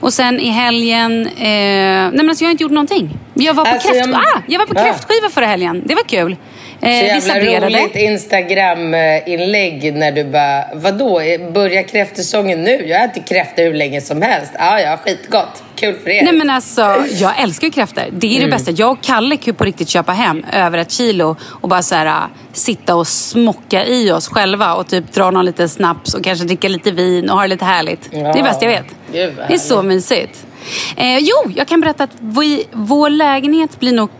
Och 0.00 0.12
sen 0.12 0.40
i 0.40 0.48
helgen... 0.50 1.26
Eh, 1.26 1.34
nej 1.38 2.10
men 2.12 2.28
alltså 2.28 2.44
jag 2.44 2.48
har 2.48 2.52
inte 2.52 2.62
gjort 2.62 2.72
någonting. 2.72 3.10
Jag 3.34 3.54
var 3.54 3.64
på, 3.64 3.70
Alltså, 3.70 3.88
kräft, 3.88 4.06
jag- 4.08 4.14
ah, 4.16 4.42
jag 4.46 4.58
var 4.58 4.66
på 4.66 4.74
Ja. 4.76 4.82
kräftskiva 4.84 5.28
förra 5.30 5.46
helgen. 5.46 5.82
Det 5.86 5.94
var 5.94 6.02
kul. 6.02 6.36
Eh, 6.82 7.20
Så 7.20 7.28
jävla 7.28 7.68
roligt 7.68 7.96
Instagram-inlägg 7.96 9.94
när 9.94 10.12
du 10.12 10.24
bara, 10.24 10.64
vadå, 10.74 11.20
börjar 11.54 11.82
kräftsäsongen 11.88 12.64
nu? 12.64 12.86
Jag 12.88 13.04
äter 13.04 13.22
kräftor 13.22 13.62
hur 13.62 13.74
länge 13.74 14.00
som 14.00 14.22
helst. 14.22 14.52
Ja, 14.58 14.80
ja, 14.80 14.96
skitgott. 15.04 15.62
Kul 15.76 15.94
för 16.02 16.10
er. 16.10 16.22
Nej 16.22 16.32
men 16.32 16.50
alltså, 16.50 17.04
jag 17.20 17.40
älskar 17.42 17.66
ju 17.66 17.70
kräftor. 17.70 18.02
Det 18.12 18.26
är 18.26 18.36
Mm. 18.36 18.50
det 18.50 18.56
bästa. 18.56 18.70
Jag 18.70 18.90
och 18.92 19.02
Kalle 19.02 19.36
kan 19.36 19.44
ju 19.46 19.52
på 19.52 19.64
riktigt 19.64 19.88
köpa 19.88 20.12
hem 20.12 20.44
över 20.52 20.78
ett 20.78 20.90
kilo 20.90 21.36
och 21.42 21.68
bara 21.68 21.82
så 21.82 21.94
här, 21.94 22.06
äh, 22.06 22.12
sitta 22.52 22.94
och 22.94 23.06
smocka 23.08 23.84
i 23.84 24.12
oss 24.12 24.28
själva 24.28 24.74
och 24.74 24.88
typ 24.88 25.12
dra 25.12 25.30
någon 25.30 25.44
liten 25.44 25.68
snaps 25.68 26.14
och 26.14 26.24
kanske 26.24 26.44
dricka 26.44 26.68
lite 26.68 26.90
vin 26.90 27.30
och 27.30 27.36
ha 27.36 27.42
det 27.42 27.48
lite 27.48 27.64
härligt. 27.64 28.10
Det 28.10 28.16
är 28.20 28.34
det 28.34 28.42
bästa 28.42 28.64
jag 28.64 28.72
vet. 28.72 28.86
Gud, 29.12 29.34
det 29.48 29.54
är 29.54 29.58
så 29.58 29.82
mysigt. 29.82 30.44
Eh, 30.96 31.18
jo, 31.18 31.52
jag 31.56 31.68
kan 31.68 31.80
berätta 31.80 32.04
att 32.04 32.10
vi, 32.20 32.64
vår 32.72 33.10
lägenhet 33.10 33.80
blir 33.80 33.92
nog 33.92 34.10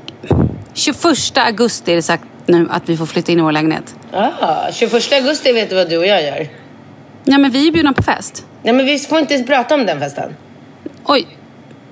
21 0.74 1.38
augusti 1.38 1.92
är 1.92 1.96
det 1.96 2.02
sagt 2.02 2.24
nu 2.48 2.68
att 2.70 2.88
vi 2.88 2.96
får 2.96 3.06
flytta 3.06 3.32
in 3.32 3.38
i 3.38 3.42
vår 3.42 3.52
lägenhet. 3.52 3.94
Ah, 4.12 4.72
21 4.72 5.12
augusti 5.12 5.52
vet 5.52 5.70
du 5.70 5.76
vad 5.76 5.90
du 5.90 5.98
och 5.98 6.06
jag 6.06 6.22
gör? 6.22 6.48
Ja 7.24 7.38
men 7.38 7.50
vi 7.50 7.68
är 7.68 7.72
bjudna 7.72 7.92
på 7.92 8.02
fest. 8.02 8.46
Nej, 8.62 8.74
men 8.74 8.86
vi 8.86 8.98
får 8.98 9.18
inte 9.18 9.42
prata 9.42 9.74
om 9.74 9.86
den 9.86 10.00
festen. 10.00 10.34
Oj. 11.04 11.26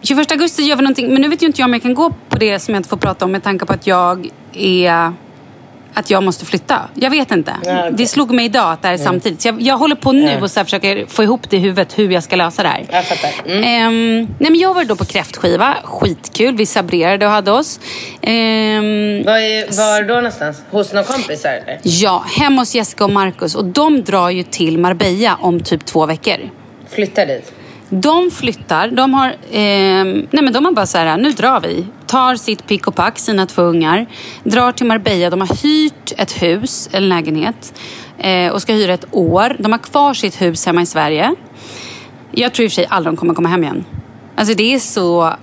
21 0.02 0.32
augusti 0.32 0.62
gör 0.62 0.76
vi 0.76 0.82
någonting, 0.82 1.12
men 1.12 1.22
nu 1.22 1.28
vet 1.28 1.42
ju 1.42 1.46
inte 1.46 1.60
jag 1.60 1.66
om 1.66 1.72
jag 1.72 1.82
kan 1.82 1.94
gå 1.94 2.10
på 2.28 2.38
det 2.38 2.58
som 2.58 2.74
jag 2.74 2.78
inte 2.78 2.88
får 2.88 2.96
prata 2.96 3.24
om 3.24 3.32
med 3.32 3.42
tanke 3.42 3.66
på 3.66 3.72
att 3.72 3.86
jag 3.86 4.28
är 4.52 5.12
att 5.98 6.10
jag 6.10 6.22
måste 6.22 6.44
flytta. 6.44 6.88
Jag 6.94 7.10
vet 7.10 7.30
inte. 7.30 7.52
Ja. 7.64 7.90
Det 7.90 8.06
slog 8.06 8.30
mig 8.30 8.44
idag 8.44 8.72
att 8.72 8.82
det 8.82 8.88
här 8.88 8.94
är 8.94 8.98
samtidigt. 8.98 9.40
Så 9.42 9.48
jag, 9.48 9.60
jag 9.62 9.78
håller 9.78 9.96
på 9.96 10.12
nu 10.12 10.40
och 10.42 10.50
så 10.50 10.64
försöker 10.64 11.06
få 11.06 11.22
ihop 11.22 11.50
det 11.50 11.56
i 11.56 11.58
huvudet 11.60 11.98
hur 11.98 12.10
jag 12.10 12.22
ska 12.22 12.36
lösa 12.36 12.62
det 12.62 12.68
här. 12.68 12.84
Jag 12.90 13.04
fattar. 13.04 13.30
Mm. 13.46 13.64
Ehm, 13.64 14.16
nej 14.38 14.50
men 14.50 14.56
jag 14.60 14.74
var 14.74 14.84
då 14.84 14.96
på 14.96 15.04
kräftskiva. 15.04 15.76
Skitkul. 15.84 16.56
Vi 16.56 16.66
sabrerade 16.66 17.26
och 17.26 17.32
hade 17.32 17.50
oss. 17.52 17.80
Ehm, 18.22 19.22
Var, 19.24 19.38
är, 19.38 19.76
var 19.76 20.02
då 20.08 20.14
någonstans? 20.14 20.62
Hos 20.70 20.92
någon 20.92 21.04
kompisar 21.04 21.50
eller? 21.50 21.78
ja, 21.82 22.24
hemma 22.38 22.62
hos 22.62 22.74
Jessica 22.74 23.04
och 23.04 23.10
Marcus. 23.10 23.54
Och 23.54 23.64
de 23.64 24.02
drar 24.04 24.30
ju 24.30 24.42
till 24.42 24.78
Marbella 24.78 25.36
om 25.40 25.60
typ 25.60 25.84
två 25.84 26.06
veckor. 26.06 26.36
Flyttar 26.88 27.26
dit? 27.26 27.52
De 27.88 28.30
flyttar. 28.30 28.88
De 28.88 29.14
har, 29.14 29.28
eh, 29.28 30.04
nej 30.04 30.42
men 30.42 30.52
de 30.52 30.64
har 30.64 30.72
bara 30.72 30.86
så 30.86 30.98
här, 30.98 31.16
nu 31.16 31.32
drar 31.32 31.60
vi. 31.60 31.86
Tar 32.06 32.36
sitt 32.36 32.66
pick 32.66 32.86
och 32.86 32.94
pack, 32.94 33.18
sina 33.18 33.46
två 33.46 33.62
ungar. 33.62 34.06
Drar 34.44 34.72
till 34.72 34.86
Marbella. 34.86 35.30
De 35.30 35.40
har 35.40 35.62
hyrt 35.62 36.12
ett 36.16 36.42
hus, 36.42 36.88
en 36.92 37.08
lägenhet. 37.08 37.80
Eh, 38.18 38.52
och 38.52 38.62
ska 38.62 38.72
hyra 38.72 38.94
ett 38.94 39.06
år. 39.10 39.56
De 39.58 39.72
har 39.72 39.78
kvar 39.78 40.14
sitt 40.14 40.42
hus 40.42 40.66
hemma 40.66 40.82
i 40.82 40.86
Sverige. 40.86 41.34
Jag 42.30 42.54
tror 42.54 42.64
i 42.64 42.68
och 42.68 42.72
för 42.72 42.74
sig 42.74 42.86
aldrig 42.90 43.14
de 43.14 43.16
kommer 43.16 43.34
komma 43.34 43.48
hem 43.48 43.62
igen. 43.62 43.84
Alltså 44.36 44.54
det 44.54 44.74
är 44.74 44.78
så... 44.78 45.36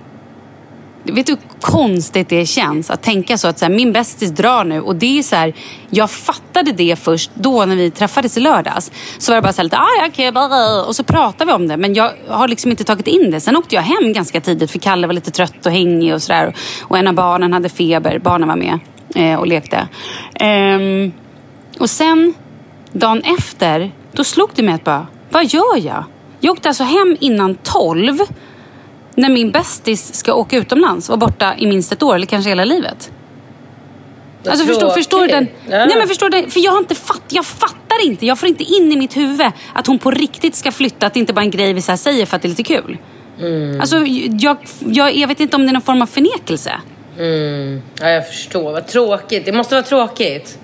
Vet 1.06 1.26
du 1.26 1.32
hur 1.32 1.40
konstigt 1.60 2.28
det 2.28 2.46
känns 2.46 2.90
att 2.90 3.02
tänka 3.02 3.38
så 3.38 3.48
att 3.48 3.58
så 3.58 3.64
här, 3.64 3.72
min 3.72 3.92
bästis 3.92 4.30
drar 4.30 4.64
nu 4.64 4.80
och 4.80 4.96
det 4.96 5.18
är 5.18 5.22
så 5.22 5.36
här, 5.36 5.54
jag 5.90 6.10
fattade 6.10 6.72
det 6.72 6.96
först 6.96 7.30
då 7.34 7.64
när 7.64 7.76
vi 7.76 7.90
träffades 7.90 8.36
i 8.36 8.40
lördags. 8.40 8.92
Så 9.18 9.32
var 9.32 9.36
det 9.36 9.42
bara 9.42 9.52
så 9.52 9.56
här 9.56 9.64
lite, 9.64 9.78
ah, 9.78 10.08
okay, 10.08 10.28
okej, 10.30 10.84
och 10.86 10.96
så 10.96 11.04
pratade 11.04 11.44
vi 11.44 11.52
om 11.52 11.68
det 11.68 11.76
men 11.76 11.94
jag 11.94 12.12
har 12.28 12.48
liksom 12.48 12.70
inte 12.70 12.84
tagit 12.84 13.06
in 13.06 13.30
det. 13.30 13.40
Sen 13.40 13.56
åkte 13.56 13.74
jag 13.74 13.82
hem 13.82 14.12
ganska 14.12 14.40
tidigt 14.40 14.70
för 14.70 14.78
Kalle 14.78 15.06
var 15.06 15.14
lite 15.14 15.30
trött 15.30 15.66
och 15.66 15.72
hängig 15.72 16.14
och 16.14 16.22
sådär. 16.22 16.54
Och 16.82 16.98
en 16.98 17.08
av 17.08 17.14
barnen 17.14 17.52
hade 17.52 17.68
feber, 17.68 18.18
barnen 18.18 18.48
var 18.48 18.56
med 18.56 18.78
eh, 19.14 19.38
och 19.38 19.46
lekte. 19.46 19.88
Ehm, 20.34 21.12
och 21.78 21.90
sen, 21.90 22.34
dagen 22.92 23.22
efter, 23.38 23.92
då 24.12 24.24
slog 24.24 24.50
det 24.54 24.62
mig 24.62 24.74
att 24.74 24.84
bara, 24.84 25.06
vad 25.30 25.44
gör 25.44 25.78
jag? 25.78 26.04
Jag 26.40 26.52
åkte 26.52 26.68
alltså 26.68 26.84
hem 26.84 27.16
innan 27.20 27.54
tolv 27.54 28.18
när 29.14 29.28
min 29.28 29.50
bästis 29.50 30.14
ska 30.14 30.34
åka 30.34 30.56
utomlands 30.56 31.08
och 31.08 31.20
vara 31.20 31.30
borta 31.30 31.54
i 31.58 31.66
minst 31.66 31.92
ett 31.92 32.02
år 32.02 32.14
eller 32.14 32.26
kanske 32.26 32.48
hela 32.48 32.64
livet. 32.64 33.10
Alltså 34.46 34.66
förstår, 34.66 34.90
förstår 34.90 35.20
du 35.20 35.26
den? 35.26 35.48
Ja. 35.70 35.86
Nej 35.86 35.96
men 35.98 36.08
förstår 36.08 36.30
du, 36.30 36.50
för 36.50 36.60
jag 36.60 36.72
har 36.72 36.78
inte 36.78 36.94
fatt, 36.94 37.22
jag 37.28 37.46
fattar 37.46 38.04
inte, 38.04 38.26
jag 38.26 38.38
får 38.38 38.48
inte 38.48 38.64
in 38.64 38.92
i 38.92 38.96
mitt 38.96 39.16
huvud 39.16 39.46
att 39.72 39.86
hon 39.86 39.98
på 39.98 40.10
riktigt 40.10 40.54
ska 40.54 40.72
flytta, 40.72 41.06
att 41.06 41.14
det 41.14 41.20
inte 41.20 41.32
bara 41.32 41.40
är 41.40 41.44
en 41.44 41.50
grej 41.50 41.72
vi 41.72 41.82
så 41.82 41.96
säger 41.96 42.26
för 42.26 42.36
att 42.36 42.42
det 42.42 42.46
är 42.46 42.50
lite 42.50 42.62
kul. 42.62 42.98
Mm. 43.40 43.80
Alltså 43.80 43.96
jag, 44.40 44.56
jag, 44.86 45.16
jag 45.16 45.28
vet 45.28 45.40
inte 45.40 45.56
om 45.56 45.62
det 45.62 45.70
är 45.70 45.72
någon 45.72 45.82
form 45.82 46.02
av 46.02 46.06
förnekelse. 46.06 46.72
Mm. 47.18 47.82
Ja, 48.00 48.08
jag 48.08 48.28
förstår. 48.28 48.72
Vad 48.72 48.86
tråkigt. 48.86 49.44
Det 49.44 49.52
måste 49.52 49.74
vara 49.74 49.84
tråkigt. 49.84 50.58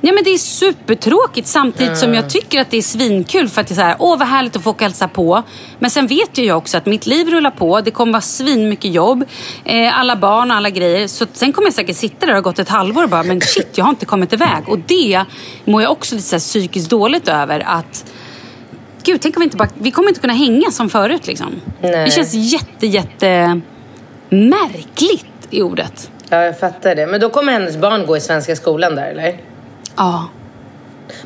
Ja 0.00 0.12
men 0.12 0.24
det 0.24 0.30
är 0.30 0.38
supertråkigt 0.38 1.48
samtidigt 1.48 1.98
som 1.98 2.14
jag 2.14 2.30
tycker 2.30 2.60
att 2.60 2.70
det 2.70 2.76
är 2.76 2.82
svinkul 2.82 3.48
för 3.48 3.60
att 3.60 3.68
det 3.68 3.72
är 3.72 3.76
så 3.76 3.80
här, 3.82 3.96
åh 3.98 4.18
vad 4.18 4.28
härligt 4.28 4.56
att 4.56 4.62
få 4.62 4.70
åka 4.70 4.84
hälsa 4.84 5.08
på. 5.08 5.42
Men 5.78 5.90
sen 5.90 6.06
vet 6.06 6.38
ju 6.38 6.44
jag 6.44 6.58
också 6.58 6.78
att 6.78 6.86
mitt 6.86 7.06
liv 7.06 7.28
rullar 7.28 7.50
på, 7.50 7.80
det 7.80 7.90
kommer 7.90 8.12
vara 8.12 8.20
svinmycket 8.20 8.92
jobb, 8.92 9.24
eh, 9.64 10.00
alla 10.00 10.16
barn 10.16 10.50
och 10.50 10.56
alla 10.56 10.70
grejer. 10.70 11.06
Så 11.06 11.26
sen 11.32 11.52
kommer 11.52 11.66
jag 11.66 11.74
säkert 11.74 11.96
sitta 11.96 12.26
där 12.26 12.36
och 12.36 12.44
gått 12.44 12.58
ett 12.58 12.68
halvår 12.68 13.02
och 13.02 13.10
bara, 13.10 13.22
men 13.22 13.40
shit 13.40 13.68
jag 13.74 13.84
har 13.84 13.90
inte 13.90 14.06
kommit 14.06 14.32
iväg. 14.32 14.68
Och 14.68 14.78
det 14.78 15.24
mår 15.64 15.82
jag 15.82 15.92
också 15.92 16.14
lite 16.14 16.26
så 16.26 16.34
här 16.34 16.40
psykiskt 16.40 16.90
dåligt 16.90 17.28
över 17.28 17.60
att 17.66 18.04
Gud, 19.02 19.20
tänk 19.20 19.36
om 19.36 19.40
vi 19.40 19.44
inte 19.44 19.56
bara, 19.56 19.68
vi 19.74 19.90
kommer 19.90 20.08
inte 20.08 20.20
kunna 20.20 20.32
hänga 20.32 20.70
som 20.70 20.90
förut 20.90 21.26
liksom. 21.26 21.60
Nej. 21.80 22.04
Det 22.04 22.10
känns 22.10 22.34
jätte, 22.34 22.86
jätte 22.86 23.60
märkligt 24.28 25.26
i 25.50 25.62
ordet. 25.62 26.10
Ja, 26.28 26.42
jag 26.44 26.58
fattar 26.60 26.94
det. 26.94 27.06
Men 27.06 27.20
då 27.20 27.30
kommer 27.30 27.52
hennes 27.52 27.76
barn 27.76 28.06
gå 28.06 28.16
i 28.16 28.20
svenska 28.20 28.56
skolan 28.56 28.94
där, 28.94 29.10
eller? 29.10 29.49
Ja. 30.00 30.28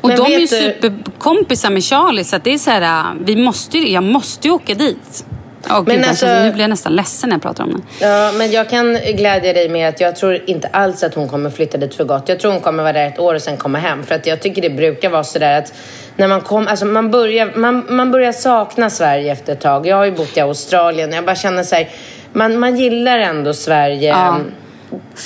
Och 0.01 0.09
Men 0.09 0.17
de 0.17 0.25
är 0.25 0.29
ju 0.29 0.39
du- 0.39 0.47
superkompisar 0.47 1.69
med 1.69 1.83
Charlie 1.83 2.23
så 2.23 2.35
att 2.35 2.43
det 2.43 2.53
är 2.53 2.57
så 2.57 2.69
här, 2.71 2.81
äh, 2.81 3.13
vi 3.25 3.35
måste 3.35 3.77
ju, 3.77 3.89
jag 3.91 4.03
måste 4.03 4.47
ju 4.47 4.53
åka 4.53 4.73
dit. 4.73 5.25
Åh, 5.69 5.83
Men 5.85 5.95
gud, 5.97 6.05
alltså- 6.07 6.25
alltså, 6.25 6.43
nu 6.43 6.51
blir 6.51 6.61
jag 6.63 6.69
nästan 6.69 6.95
ledsen 6.95 7.29
när 7.29 7.35
jag 7.35 7.41
pratar 7.41 7.63
om 7.63 7.71
det. 7.99 8.05
Ja, 8.07 8.31
men 8.37 8.51
jag 8.51 8.69
kan 8.69 8.93
glädja 8.93 9.53
dig 9.53 9.69
med 9.69 9.89
att 9.89 9.99
jag 9.99 10.15
tror 10.15 10.41
inte 10.45 10.67
alls 10.67 11.03
att 11.03 11.13
hon 11.15 11.29
kommer 11.29 11.49
flytta 11.49 11.77
dit 11.77 11.95
för 11.95 12.03
gott. 12.03 12.29
Jag 12.29 12.39
tror 12.39 12.51
hon 12.51 12.61
kommer 12.61 12.83
vara 12.83 12.93
där 12.93 13.07
ett 13.07 13.19
år 13.19 13.35
och 13.35 13.41
sen 13.41 13.57
komma 13.57 13.77
hem. 13.77 14.03
För 14.03 14.15
att 14.15 14.27
jag 14.27 14.41
tycker 14.41 14.61
det 14.61 14.69
brukar 14.69 15.09
vara 15.09 15.23
sådär 15.23 15.57
att 15.59 15.73
när 16.15 16.27
man 16.27 16.41
kom, 16.41 16.67
alltså 16.67 16.85
man 16.85 17.11
börjar, 17.11 17.51
man, 17.55 17.85
man 17.89 18.11
börjar 18.11 18.31
sakna 18.31 18.89
Sverige 18.89 19.31
efter 19.31 19.53
ett 19.53 19.61
tag. 19.61 19.87
Jag 19.87 19.95
har 19.95 20.05
ju 20.05 20.11
bott 20.11 20.37
i 20.37 20.39
Australien 20.39 21.09
och 21.09 21.15
jag 21.15 21.25
bara 21.25 21.35
känner 21.35 21.63
så 21.63 21.75
här, 21.75 21.89
man, 22.33 22.59
man 22.59 22.75
gillar 22.77 23.19
ändå 23.19 23.53
Sverige. 23.53 24.09
Ja. 24.09 24.37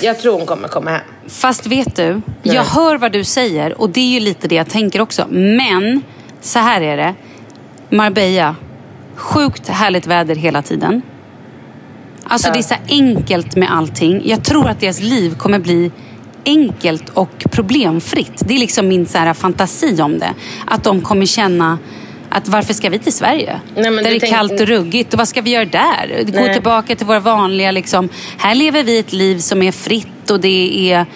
Jag 0.02 0.18
tror 0.18 0.38
hon 0.38 0.46
kommer 0.46 0.68
komma 0.68 0.90
hem. 0.90 1.00
Fast 1.28 1.66
vet 1.66 1.96
du, 1.96 2.20
jag 2.42 2.64
hör 2.64 2.98
vad 2.98 3.12
du 3.12 3.24
säger 3.24 3.80
och 3.80 3.90
det 3.90 4.00
är 4.00 4.14
ju 4.14 4.20
lite 4.20 4.48
det 4.48 4.54
jag 4.54 4.68
tänker 4.68 5.00
också. 5.00 5.26
Men 5.30 6.02
så 6.40 6.58
här 6.58 6.80
är 6.80 6.96
det. 6.96 7.14
Marbella, 7.96 8.56
sjukt 9.14 9.68
härligt 9.68 10.06
väder 10.06 10.34
hela 10.34 10.62
tiden. 10.62 11.02
Alltså 12.24 12.52
det 12.52 12.58
är 12.58 12.62
så 12.62 12.74
enkelt 12.88 13.56
med 13.56 13.72
allting. 13.72 14.22
Jag 14.24 14.44
tror 14.44 14.68
att 14.68 14.80
deras 14.80 15.00
liv 15.00 15.34
kommer 15.34 15.58
bli 15.58 15.90
enkelt 16.44 17.08
och 17.08 17.44
problemfritt. 17.50 18.42
Det 18.46 18.54
är 18.54 18.58
liksom 18.58 18.88
min 18.88 19.06
så 19.06 19.18
här 19.18 19.34
fantasi 19.34 20.02
om 20.02 20.18
det. 20.18 20.34
Att 20.66 20.84
de 20.84 21.00
kommer 21.00 21.26
känna 21.26 21.78
att 22.30 22.48
varför 22.48 22.74
ska 22.74 22.88
vi 22.90 22.98
till 22.98 23.12
Sverige? 23.12 23.60
Nej, 23.74 23.84
där 23.84 23.90
det 24.02 24.08
är 24.16 24.20
tänk- 24.20 24.32
kallt 24.32 24.52
och 24.60 24.66
ruggigt. 24.66 25.12
Och 25.12 25.18
vad 25.18 25.28
ska 25.28 25.40
vi 25.40 25.50
göra 25.50 25.64
där? 25.64 26.24
Gå 26.24 26.40
Nej. 26.40 26.52
tillbaka 26.54 26.96
till 26.96 27.06
våra 27.06 27.20
vanliga 27.20 27.70
liksom. 27.70 28.08
Här 28.38 28.54
lever 28.54 28.82
vi 28.82 28.98
ett 28.98 29.12
liv 29.12 29.38
som 29.38 29.62
är 29.62 29.72
fritt 29.72 30.30
och 30.30 30.40
det 30.40 30.92
är 30.92 31.06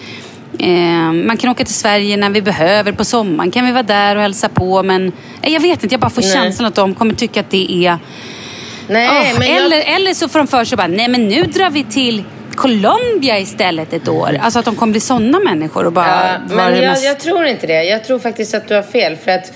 Eh, 0.59 1.13
man 1.13 1.37
kan 1.37 1.51
åka 1.51 1.65
till 1.65 1.75
Sverige 1.75 2.17
när 2.17 2.31
vi 2.31 2.43
behöver. 2.43 2.93
På 2.93 3.05
sommaren 3.05 3.51
kan 3.51 3.67
vi 3.67 3.73
vara 3.73 3.83
där 3.83 4.17
och 4.17 4.23
hälsa 4.23 4.49
på. 4.49 4.83
Men 4.83 5.13
eh, 5.43 5.53
jag 5.53 5.61
vet 5.61 5.83
inte, 5.83 5.95
jag 5.95 6.01
bara 6.01 6.11
får 6.11 6.23
Nej. 6.23 6.33
känslan 6.33 6.69
att 6.69 6.75
de 6.75 6.95
kommer 6.95 7.15
tycka 7.15 7.41
att 7.41 7.51
det 7.51 7.87
är... 7.87 7.99
Nej, 8.89 9.09
Åh, 9.33 9.39
men 9.39 9.49
jag- 9.49 9.57
eller, 9.67 9.83
eller 9.97 10.15
så 10.15 10.29
får 10.29 10.39
de 10.39 10.49
för 10.49 10.65
sig 10.65 10.77
bara, 10.77 10.87
nej 10.87 11.09
men 11.09 11.29
nu 11.29 11.43
drar 11.43 11.71
vi 11.71 11.85
till 11.85 12.23
Colombia 12.55 13.39
istället 13.39 13.93
ett 13.93 14.09
år. 14.09 14.39
Alltså 14.43 14.59
att 14.59 14.65
de 14.65 14.77
kommer 14.77 14.91
bli 14.91 15.01
sådana 15.01 15.39
människor 15.39 15.87
och 15.87 15.93
bara... 15.93 16.39
Ja, 16.49 16.55
men 16.55 16.75
jag, 16.77 16.91
mest- 16.91 17.05
jag 17.05 17.21
tror 17.21 17.45
inte 17.47 17.67
det. 17.67 17.85
Jag 17.85 18.05
tror 18.05 18.19
faktiskt 18.19 18.55
att 18.55 18.69
du 18.69 18.75
har 18.75 18.83
fel. 18.83 19.17
För 19.17 19.31
att 19.31 19.53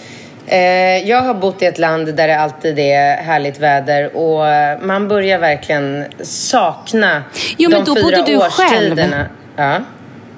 jag 1.06 1.22
har 1.22 1.34
bott 1.34 1.62
i 1.62 1.66
ett 1.66 1.78
land 1.78 2.14
där 2.14 2.28
det 2.28 2.38
alltid 2.40 2.78
är 2.78 3.16
härligt 3.16 3.58
väder 3.58 4.16
och 4.16 4.48
eh, 4.48 4.80
man 4.80 5.08
börjar 5.08 5.38
verkligen 5.38 6.04
sakna 6.22 7.22
Jo, 7.56 7.70
men 7.70 7.84
de 7.84 7.84
då 7.84 7.94
fyra 7.94 8.04
bodde 8.04 8.32
du 8.32 8.38
själv. 8.40 8.92
årstiderna. 8.92 9.26
Ja. 9.56 9.78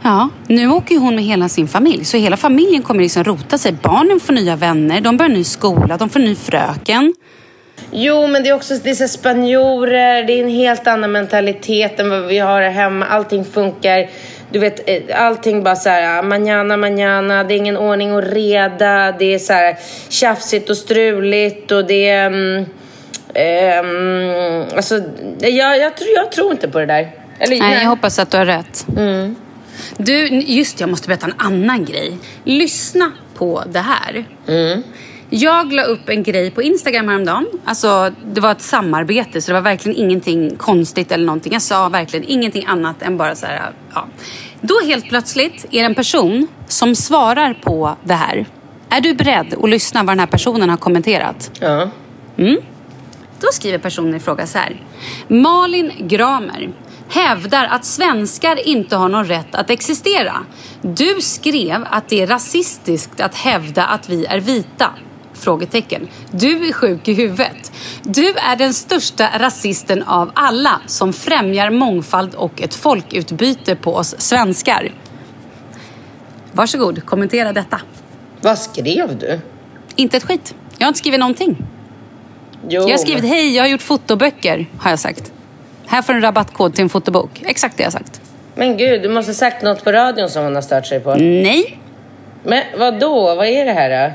Ja, 0.03 0.29
nu 0.47 0.69
åker 0.69 0.95
ju 0.95 1.01
hon 1.01 1.15
med 1.15 1.25
hela 1.25 1.49
sin 1.49 1.69
familj. 1.69 2.05
Så 2.05 2.17
hela 2.17 2.37
familjen 2.37 2.83
kommer 2.83 3.03
liksom 3.03 3.25
rota 3.25 3.59
sig. 3.59 3.73
Barnen 3.73 4.21
får 4.21 4.33
nya 4.33 4.57
vänner, 4.57 5.01
de 5.01 5.17
börjar 5.17 5.31
ny 5.31 5.45
skola, 5.45 5.97
de 5.97 6.09
får 6.09 6.21
ny 6.21 6.35
fröken. 6.35 7.15
Jo, 7.91 8.27
men 8.27 8.43
det 8.43 8.49
är 8.49 8.55
också 8.55 8.75
det 8.75 8.91
är 8.91 9.07
spanjorer, 9.07 10.25
det 10.25 10.33
är 10.33 10.43
en 10.43 10.51
helt 10.51 10.87
annan 10.87 11.13
mentalitet 11.13 12.01
än 12.01 12.11
vad 12.11 12.27
vi 12.27 12.39
har 12.39 12.63
här 12.63 12.71
hemma. 12.71 13.07
Allting 13.07 13.45
funkar. 13.45 14.09
Du 14.53 14.59
vet, 14.59 14.89
eh, 14.89 15.27
allting 15.27 15.63
bara 15.63 15.77
så 15.77 15.89
här, 15.89 16.23
manana, 16.23 16.77
manana. 16.77 17.45
Det 17.45 17.55
är 17.55 17.57
ingen 17.57 17.77
ordning 17.77 18.13
och 18.13 18.23
reda. 18.23 19.13
Det 19.13 19.35
är 19.35 19.39
så 19.39 19.53
här 19.53 19.77
tjafsigt 20.09 20.71
och 20.71 20.77
struligt 20.77 21.73
och 21.73 21.87
det 21.87 22.09
är... 22.09 22.27
Mm, 22.27 22.67
ehm, 23.35 24.65
alltså, 24.77 25.03
jag, 25.41 25.79
jag, 25.79 25.97
tror, 25.97 26.11
jag 26.15 26.33
tror 26.33 26.53
inte 26.53 26.69
på 26.69 26.79
det 26.79 26.87
där. 26.87 27.11
Eller, 27.39 27.59
Nej, 27.59 27.83
jag 27.83 27.91
hoppas 27.91 28.19
att 28.19 28.31
du 28.31 28.37
har 28.37 28.47
rätt. 28.47 28.87
Du, 29.97 30.29
just 30.29 30.81
jag 30.81 30.89
måste 30.91 31.09
berätta 31.09 31.27
en 31.27 31.35
annan 31.39 31.85
grej. 31.85 32.19
Lyssna 32.45 33.13
på 33.35 33.63
det 33.67 33.79
här. 33.79 34.25
Jag 35.33 35.73
la 35.73 35.83
upp 35.83 36.09
en 36.09 36.23
grej 36.23 36.51
på 36.51 36.63
Instagram 36.63 37.09
häromdagen. 37.09 37.47
Alltså, 37.65 38.11
det 38.25 38.41
var 38.41 38.53
ett 38.53 38.61
samarbete, 38.61 39.41
så 39.41 39.51
det 39.51 39.55
var 39.55 39.61
verkligen 39.61 39.99
ingenting 39.99 40.57
konstigt 40.57 41.13
eller 41.13 41.27
någonting. 41.27 41.53
Jag 41.53 41.63
sa 41.63 41.89
verkligen 41.89 42.25
ingenting 42.29 42.65
annat 42.67 43.03
än 43.03 43.17
bara 43.17 43.35
så 43.35 43.47
här, 43.47 43.73
ja. 43.95 44.07
Då 44.61 44.75
helt 44.85 45.09
plötsligt 45.09 45.65
är 45.71 45.79
det 45.79 45.87
en 45.87 45.95
person 45.95 46.47
som 46.67 46.95
svarar 46.95 47.55
på 47.55 47.97
det 48.05 48.15
här. 48.15 48.47
Är 48.89 49.01
du 49.01 49.15
beredd 49.15 49.55
att 49.63 49.71
lyssna 49.71 50.03
vad 50.03 50.11
den 50.11 50.21
här 50.21 50.27
personen 50.27 50.71
har 50.71 50.77
kommenterat? 50.77 51.51
Ja. 51.61 51.91
Då 53.41 53.47
skriver 53.53 53.79
personen 53.79 54.15
i 54.15 54.21
fråga 54.21 54.47
så 54.47 54.59
här. 54.59 54.83
Malin 55.29 55.93
Gramer 55.99 56.71
hävdar 57.09 57.67
att 57.67 57.85
svenskar 57.85 58.69
inte 58.69 58.97
har 58.97 59.09
någon 59.09 59.25
rätt 59.25 59.55
att 59.55 59.71
existera. 59.71 60.35
Du 60.83 61.21
skrev 61.21 61.87
att 61.91 62.09
det 62.09 62.23
är 62.23 62.27
rasistiskt 62.27 63.21
att 63.21 63.35
hävda 63.35 63.85
att 63.85 64.09
vi 64.09 64.27
är 64.27 64.41
vita. 64.41 64.91
Frågetecken. 65.41 66.09
Du 66.31 66.69
är 66.69 66.73
sjuk 66.73 67.09
i 67.09 67.13
huvudet. 67.15 67.73
Du 68.03 68.29
är 68.29 68.57
den 68.57 68.75
största 68.75 69.29
rasisten 69.39 70.03
av 70.03 70.31
alla 70.35 70.81
som 70.87 71.13
främjar 71.13 71.71
mångfald 71.71 72.35
och 72.35 72.63
ett 72.63 72.75
folkutbyte 72.75 73.77
på 73.77 73.95
oss 73.95 74.15
svenskar. 74.19 74.93
Varsågod, 76.53 77.07
kommentera 77.07 77.53
detta. 77.53 77.81
Vad 78.41 78.59
skrev 78.59 79.19
du? 79.19 79.41
Inte 79.97 80.17
ett 80.17 80.25
skit. 80.25 80.55
Jag 80.79 80.87
har 80.87 80.89
inte 80.89 80.99
skrivit 80.99 81.21
någonting. 81.21 81.57
Jo, 82.69 82.83
Jag 82.83 82.91
har 82.91 82.99
skrivit 82.99 83.23
men- 83.23 83.31
hej, 83.33 83.57
jag 83.57 83.63
har 83.65 83.69
gjort 83.69 83.83
fotoböcker, 83.83 84.67
har 84.79 84.91
jag 84.91 84.99
sagt. 84.99 85.33
Här 85.87 86.03
får 86.03 86.13
du 86.13 86.17
en 86.17 86.23
rabattkod 86.23 86.75
till 86.75 86.83
en 86.83 86.89
fotobok. 86.89 87.43
Exakt 87.47 87.77
det 87.77 87.83
jag 87.83 87.87
har 87.87 87.99
sagt. 87.99 88.21
Men 88.55 88.77
gud, 88.77 89.03
du 89.03 89.09
måste 89.09 89.31
ha 89.31 89.35
sagt 89.35 89.63
något 89.63 89.85
på 89.85 89.93
radion 89.93 90.29
som 90.29 90.45
hon 90.45 90.55
har 90.55 90.63
stört 90.63 90.87
sig 90.87 91.01
på. 91.01 91.15
Nej. 91.15 91.79
Men 92.45 92.63
vad 92.79 93.01
då? 93.01 93.35
Vad 93.35 93.47
är 93.47 93.65
det 93.65 93.73
här 93.73 94.09
då? 94.09 94.15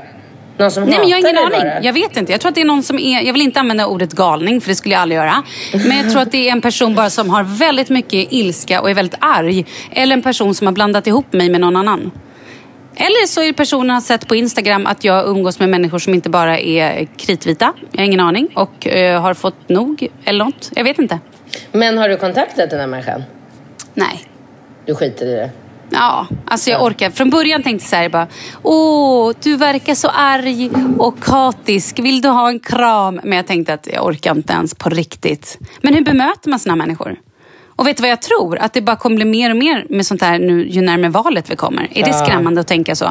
Någon 0.58 0.70
som 0.70 0.84
Nej, 0.84 0.98
men 0.98 1.08
jag 1.08 1.16
har 1.16 1.20
ingen 1.20 1.38
aning. 1.38 1.60
bara? 1.60 1.82
Jag 1.82 1.92
vet 1.92 2.16
inte. 2.16 2.32
Jag 2.32 2.40
tror 2.40 2.48
att 2.48 2.54
det 2.54 2.60
är 2.60 2.64
någon 2.64 2.82
som 2.82 2.98
är... 2.98 3.20
Jag 3.20 3.32
vill 3.32 3.42
inte 3.42 3.60
använda 3.60 3.86
ordet 3.86 4.12
galning, 4.12 4.60
för 4.60 4.68
det 4.68 4.74
skulle 4.74 4.94
jag 4.94 5.02
aldrig 5.02 5.16
göra. 5.16 5.42
Men 5.72 5.96
jag 5.96 6.10
tror 6.10 6.22
att 6.22 6.32
det 6.32 6.48
är 6.48 6.52
en 6.52 6.60
person 6.60 6.94
bara 6.94 7.10
som 7.10 7.30
har 7.30 7.42
väldigt 7.42 7.88
mycket 7.88 8.32
ilska 8.32 8.80
och 8.80 8.90
är 8.90 8.94
väldigt 8.94 9.18
arg. 9.20 9.66
Eller 9.92 10.16
en 10.16 10.22
person 10.22 10.54
som 10.54 10.66
har 10.66 10.72
blandat 10.72 11.06
ihop 11.06 11.32
mig 11.32 11.48
med 11.48 11.60
någon 11.60 11.76
annan. 11.76 12.10
Eller 12.96 13.26
så 13.26 13.42
är 13.42 13.52
personen 13.52 13.90
har 13.90 14.00
sett 14.00 14.28
på 14.28 14.36
Instagram 14.36 14.86
att 14.86 15.04
jag 15.04 15.28
umgås 15.28 15.58
med 15.58 15.68
människor 15.68 15.98
som 15.98 16.14
inte 16.14 16.30
bara 16.30 16.58
är 16.58 17.08
kritvita. 17.16 17.72
Jag 17.92 17.98
har 17.98 18.04
ingen 18.04 18.20
aning. 18.20 18.48
Och 18.54 18.86
eh, 18.86 19.22
har 19.22 19.34
fått 19.34 19.68
nog 19.68 20.08
eller 20.24 20.44
något. 20.44 20.70
Jag 20.74 20.84
vet 20.84 20.98
inte. 20.98 21.18
Men 21.72 21.98
har 21.98 22.08
du 22.08 22.16
kontaktat 22.16 22.70
den 22.70 22.80
här 22.80 22.86
människan? 22.86 23.22
Nej. 23.94 24.24
Du 24.86 24.94
skiter 24.94 25.26
i 25.26 25.34
det? 25.34 25.50
Ja, 25.90 26.26
alltså 26.44 26.70
jag 26.70 26.82
orkar. 26.82 27.10
Från 27.10 27.30
början 27.30 27.62
tänkte 27.62 27.84
jag 27.84 27.90
så 27.90 27.96
här 27.96 28.08
bara, 28.08 28.26
åh, 28.62 29.32
du 29.42 29.56
verkar 29.56 29.94
så 29.94 30.08
arg 30.08 30.70
och 30.98 31.16
hatisk. 31.26 31.98
Vill 31.98 32.20
du 32.20 32.28
ha 32.28 32.48
en 32.48 32.60
kram? 32.60 33.20
Men 33.24 33.36
jag 33.36 33.46
tänkte 33.46 33.74
att 33.74 33.88
jag 33.92 34.06
orkar 34.06 34.30
inte 34.30 34.52
ens 34.52 34.74
på 34.74 34.88
riktigt. 34.88 35.58
Men 35.80 35.94
hur 35.94 36.04
bemöter 36.04 36.50
man 36.50 36.58
såna 36.58 36.76
människor? 36.76 37.16
Och 37.76 37.86
vet 37.86 37.96
du 37.96 38.00
vad 38.00 38.10
jag 38.10 38.22
tror? 38.22 38.58
Att 38.58 38.72
det 38.72 38.80
bara 38.80 38.96
kommer 38.96 39.16
bli 39.16 39.24
mer 39.24 39.50
och 39.50 39.56
mer 39.56 39.86
med 39.88 40.06
sånt 40.06 40.22
här 40.22 40.38
nu 40.38 40.68
ju 40.68 40.82
närmare 40.82 41.10
valet 41.10 41.50
vi 41.50 41.56
kommer. 41.56 41.88
Är 41.94 42.04
det 42.04 42.12
skrämmande 42.12 42.60
att 42.60 42.66
tänka 42.66 42.96
så? 42.96 43.10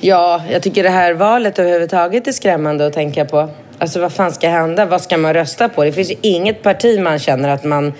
Ja, 0.00 0.42
jag 0.50 0.62
tycker 0.62 0.82
det 0.82 0.88
här 0.90 1.14
valet 1.14 1.58
överhuvudtaget 1.58 2.28
är 2.28 2.32
skrämmande 2.32 2.86
att 2.86 2.92
tänka 2.92 3.24
på. 3.24 3.48
Alltså 3.78 4.00
vad 4.00 4.12
fan 4.12 4.32
ska 4.32 4.48
hända? 4.48 4.86
Vad 4.86 5.00
ska 5.00 5.18
man 5.18 5.34
rösta 5.34 5.68
på? 5.68 5.84
Det 5.84 5.92
finns 5.92 6.10
ju 6.10 6.14
inget 6.22 6.62
parti 6.62 7.00
man 7.00 7.18
känner 7.18 7.48
att 7.48 7.64
man 7.64 7.92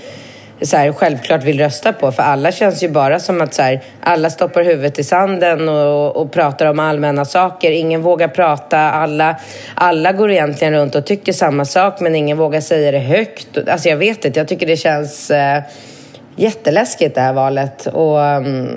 så 0.62 0.76
här, 0.76 0.92
självklart 0.92 1.44
vill 1.44 1.60
rösta 1.60 1.92
på. 1.92 2.12
För 2.12 2.22
alla 2.22 2.52
känns 2.52 2.82
ju 2.82 2.88
bara 2.88 3.20
som 3.20 3.40
att 3.40 3.54
så 3.54 3.62
här, 3.62 3.80
alla 4.00 4.30
stoppar 4.30 4.62
huvudet 4.62 4.98
i 4.98 5.04
sanden 5.04 5.68
och, 5.68 6.16
och 6.16 6.32
pratar 6.32 6.66
om 6.66 6.78
allmänna 6.78 7.24
saker. 7.24 7.70
Ingen 7.70 8.02
vågar 8.02 8.28
prata. 8.28 8.78
Alla, 8.78 9.36
alla 9.74 10.12
går 10.12 10.30
egentligen 10.30 10.74
runt 10.74 10.94
och 10.94 11.06
tycker 11.06 11.32
samma 11.32 11.64
sak 11.64 12.00
men 12.00 12.14
ingen 12.14 12.36
vågar 12.36 12.60
säga 12.60 12.92
det 12.92 12.98
högt. 12.98 13.58
Alltså 13.68 13.88
jag 13.88 13.96
vet 13.96 14.24
inte, 14.24 14.40
jag 14.40 14.48
tycker 14.48 14.66
det 14.66 14.76
känns 14.76 15.30
eh, 15.30 15.62
jätteläskigt 16.36 17.14
det 17.14 17.20
här 17.20 17.32
valet. 17.32 17.86
Och 17.86 18.18
um, 18.18 18.68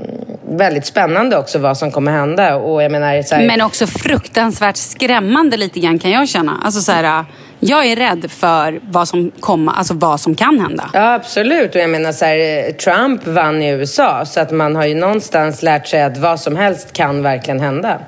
väldigt 0.50 0.86
spännande 0.86 1.38
också 1.38 1.60
vad 1.60 1.78
som 1.78 1.92
kommer 1.92 2.12
hända. 2.12 2.56
Och 2.56 2.84
jag 2.84 2.92
menar, 2.92 3.22
så 3.22 3.36
här, 3.36 3.48
Men 3.48 3.62
också 3.62 3.88
fruktansvärt 3.88 4.78
skrämmande 4.78 5.58
lite 5.58 5.80
grann 5.80 6.00
kan 6.00 6.12
jag 6.12 6.30
känna. 6.30 6.62
Alltså 6.66 6.82
så 6.82 6.92
här, 6.92 7.26
jag 7.64 7.86
är 7.86 7.96
rädd 7.96 8.32
för 8.32 8.80
vad 8.84 9.08
som, 9.08 9.32
komma, 9.40 9.72
alltså 9.72 9.94
vad 9.94 10.20
som 10.20 10.36
kan 10.36 10.60
hända. 10.60 10.90
Ja, 10.94 11.14
absolut. 11.14 11.76
Och 11.76 11.82
jag 11.82 11.90
menar 11.90 12.12
så 12.12 12.26
här, 12.26 12.72
Trump 12.72 13.28
vann 13.28 13.62
i 13.62 13.70
USA 13.70 14.26
så 14.26 14.40
att 14.40 14.52
man 14.52 14.76
har 14.76 14.86
ju 14.86 14.96
någonstans 14.96 15.64
lärt 15.64 15.88
sig 15.88 16.04
att 16.04 16.18
vad 16.18 16.40
som 16.40 16.56
helst 16.56 16.94
kan 16.94 17.24
verkligen 17.24 17.60
hända. 17.60 18.00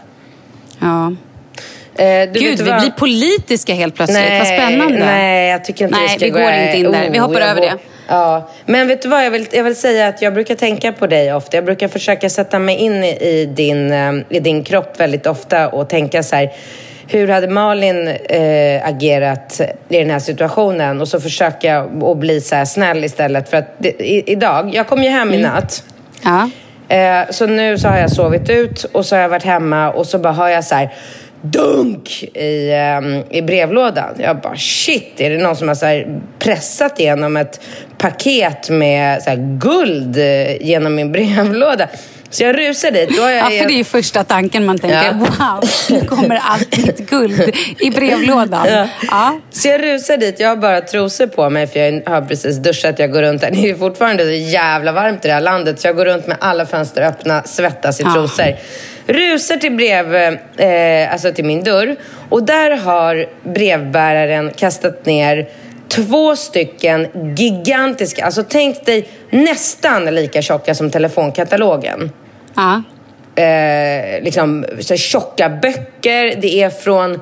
Ja. 0.80 1.16
Eh, 1.96 2.32
Gud, 2.32 2.58
vi 2.58 2.64
blir 2.64 2.92
politiska 2.98 3.74
helt 3.74 3.96
plötsligt. 3.96 4.40
vad 4.40 4.48
spännande. 4.48 5.00
Nej, 5.00 5.50
jag 5.50 5.66
tycker 5.66 5.86
inte 5.86 5.98
Nej, 5.98 6.08
vi 6.08 6.16
ska 6.16 6.26
vi 6.26 6.32
gå... 6.32 6.40
går 6.40 6.52
inte 6.52 6.78
in 6.78 6.92
där. 6.92 7.10
Vi 7.10 7.18
hoppar 7.18 7.42
över 7.42 7.62
det. 7.62 7.78
Ja, 8.08 8.50
men 8.66 8.88
vet 8.88 9.02
du 9.02 9.10
vad? 9.10 9.26
Jag 9.26 9.32
vill, 9.32 9.48
jag 9.52 9.64
vill 9.64 9.76
säga 9.76 10.08
att 10.08 10.22
jag 10.22 10.34
brukar 10.34 10.56
tänka 10.56 10.92
på 10.92 11.08
dig 11.08 11.34
ofta. 11.34 11.58
Jag 11.58 11.66
brukar 11.66 11.88
försöka 11.88 12.30
sätta 12.30 12.60
mig 12.60 12.78
in 12.78 13.04
i, 13.04 13.10
i, 13.10 13.46
din, 13.46 13.92
eh, 13.92 14.14
i 14.30 14.40
din 14.40 14.64
kropp 14.64 15.00
väldigt 15.00 15.28
ofta 15.28 15.70
och 15.70 15.90
tänka 15.90 16.24
så 16.24 16.36
här. 16.36 16.52
Hur 17.08 17.28
hade 17.28 17.48
Malin 17.48 18.08
eh, 18.08 18.88
agerat 18.88 19.62
i 19.90 19.98
den 19.98 20.10
här 20.10 20.20
situationen? 20.20 21.02
Och 21.02 21.08
så 21.08 21.20
försöka 21.20 21.68
jag 21.68 22.04
att 22.04 22.18
bli 22.18 22.42
så 22.42 22.66
snäll 22.66 23.04
istället. 23.04 23.50
För 23.50 23.58
att 23.58 23.76
det, 23.78 23.90
i, 23.90 24.32
idag, 24.32 24.76
jag 24.76 24.88
kom 24.88 25.04
ju 25.04 25.10
hem 25.10 25.34
i 25.34 25.38
natt. 25.38 25.84
Ja. 26.24 26.50
Eh, 26.96 27.30
så 27.30 27.46
nu 27.46 27.78
så 27.78 27.88
har 27.88 27.98
jag 27.98 28.12
sovit 28.12 28.50
ut 28.50 28.84
och 28.84 29.06
så 29.06 29.16
har 29.16 29.22
jag 29.22 29.30
varit 29.30 29.44
hemma 29.44 29.92
och 29.92 30.08
så 30.08 30.20
bara 30.20 30.34
hör 30.34 30.48
jag 30.50 30.64
så 30.64 30.76
här 30.76 30.94
dunk 31.42 32.24
i, 32.34 32.72
ehm, 32.72 33.24
i 33.30 33.42
brevlådan. 33.42 34.16
Jag 34.18 34.38
bara 34.38 34.56
shit, 34.56 35.22
är 35.22 35.30
det 35.30 35.38
någon 35.38 35.56
som 35.56 35.68
har 35.68 35.76
så 35.76 36.20
pressat 36.40 37.00
igenom 37.00 37.38
ett 37.38 37.62
paket 37.98 38.70
med 38.70 39.24
så 39.24 39.32
guld 39.38 40.18
eh, 40.18 40.62
genom 40.62 40.96
min 40.96 41.12
brevlåda? 41.12 41.88
Så 42.34 42.44
jag 42.44 42.60
rusar 42.60 42.92
dit. 42.92 43.10
Då 43.18 43.22
jag 43.22 43.34
Ja, 43.36 43.44
för 43.44 43.68
det 43.68 43.74
är 43.74 43.78
ju 43.78 43.84
första 43.84 44.24
tanken 44.24 44.66
man 44.66 44.80
tänker. 44.80 45.04
Ja. 45.04 45.14
Wow, 45.14 45.70
nu 45.90 46.06
kommer 46.08 46.40
allt 46.44 46.78
mitt 46.78 47.10
guld 47.10 47.56
i 47.80 47.90
brevlådan. 47.90 48.68
Ja. 48.70 48.88
Ja. 49.12 49.40
Så 49.52 49.68
jag 49.68 49.84
rusar 49.84 50.18
dit. 50.18 50.40
Jag 50.40 50.50
har 50.50 50.56
bara 50.56 50.82
trosor 50.82 51.28
på 51.28 51.50
mig 51.50 51.68
för 51.68 51.80
jag 51.80 52.10
har 52.10 52.22
precis 52.22 52.58
duschat. 52.58 53.00
Jag 53.00 53.12
går 53.12 53.22
runt 53.22 53.42
där. 53.42 53.52
Det 53.52 53.70
är 53.70 53.76
fortfarande 53.76 54.24
så 54.24 54.32
jävla 54.32 54.92
varmt 54.92 55.26
i 55.26 55.28
det 55.28 55.34
här 55.34 55.42
landet. 55.42 55.80
Så 55.80 55.88
jag 55.88 55.96
går 55.96 56.06
runt 56.06 56.28
med 56.28 56.38
alla 56.40 56.66
fönster 56.66 57.02
öppna, 57.02 57.44
svettas 57.44 58.00
i 58.00 58.04
Ja. 58.04 58.14
trosor. 58.14 58.56
Rusar 59.08 59.56
till 59.58 59.72
brev, 59.72 60.16
eh, 60.16 61.12
alltså 61.14 61.32
till 61.32 61.46
min 61.46 61.64
dörr. 61.64 61.96
Och 62.30 62.44
där 62.44 62.78
har 62.78 63.26
brevbäraren 63.44 64.52
kastat 64.56 65.06
ner 65.06 65.48
två 65.96 66.36
stycken 66.36 67.08
gigantiska, 67.38 68.26
alltså 68.26 68.44
tänk 68.50 68.86
dig 68.86 69.08
nästan 69.30 70.06
lika 70.06 70.42
tjocka 70.42 70.76
som 70.76 70.92
telefonkatalogen 70.92 72.12
Ja. 72.56 72.84
eh, 73.44 74.24
liksom, 74.24 74.66
så 74.80 74.96
tjocka 74.96 75.50
böcker. 75.50 76.36
Det 76.42 76.62
är 76.62 76.70
från 76.70 77.20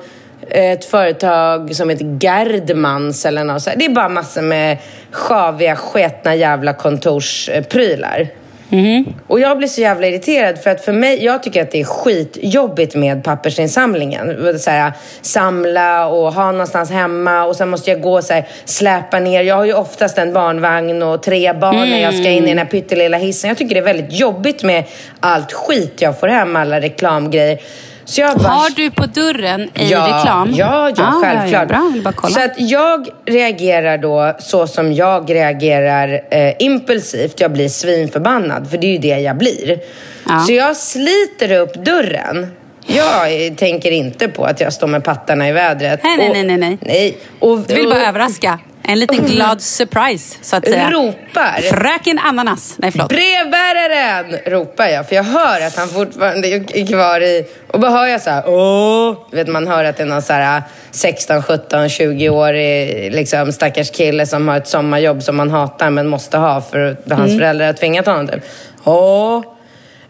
ett 0.50 0.84
företag 0.84 1.74
som 1.74 1.90
heter 1.90 2.18
Gerdmans 2.20 3.26
eller 3.26 3.44
något. 3.44 3.62
Så. 3.62 3.70
Det 3.76 3.84
är 3.84 3.90
bara 3.90 4.08
massor 4.08 4.42
med 4.42 4.78
sjaviga, 5.10 5.76
sketna 5.76 6.34
jävla 6.34 6.72
kontorsprylar. 6.72 8.28
Mm-hmm. 8.72 9.14
Och 9.26 9.40
jag 9.40 9.58
blir 9.58 9.68
så 9.68 9.80
jävla 9.80 10.06
irriterad 10.06 10.58
för 10.58 10.70
att 10.70 10.84
för 10.84 10.92
mig, 10.92 11.24
jag 11.24 11.42
tycker 11.42 11.62
att 11.62 11.70
det 11.70 11.80
är 11.80 11.84
skitjobbigt 11.84 12.94
med 12.94 13.24
pappersinsamlingen. 13.24 14.58
Så 14.58 14.70
här, 14.70 14.92
samla 15.22 16.06
och 16.06 16.32
ha 16.32 16.52
någonstans 16.52 16.90
hemma 16.90 17.44
och 17.44 17.56
sen 17.56 17.68
måste 17.68 17.90
jag 17.90 18.00
gå 18.00 18.14
och 18.16 18.24
så 18.24 18.32
här, 18.32 18.48
släpa 18.64 19.18
ner. 19.18 19.42
Jag 19.42 19.54
har 19.54 19.64
ju 19.64 19.74
oftast 19.74 20.18
en 20.18 20.32
barnvagn 20.32 21.02
och 21.02 21.22
tre 21.22 21.52
barn 21.52 21.90
när 21.90 22.02
jag 22.02 22.14
ska 22.14 22.30
in 22.30 22.44
i 22.44 22.48
den 22.48 22.58
här 22.58 22.64
pyttelilla 22.64 23.16
hissen. 23.16 23.48
Jag 23.48 23.58
tycker 23.58 23.74
det 23.74 23.80
är 23.80 23.94
väldigt 23.94 24.20
jobbigt 24.20 24.62
med 24.62 24.84
allt 25.20 25.52
skit 25.52 25.94
jag 25.98 26.20
får 26.20 26.28
hem, 26.28 26.56
alla 26.56 26.80
reklamgrejer. 26.80 27.58
Så 28.12 28.20
jag 28.20 28.38
bara, 28.38 28.48
Har 28.48 28.70
du 28.70 28.90
på 28.90 29.06
dörren 29.06 29.60
i 29.74 29.84
reklam? 29.84 30.50
Ja, 30.54 30.90
ja, 30.96 31.04
Ah, 31.06 31.20
självklart. 31.22 31.62
Ja, 31.62 31.66
bra, 31.66 31.90
vill 31.92 32.02
bara 32.02 32.12
kolla. 32.12 32.34
Så 32.34 32.40
att 32.40 32.52
jag 32.56 33.08
reagerar 33.26 33.98
då 33.98 34.36
så 34.38 34.66
som 34.66 34.92
jag 34.92 35.34
reagerar 35.34 36.20
eh, 36.30 36.52
impulsivt. 36.58 37.40
Jag 37.40 37.52
blir 37.52 37.68
svinförbannad, 37.68 38.70
för 38.70 38.78
det 38.78 38.86
är 38.86 38.92
ju 38.92 38.98
det 38.98 39.18
jag 39.20 39.36
blir. 39.38 39.78
Ja. 40.28 40.40
Så 40.40 40.52
jag 40.52 40.76
sliter 40.76 41.52
upp 41.52 41.74
dörren. 41.74 42.46
Jag 42.86 43.56
tänker 43.56 43.90
inte 43.90 44.28
på 44.28 44.44
att 44.44 44.60
jag 44.60 44.72
står 44.72 44.86
med 44.86 45.04
pattarna 45.04 45.48
i 45.48 45.52
vädret. 45.52 46.00
Nej, 46.02 46.16
nej, 46.16 46.28
nej, 46.32 46.44
nej, 46.44 46.58
nej. 46.58 46.78
nej. 46.80 47.18
Och, 47.40 47.58
Du 47.58 47.74
vill 47.74 47.88
bara 47.88 48.08
överraska. 48.08 48.58
En 48.84 49.00
liten 49.00 49.24
glad 49.26 49.62
surprise, 49.62 50.36
så 50.42 50.56
att 50.56 50.68
säga. 50.68 50.90
Ropar. 50.90 51.60
Fröken 51.60 52.18
Ananas. 52.18 52.74
Nej, 52.78 52.90
förlåt. 52.90 53.08
Brevbäraren! 53.08 54.36
ropar 54.46 54.86
jag, 54.86 55.08
för 55.08 55.16
jag 55.16 55.22
hör 55.22 55.66
att 55.66 55.76
han 55.76 55.88
fortfarande 55.88 56.48
är 56.48 56.86
kvar 56.86 57.20
i... 57.20 57.46
Och 57.66 57.80
bara 57.80 57.90
hör 57.90 58.06
jag 58.06 58.20
så 58.20 58.30
här, 58.30 58.42
åh! 58.46 59.16
Vet, 59.32 59.48
man 59.48 59.66
hör 59.66 59.84
att 59.84 59.96
det 59.96 60.02
är 60.02 60.06
någon 60.06 60.22
så 60.22 60.32
här 60.32 60.62
16, 60.90 61.42
17, 61.42 61.88
20-årig 61.88 63.12
liksom, 63.12 63.52
stackars 63.52 63.90
kille 63.90 64.26
som 64.26 64.48
har 64.48 64.56
ett 64.56 64.68
sommarjobb 64.68 65.22
som 65.22 65.36
man 65.36 65.50
hatar 65.50 65.90
men 65.90 66.08
måste 66.08 66.38
ha 66.38 66.60
för 66.60 66.78
att 67.06 67.12
hans 67.12 67.38
föräldrar 67.38 67.66
har 67.66 67.72
tvingat 67.72 68.06
honom 68.06 68.28
till. 68.28 68.40
Åh! 68.84 69.42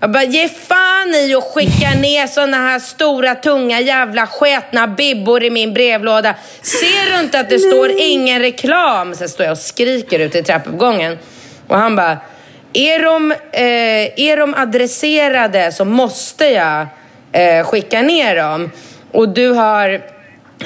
Jag 0.03 0.11
bara, 0.11 0.25
ge 0.25 0.49
fan 0.49 1.15
i 1.15 1.35
och 1.35 1.45
skicka 1.45 1.91
ner 2.01 2.27
såna 2.27 2.57
här 2.57 2.79
stora, 2.79 3.35
tunga, 3.35 3.81
jävla 3.81 4.27
sketna 4.27 4.87
bibbor 4.87 5.45
i 5.45 5.51
min 5.51 5.75
brevlåda. 5.75 6.35
Ser 6.63 7.13
du 7.13 7.25
inte 7.25 7.41
att 7.41 7.51
det 7.51 7.59
står 7.59 7.91
ingen 7.99 8.41
reklam? 8.41 9.15
Så 9.15 9.29
står 9.29 9.47
jag 9.47 9.53
och 9.53 9.59
skriker 9.59 10.19
ute 10.19 10.39
i 10.39 10.43
trappuppgången. 10.43 11.19
Och 11.69 11.79
han 11.79 11.97
bara, 11.97 12.19
är 12.73 13.03
de, 13.03 13.33
eh, 13.33 14.29
är 14.31 14.37
de 14.37 14.55
adresserade 14.55 15.73
så 15.73 15.85
måste 15.85 16.47
jag 16.47 16.87
eh, 17.33 17.65
skicka 17.67 18.03
ner 18.03 18.37
dem. 18.37 18.71
Och 19.13 19.29
du 19.29 19.51
har 19.51 20.03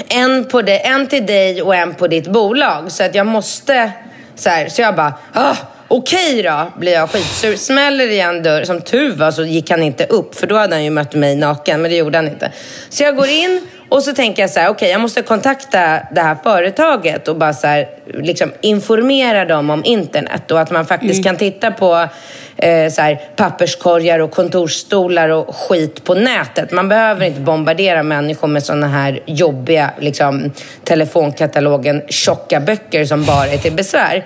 en, 0.09 0.45
på 0.45 0.63
det, 0.63 0.79
en 0.79 1.07
till 1.07 1.27
dig 1.27 1.63
och 1.63 1.75
en 1.75 1.95
på 1.95 2.07
ditt 2.09 2.29
bolag. 2.29 2.93
Så 2.93 3.05
att 3.05 3.15
jag 3.15 3.27
måste... 3.27 3.93
Så, 4.35 4.51
här, 4.51 4.69
så 4.69 4.83
jag 4.83 4.95
bara, 4.95 5.15
ah, 5.33 5.57
okej 5.89 6.43
då, 6.43 6.73
blir 6.77 6.93
jag 6.93 7.11
skitsur. 7.11 7.57
Smäller 7.57 8.09
igen 8.09 8.43
dörr. 8.43 8.65
Som 8.65 8.81
tur 8.81 9.15
var 9.15 9.31
så 9.31 9.45
gick 9.45 9.71
han 9.71 9.83
inte 9.83 10.07
upp, 10.07 10.35
för 10.35 10.47
då 10.47 10.57
hade 10.57 10.75
han 10.75 10.85
ju 10.85 10.91
mött 10.91 11.15
mig 11.15 11.37
naken, 11.37 11.83
men 11.83 11.91
det 11.91 11.97
gjorde 11.97 12.19
han 12.19 12.29
inte. 12.29 12.53
Så 12.89 13.03
jag 13.03 13.17
går 13.17 13.29
in 13.29 13.67
och 13.89 14.03
så 14.03 14.13
tänker 14.13 14.43
jag 14.43 14.51
så 14.51 14.61
här, 14.61 14.69
okej, 14.69 14.91
jag 14.91 15.01
måste 15.01 15.23
kontakta 15.23 15.79
det 16.13 16.21
här 16.21 16.37
företaget 16.43 17.29
och 17.29 17.37
bara 17.37 17.53
så 17.53 17.67
här, 17.67 17.89
liksom 18.15 18.53
informera 18.61 19.45
dem 19.45 19.71
om 19.71 19.85
internet 19.85 20.51
och 20.51 20.61
att 20.61 20.71
man 20.71 20.87
faktiskt 20.87 21.25
kan 21.25 21.37
titta 21.37 21.71
på 21.71 22.09
eh, 22.57 22.91
så 22.91 23.03
här, 23.03 23.21
papperskorgar 23.37 24.19
och 24.19 24.31
kontorsstolar 24.31 25.29
och 25.29 25.57
skit 25.57 26.05
på 26.05 26.15
nätet. 26.15 26.73
Man 26.73 26.89
behöver 26.89 27.27
inte 27.27 27.41
bombardera 27.41 28.03
människor 28.03 28.49
med 28.49 28.65
såna 28.65 28.89
här 28.89 29.21
jobbiga 29.27 29.91
liksom, 29.99 30.53
telefonkatalogen 30.85 32.03
tjocka 32.09 32.61
böcker 32.61 33.05
som 33.05 33.25
bara 33.25 33.47
är 33.47 33.59
till 33.59 33.73
besvär. 33.73 34.25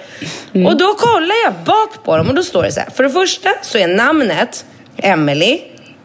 Och 0.66 0.76
då 0.76 0.94
kollar 0.94 1.44
jag 1.44 1.54
bak 1.64 2.04
på 2.04 2.16
dem 2.16 2.28
och 2.28 2.34
då 2.34 2.42
står 2.42 2.62
det 2.62 2.72
så 2.72 2.80
här. 2.80 2.90
För 2.90 3.02
det 3.02 3.10
första 3.10 3.50
så 3.62 3.78
är 3.78 3.88
namnet 3.88 4.64
Emily. 4.96 5.60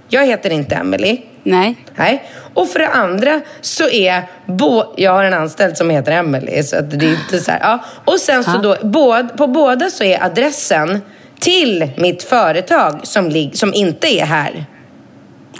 Jag 0.08 0.26
heter 0.26 0.50
inte 0.50 0.76
Emily. 0.76 1.22
Nej. 1.44 1.76
Nej. 1.96 2.24
Och 2.54 2.70
för 2.70 2.80
det 2.80 2.88
andra 2.88 3.42
så 3.62 3.90
är... 3.90 4.24
Bo, 4.46 4.84
jag 4.98 5.12
har 5.12 5.24
en 5.24 5.34
anställd 5.34 5.78
som 5.78 5.90
heter 5.90 6.12
Emily 6.12 6.64
så 6.64 6.78
att 6.78 7.00
det 7.00 7.06
är 7.06 7.12
inte 7.12 7.40
så 7.40 7.52
här, 7.52 7.60
ja. 7.62 7.80
Och 8.06 8.20
sen 8.20 8.44
så 8.44 8.58
då, 8.58 8.76
båd, 8.82 9.38
på 9.38 9.48
båda 9.48 9.90
så 9.90 10.04
är 10.04 10.24
adressen 10.24 11.02
till 11.46 11.90
mitt 11.98 12.24
företag 12.24 13.00
som, 13.04 13.30
lig, 13.30 13.58
som 13.58 13.74
inte 13.74 14.08
är 14.08 14.26
här. 14.26 14.66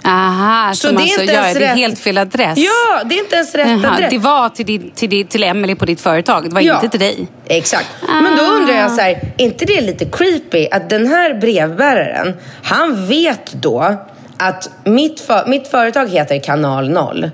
Aha, 0.04 0.74
Så 0.74 0.86
som 0.86 0.96
det 0.96 1.02
är 1.02 1.02
alltså 1.02 1.20
inte 1.20 1.32
gör 1.34 1.42
ens 1.42 1.58
det 1.58 1.64
är 1.64 1.68
rätt. 1.68 1.76
helt 1.78 1.98
fel 1.98 2.18
adress. 2.18 2.58
Ja, 2.58 3.02
det 3.04 3.14
är 3.14 3.18
inte 3.18 3.36
ens 3.36 3.54
rätt 3.54 3.68
Jaha, 3.82 3.92
adress. 3.94 4.10
det 4.10 4.18
var 4.18 4.48
till, 4.48 4.66
din, 4.66 4.90
till, 4.90 5.10
din, 5.10 5.26
till 5.26 5.42
Emily 5.44 5.74
på 5.74 5.84
ditt 5.84 6.00
företag, 6.00 6.44
det 6.48 6.54
var 6.54 6.60
Ja. 6.60 6.74
inte 6.74 6.88
till 6.88 7.00
dig. 7.00 7.26
Exakt. 7.48 7.86
Men 8.08 8.36
då 8.36 8.42
undrar 8.42 8.74
jag 8.74 8.90
så 8.92 9.00
här, 9.00 9.10
är 9.10 9.44
inte 9.44 9.64
det 9.64 9.80
lite 9.80 10.04
creepy 10.04 10.68
att 10.70 10.90
den 10.90 11.06
här 11.06 11.34
brevbäraren, 11.34 12.34
han 12.62 13.06
vet 13.06 13.52
då 13.52 13.96
att 14.38 14.70
mitt, 14.84 15.20
för, 15.20 15.46
mitt 15.46 15.68
företag 15.68 16.08
heter 16.10 16.38
Kanal 16.38 16.90
0. 16.90 17.30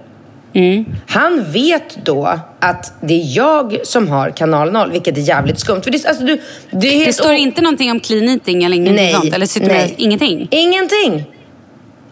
Han 1.09 1.45
vet 1.53 1.97
då 2.05 2.39
att 2.61 2.93
det 3.01 3.15
är 3.15 3.37
jag 3.37 3.79
som 3.87 4.09
har 4.09 4.31
Kanal 4.31 4.73
0, 4.73 4.93
vilket 4.93 5.17
är 5.17 5.21
jävligt 5.21 5.59
skumt. 5.59 5.83
För 5.83 5.91
det, 5.91 6.07
alltså, 6.07 6.25
du, 6.25 6.41
det, 6.71 7.05
Det 7.05 7.13
står 7.13 7.31
o- 7.33 7.37
inte 7.37 7.61
någonting 7.63 7.91
om 7.91 8.01
clean 8.01 8.29
eating 8.29 8.65
eller 8.65 8.77
ingenting 8.77 8.97
Nej, 9.05 9.13
sånt? 9.13 9.35
Eller 9.35 9.47
sitter 9.47 9.69
nej. 9.69 9.95
ingenting? 9.99 10.49
Ingenting. 10.51 11.25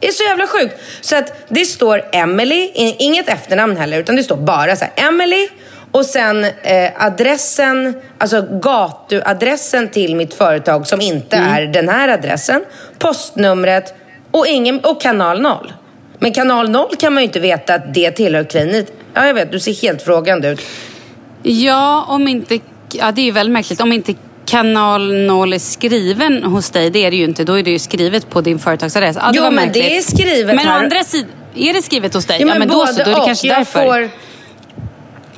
Det 0.00 0.08
är 0.08 0.12
så 0.12 0.22
jävla 0.24 0.46
sjukt. 0.46 0.74
Så 1.00 1.16
att 1.16 1.32
det 1.48 1.64
står 1.64 2.02
Emily, 2.12 2.70
inget 2.74 3.28
efternamn 3.28 3.76
heller, 3.76 3.98
utan 3.98 4.16
det 4.16 4.22
står 4.22 4.36
bara 4.36 4.76
så 4.76 4.84
här, 4.84 5.08
Emily 5.08 5.48
och 5.92 6.06
sen 6.06 6.44
eh, 6.44 6.90
adressen, 7.04 7.94
alltså 8.18 8.46
gatuadressen 8.62 9.88
till 9.88 10.16
mitt 10.16 10.34
företag 10.34 10.86
som 10.86 11.00
inte 11.00 11.36
Mm. 11.36 11.54
är 11.54 11.66
den 11.66 11.88
här 11.88 12.08
adressen, 12.08 12.64
postnumret 12.98 13.94
och, 14.30 14.46
ingen, 14.46 14.80
och 14.80 15.00
kanal 15.00 15.40
0. 15.40 15.72
Men 16.20 16.32
kanal 16.32 16.70
0 16.70 16.86
kan 16.98 17.14
man 17.14 17.22
ju 17.22 17.26
inte 17.26 17.40
veta 17.40 17.74
att 17.74 17.94
det 17.94 18.10
tillhör 18.10 18.44
klinik. 18.44 18.86
Ja, 19.14 19.26
jag 19.26 19.34
vet, 19.34 19.52
du 19.52 19.60
ser 19.60 19.82
helt 19.82 20.02
frågande 20.02 20.48
ut. 20.48 20.60
Ja, 21.42 22.04
om 22.08 22.28
inte... 22.28 22.58
Ja, 22.92 23.12
det 23.12 23.20
är 23.20 23.24
ju 23.24 23.30
väldigt 23.30 23.52
märkligt. 23.52 23.80
Om 23.80 23.92
inte 23.92 24.14
kanal 24.46 25.14
0 25.14 25.52
är 25.52 25.58
skriven 25.58 26.42
hos 26.44 26.70
dig, 26.70 26.90
det 26.90 27.04
är 27.04 27.10
det 27.10 27.16
ju 27.16 27.24
inte. 27.24 27.44
Då 27.44 27.58
är 27.58 27.62
det 27.62 27.70
ju 27.70 27.78
skrivet 27.78 28.30
på 28.30 28.40
din 28.40 28.58
företagsadress. 28.58 29.16
Ja, 29.20 29.30
Jo, 29.34 29.42
men 29.42 29.54
märkligt. 29.54 29.74
det 29.74 29.96
är 29.96 30.00
skrivet 30.02 30.46
Men 30.56 30.66
å 30.66 30.70
här. 30.70 30.82
andra 30.82 31.04
sidan, 31.04 31.30
är 31.56 31.72
det 31.74 31.82
skrivet 31.82 32.14
hos 32.14 32.24
dig? 32.26 32.36
Ja, 32.40 32.48
Ja, 32.48 32.58
men, 32.58 32.68
då 32.68 32.86
så, 32.86 32.92
då 32.92 33.00
är 33.00 33.04
det 33.14 33.20
och. 33.20 33.26
kanske 33.26 33.48
därför. 33.48 33.84
Får... 33.84 34.10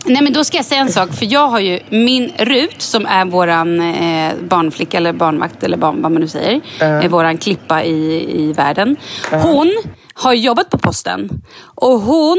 Nej 0.05 0.23
men 0.23 0.33
då 0.33 0.45
ska 0.45 0.57
jag 0.57 0.67
säga 0.67 0.81
en 0.81 0.93
sak, 0.93 1.13
för 1.15 1.33
jag 1.33 1.49
har 1.49 1.61
ju 1.61 1.81
min 1.89 2.33
Rut 2.39 2.83
som 2.83 3.07
är 3.07 3.25
våran 3.25 3.81
eh, 3.81 4.33
barnflicka 4.49 4.97
eller 4.97 5.13
barnvakt 5.13 5.63
eller 5.65 5.77
barn, 5.77 6.03
vad 6.03 6.13
man 6.13 6.23
nu 6.23 6.29
säger. 6.29 6.61
Eh, 6.81 7.09
våran 7.11 7.39
klippa 7.39 7.85
i, 7.85 8.27
i 8.43 8.53
världen. 8.53 8.97
Hon 9.31 9.83
har 10.15 10.33
jobbat 10.33 10.71
på 10.71 10.79
posten 10.79 11.43
och 11.75 12.01
hon 12.01 12.39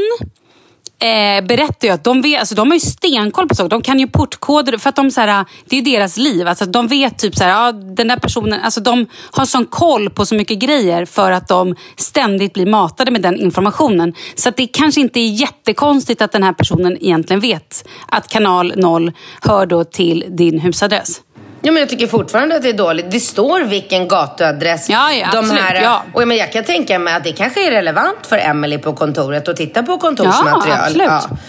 eh, 0.98 1.46
berättar 1.46 1.88
ju 1.88 1.94
att 1.94 2.04
de, 2.04 2.22
vet, 2.22 2.40
alltså, 2.40 2.54
de 2.54 2.68
har 2.68 2.74
ju 2.74 2.80
stenkoll 2.80 3.48
på 3.48 3.54
saker. 3.54 3.68
De 3.68 3.82
kan 3.82 4.00
ju 4.00 4.06
portkoder 4.06 4.78
för 4.78 4.88
att 4.88 4.96
de 4.96 5.10
så 5.10 5.20
här, 5.20 5.44
det 5.64 5.78
är 5.78 5.82
deras 5.82 6.16
liv. 6.16 6.48
Alltså, 6.48 6.66
de 6.66 6.88
vet 6.88 7.18
typ 7.18 7.36
så 7.36 7.44
här, 7.44 7.50
ja, 7.50 7.72
den 7.72 8.08
där 8.08 8.16
personen, 8.16 8.60
alltså, 8.60 8.80
de 8.80 9.06
har 9.30 9.44
sån 9.44 9.66
koll 9.66 10.10
på 10.10 10.26
så 10.26 10.34
mycket 10.34 10.58
grejer 10.58 11.04
för 11.04 11.32
att 11.32 11.48
de 11.48 11.76
ständigt 11.96 12.52
blir 12.52 12.66
matade 12.66 13.10
med 13.10 13.22
den 13.22 13.36
informationen. 13.36 14.14
Så 14.34 14.48
att 14.48 14.56
det 14.56 14.66
kanske 14.66 15.00
inte 15.00 15.20
är 15.20 15.28
jättekonstigt 15.28 16.22
att 16.22 16.32
den 16.32 16.42
här 16.42 16.52
personen 16.52 16.96
egentligen 17.00 17.40
vet 17.40 17.88
att 18.06 18.28
kanal 18.28 18.72
0 18.76 19.12
hör 19.40 19.66
då 19.66 19.84
till 19.84 20.24
din 20.28 20.60
husadress. 20.60 21.20
Ja, 21.64 21.72
men 21.72 21.80
jag 21.80 21.88
tycker 21.88 22.06
fortfarande 22.06 22.56
att 22.56 22.62
det 22.62 22.68
är 22.68 22.72
dåligt. 22.72 23.10
Det 23.10 23.20
står 23.20 23.60
vilken 23.60 24.08
gatuadress 24.08 24.88
Ja, 24.90 25.12
ja, 25.12 25.28
de 25.32 25.38
absolut, 25.38 25.62
här... 25.62 25.82
ja. 25.82 26.04
Och, 26.12 26.28
men 26.28 26.36
jag 26.36 26.52
kan 26.52 26.64
tänka 26.64 26.98
mig 26.98 27.14
att 27.14 27.24
det 27.24 27.32
kanske 27.32 27.66
är 27.66 27.70
relevant 27.70 28.26
för 28.26 28.38
Emily 28.38 28.78
på 28.78 28.92
kontoret 28.92 29.48
att 29.48 29.56
titta 29.56 29.82
på 29.82 29.98
kontorsmaterial. 29.98 30.92
Ja, 30.96 31.16
absolut. 31.16 31.40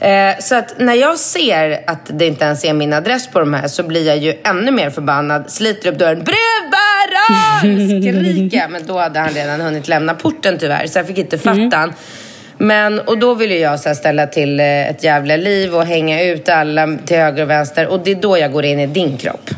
Eh, 0.00 0.38
så 0.40 0.54
att 0.54 0.78
när 0.78 0.94
jag 0.94 1.18
ser 1.18 1.84
att 1.86 2.00
det 2.18 2.26
inte 2.26 2.44
ens 2.44 2.64
är 2.64 2.72
min 2.72 2.92
adress 2.92 3.26
på 3.28 3.40
de 3.40 3.54
här 3.54 3.68
så 3.68 3.82
blir 3.82 4.06
jag 4.06 4.18
ju 4.18 4.34
ännu 4.44 4.70
mer 4.70 4.90
förbannad. 4.90 5.50
Sliter 5.50 5.92
upp 5.92 5.98
dörren. 5.98 6.24
Brevbäraren! 6.24 7.88
Skriker. 8.02 8.68
Men 8.68 8.86
då 8.86 8.98
hade 8.98 9.20
han 9.20 9.30
redan 9.30 9.60
hunnit 9.60 9.88
lämna 9.88 10.14
porten 10.14 10.58
tyvärr. 10.58 10.86
Så 10.86 10.98
jag 10.98 11.06
fick 11.06 11.18
inte 11.18 11.38
fatta 11.38 11.60
Mm. 11.60 11.92
Men, 12.62 13.00
och 13.00 13.18
då 13.18 13.34
ville 13.34 13.54
jag 13.58 13.80
så 13.80 13.94
ställa 13.94 14.26
till 14.26 14.60
eh, 14.60 14.88
ett 14.90 15.04
jävla 15.04 15.36
liv 15.36 15.74
och 15.76 15.86
hänga 15.86 16.22
ut 16.22 16.48
alla 16.48 16.88
till 17.06 17.16
höger 17.16 17.42
och 17.42 17.50
vänster. 17.50 17.86
Och 17.86 18.00
det 18.00 18.10
är 18.10 18.14
då 18.14 18.38
jag 18.38 18.52
går 18.52 18.64
in 18.64 18.80
i 18.80 18.86
din 18.86 19.16
kropp. 19.16 19.50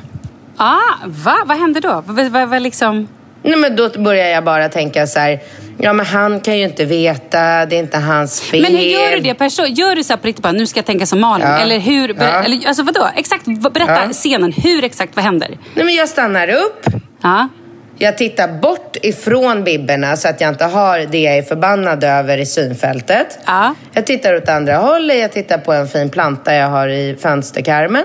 Ah, 0.57 0.77
va? 1.07 1.37
Vad 1.47 1.59
hände 1.59 1.81
då? 1.81 2.03
Vad, 2.07 2.27
vad, 2.31 2.49
vad 2.49 2.63
liksom... 2.63 3.09
Nej, 3.43 3.57
men 3.57 3.77
då 3.77 3.89
börjar 3.89 4.27
jag 4.29 4.45
bara 4.45 4.69
tänka 4.69 5.07
så 5.07 5.19
här, 5.19 5.41
ja 5.79 5.93
men 5.93 6.07
han 6.07 6.41
kan 6.41 6.59
ju 6.59 6.65
inte 6.65 6.85
veta, 6.85 7.67
det 7.67 7.77
är 7.77 7.79
inte 7.79 7.99
hans 7.99 8.41
fel. 8.41 8.63
Men 8.63 8.73
hur 8.77 8.83
gör 8.85 9.11
du 9.13 9.19
det? 9.21 9.35
Perso- 9.35 9.67
gör 9.67 9.95
du 9.95 10.05
så 10.05 10.13
här 10.13 10.19
på 10.19 10.27
riktigt 10.27 10.43
bara, 10.43 10.53
nu 10.53 10.67
ska 10.67 10.79
jag 10.79 10.87
tänka 10.87 11.07
som 11.07 11.21
Malin? 11.21 11.47
Ja. 11.47 11.59
Eller 11.59 11.79
hur? 11.79 12.15
Ja. 12.19 12.25
Eller, 12.25 12.67
alltså 12.69 12.83
vadå? 12.83 13.09
Exakt, 13.17 13.45
berätta 13.73 13.93
Ja. 14.07 14.13
scenen. 14.13 14.53
Hur 14.53 14.85
exakt, 14.85 15.17
vad 15.17 15.25
händer? 15.25 15.49
Nej 15.75 15.85
men 15.85 15.95
jag 15.95 16.09
stannar 16.09 16.49
upp, 16.49 16.87
Ja. 17.23 17.49
Jag 18.03 18.19
tittar 18.19 18.49
bort 18.49 18.97
ifrån 19.03 19.65
bibberna 19.65 20.17
så 20.17 20.29
att 20.29 20.41
jag 20.41 20.49
inte 20.49 20.65
har 20.65 20.99
det 20.99 21.21
jag 21.21 21.39
är 21.39 21.43
förbannad 21.43 22.05
över 22.05 22.39
i 22.39 22.47
synfältet. 22.47 23.39
Ja. 23.47 23.75
Jag 23.93 24.07
tittar 24.07 24.35
åt 24.37 24.49
andra 24.49 24.77
hållet, 24.77 25.19
jag 25.19 25.33
tittar 25.33 25.59
på 25.59 25.73
en 25.73 25.89
fin 25.89 26.11
planta 26.11 26.55
jag 26.55 26.69
har 26.69 26.89
i 26.89 27.17
fönsterkarmen. 27.21 28.05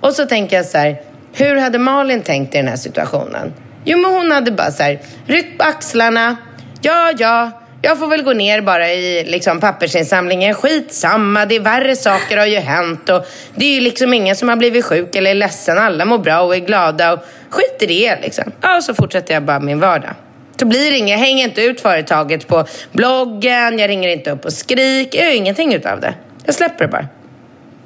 Och 0.00 0.12
så 0.12 0.26
tänker 0.26 0.56
jag 0.56 0.66
så 0.66 0.78
här, 0.78 1.00
hur 1.32 1.56
hade 1.56 1.78
Malin 1.78 2.22
tänkt 2.22 2.54
i 2.54 2.58
den 2.58 2.68
här 2.68 2.76
situationen? 2.76 3.52
Jo 3.84 3.98
men 3.98 4.14
hon 4.14 4.30
hade 4.30 4.52
bara 4.52 4.70
så 4.70 4.82
här, 4.82 5.00
ryckt 5.26 5.58
på 5.58 5.64
axlarna, 5.64 6.36
ja 6.80 7.12
ja, 7.18 7.50
jag 7.84 7.98
får 7.98 8.06
väl 8.06 8.22
gå 8.22 8.32
ner 8.32 8.60
bara 8.60 8.92
i 8.92 9.24
liksom, 9.24 9.60
pappersinsamlingen. 9.60 10.54
Skitsamma, 10.54 11.46
det 11.46 11.56
är 11.56 11.60
värre 11.60 11.96
saker 11.96 12.36
har 12.36 12.46
ju 12.46 12.58
hänt. 12.58 13.08
Och 13.08 13.26
det 13.54 13.64
är 13.66 13.74
ju 13.74 13.80
liksom 13.80 14.14
ingen 14.14 14.36
som 14.36 14.48
har 14.48 14.56
blivit 14.56 14.84
sjuk 14.84 15.16
eller 15.16 15.30
är 15.30 15.34
ledsen. 15.34 15.78
Alla 15.78 16.04
mår 16.04 16.18
bra 16.18 16.40
och 16.40 16.56
är 16.56 16.60
glada. 16.60 17.12
Och 17.12 17.18
skit 17.50 17.76
i 17.82 17.86
det 17.86 18.18
liksom. 18.22 18.52
Ja, 18.60 18.76
och 18.76 18.84
så 18.84 18.94
fortsätter 18.94 19.34
jag 19.34 19.42
bara 19.42 19.60
min 19.60 19.80
vardag. 19.80 20.14
Så 20.60 20.66
blir 20.66 20.90
det 20.90 20.96
inget, 20.96 21.10
jag 21.10 21.18
hänger 21.18 21.44
inte 21.44 21.62
ut 21.62 21.80
företaget 21.80 22.46
på 22.48 22.64
bloggen, 22.92 23.78
jag 23.78 23.88
ringer 23.90 24.08
inte 24.08 24.30
upp 24.30 24.44
och 24.44 24.52
skrik. 24.52 25.14
Jag 25.14 25.24
gör 25.26 25.34
ingenting 25.34 25.74
utav 25.74 26.00
det. 26.00 26.14
Jag 26.44 26.54
släpper 26.54 26.84
det 26.84 26.90
bara. 26.90 27.06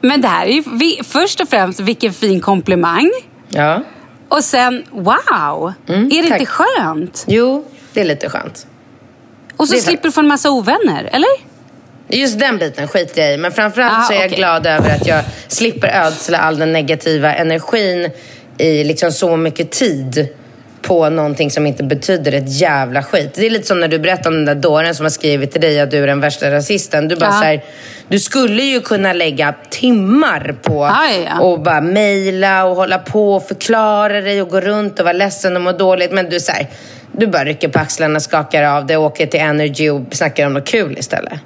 Men 0.00 0.20
det 0.20 0.28
här 0.28 0.46
är 0.46 0.50
ju 0.50 0.62
vi, 0.72 1.00
först 1.04 1.40
och 1.40 1.48
främst 1.48 1.80
vilken 1.80 2.12
fin 2.12 2.40
komplimang. 2.40 3.10
Ja. 3.48 3.82
Och 4.28 4.44
sen, 4.44 4.84
wow! 4.90 5.72
är 5.86 5.92
det 5.92 6.14
inte 6.14 6.26
Mm, 6.26 6.38
tack. 6.38 6.48
skönt? 6.48 7.24
Jo, 7.28 7.64
det 7.92 8.00
är 8.00 8.04
lite 8.04 8.28
skönt. 8.30 8.66
Och 9.58 9.68
så 9.68 9.74
är 9.74 9.78
slipper 9.80 10.08
du 10.08 10.12
få 10.12 10.20
en 10.20 10.26
massa 10.28 10.50
ovänner, 10.50 11.08
eller? 11.12 11.28
Just 12.08 12.38
den 12.38 12.58
biten 12.58 12.88
skiter 12.88 13.22
jag 13.22 13.34
i. 13.34 13.36
Men 13.36 13.52
framförallt 13.52 13.92
Ah, 13.98 14.02
så 14.02 14.12
är 14.12 14.16
jag 14.16 14.26
okej. 14.26 14.38
glad 14.38 14.66
över 14.66 14.90
att 14.94 15.06
jag 15.06 15.24
slipper 15.48 15.88
ödsla 16.06 16.38
all 16.38 16.58
den 16.58 16.72
negativa 16.72 17.34
energin 17.34 18.10
i 18.58 18.84
liksom 18.84 19.12
så 19.12 19.36
mycket 19.36 19.70
tid 19.70 20.28
på 20.82 21.10
någonting 21.10 21.50
som 21.50 21.66
inte 21.66 21.82
betyder 21.84 22.32
ett 22.32 22.60
jävla 22.60 23.02
skit. 23.02 23.34
Det 23.34 23.46
är 23.46 23.50
lite 23.50 23.66
som 23.66 23.80
när 23.80 23.88
du 23.88 23.98
berättade 23.98 24.28
om 24.28 24.34
den 24.34 24.44
där 24.44 24.54
dåren 24.62 24.94
som 24.94 25.04
har 25.04 25.10
skrivit 25.10 25.52
till 25.52 25.60
dig 25.60 25.80
att 25.80 25.90
du 25.90 26.02
är 26.02 26.06
den 26.06 26.20
värsta 26.20 26.50
rasisten. 26.50 27.08
Du 27.08 27.16
bara 27.16 27.26
Ja. 27.30 27.32
så 27.32 27.44
här, 27.44 27.64
du 28.08 28.18
skulle 28.18 28.62
ju 28.62 28.80
kunna 28.80 29.12
lägga 29.12 29.54
timmar 29.70 30.56
på 30.62 30.74
Ja, 30.74 31.08
ja, 31.26 31.40
och 31.40 31.60
bara 31.60 31.80
mejla 31.80 32.64
och 32.64 32.76
hålla 32.76 32.98
på 32.98 33.34
och 33.34 33.48
förklara 33.48 34.20
dig 34.20 34.42
och 34.42 34.48
gå 34.48 34.60
runt 34.60 34.98
och 34.98 35.04
vara 35.04 35.12
ledsen 35.12 35.56
och 35.56 35.62
må 35.62 35.72
dåligt. 35.72 36.12
Men 36.12 36.30
du 36.30 36.40
så 36.40 36.52
här, 36.52 36.66
du 37.12 37.26
bara 37.26 37.44
rycker 37.44 37.68
på 37.68 37.78
axlarna, 37.78 38.20
skakar 38.20 38.62
av 38.62 38.86
det, 38.86 38.96
åker 38.96 39.26
till 39.26 39.40
Energy 39.40 39.90
och 39.90 40.02
snackar 40.12 40.46
om 40.46 40.52
något 40.52 40.66
kul 40.68 40.98
istället. 40.98 41.40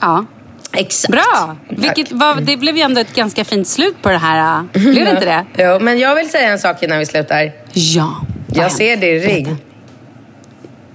Ja. 0.00 0.24
Exakt. 0.72 1.12
Bra! 1.12 1.56
Vilket, 1.68 2.12
var, 2.12 2.40
det 2.40 2.56
blev 2.56 2.76
ju 2.76 2.82
ändå 2.82 3.00
ett 3.00 3.14
ganska 3.14 3.44
fint 3.44 3.68
slut 3.68 4.02
på 4.02 4.08
det 4.08 4.18
här. 4.18 4.58
äh. 4.74 4.80
Blev 4.82 5.04
det 5.04 5.10
inte 5.10 5.24
det? 5.24 5.44
Jo, 5.64 5.78
men 5.80 5.98
jag 5.98 6.14
vill 6.14 6.30
säga 6.30 6.48
en 6.48 6.58
sak 6.58 6.82
innan 6.82 6.98
vi 6.98 7.06
slutar. 7.06 7.52
Ja. 7.72 8.16
Jag 8.54 8.72
ser 8.72 8.96
din 8.96 9.20
ring. 9.20 9.56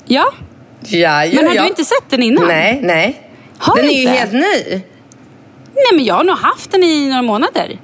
Ja, 0.06 0.34
Ja, 0.88 1.26
ja, 1.26 1.36
men 1.36 1.48
har 1.48 1.56
ja. 1.56 1.62
du 1.62 1.68
inte 1.68 1.86
sett 1.86 2.10
den 2.10 2.24
innan? 2.24 2.48
Nej, 2.48 2.80
nej. 2.84 3.22
Har 3.58 3.76
den 3.76 3.86
är 3.86 4.02
ju 4.02 4.08
helt 4.08 4.34
ny. 4.34 4.82
Nej, 5.74 5.86
men 5.96 6.06
jag 6.06 6.16
har 6.16 6.24
nog 6.24 6.38
haft 6.38 6.72
den 6.72 6.84
i 6.84 7.08
några 7.10 7.22
månader. 7.22 7.80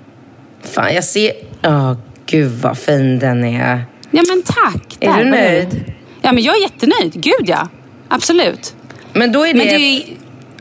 Fan, 0.63 0.93
jag 0.95 1.03
ser... 1.03 1.31
Åh, 1.63 1.93
gud 2.25 2.51
vad 2.51 2.77
fin 2.77 3.19
den 3.19 3.43
är. 3.43 3.85
Ja, 4.11 4.23
men 4.29 4.43
tack. 4.43 4.97
Är 4.99 5.13
Där 5.13 5.23
du 5.23 5.29
nöjd? 5.29 5.93
Ja, 6.27 6.33
men 6.33 6.43
jag 6.43 6.57
är 6.57 6.61
jättenöjd. 6.61 7.13
Gud, 7.13 7.49
ja. 7.49 7.67
Absolut. 8.09 8.75
Men 9.13 9.31
då 9.31 9.47
är 9.47 9.53
det... 9.53 9.59
Det 9.59 10.03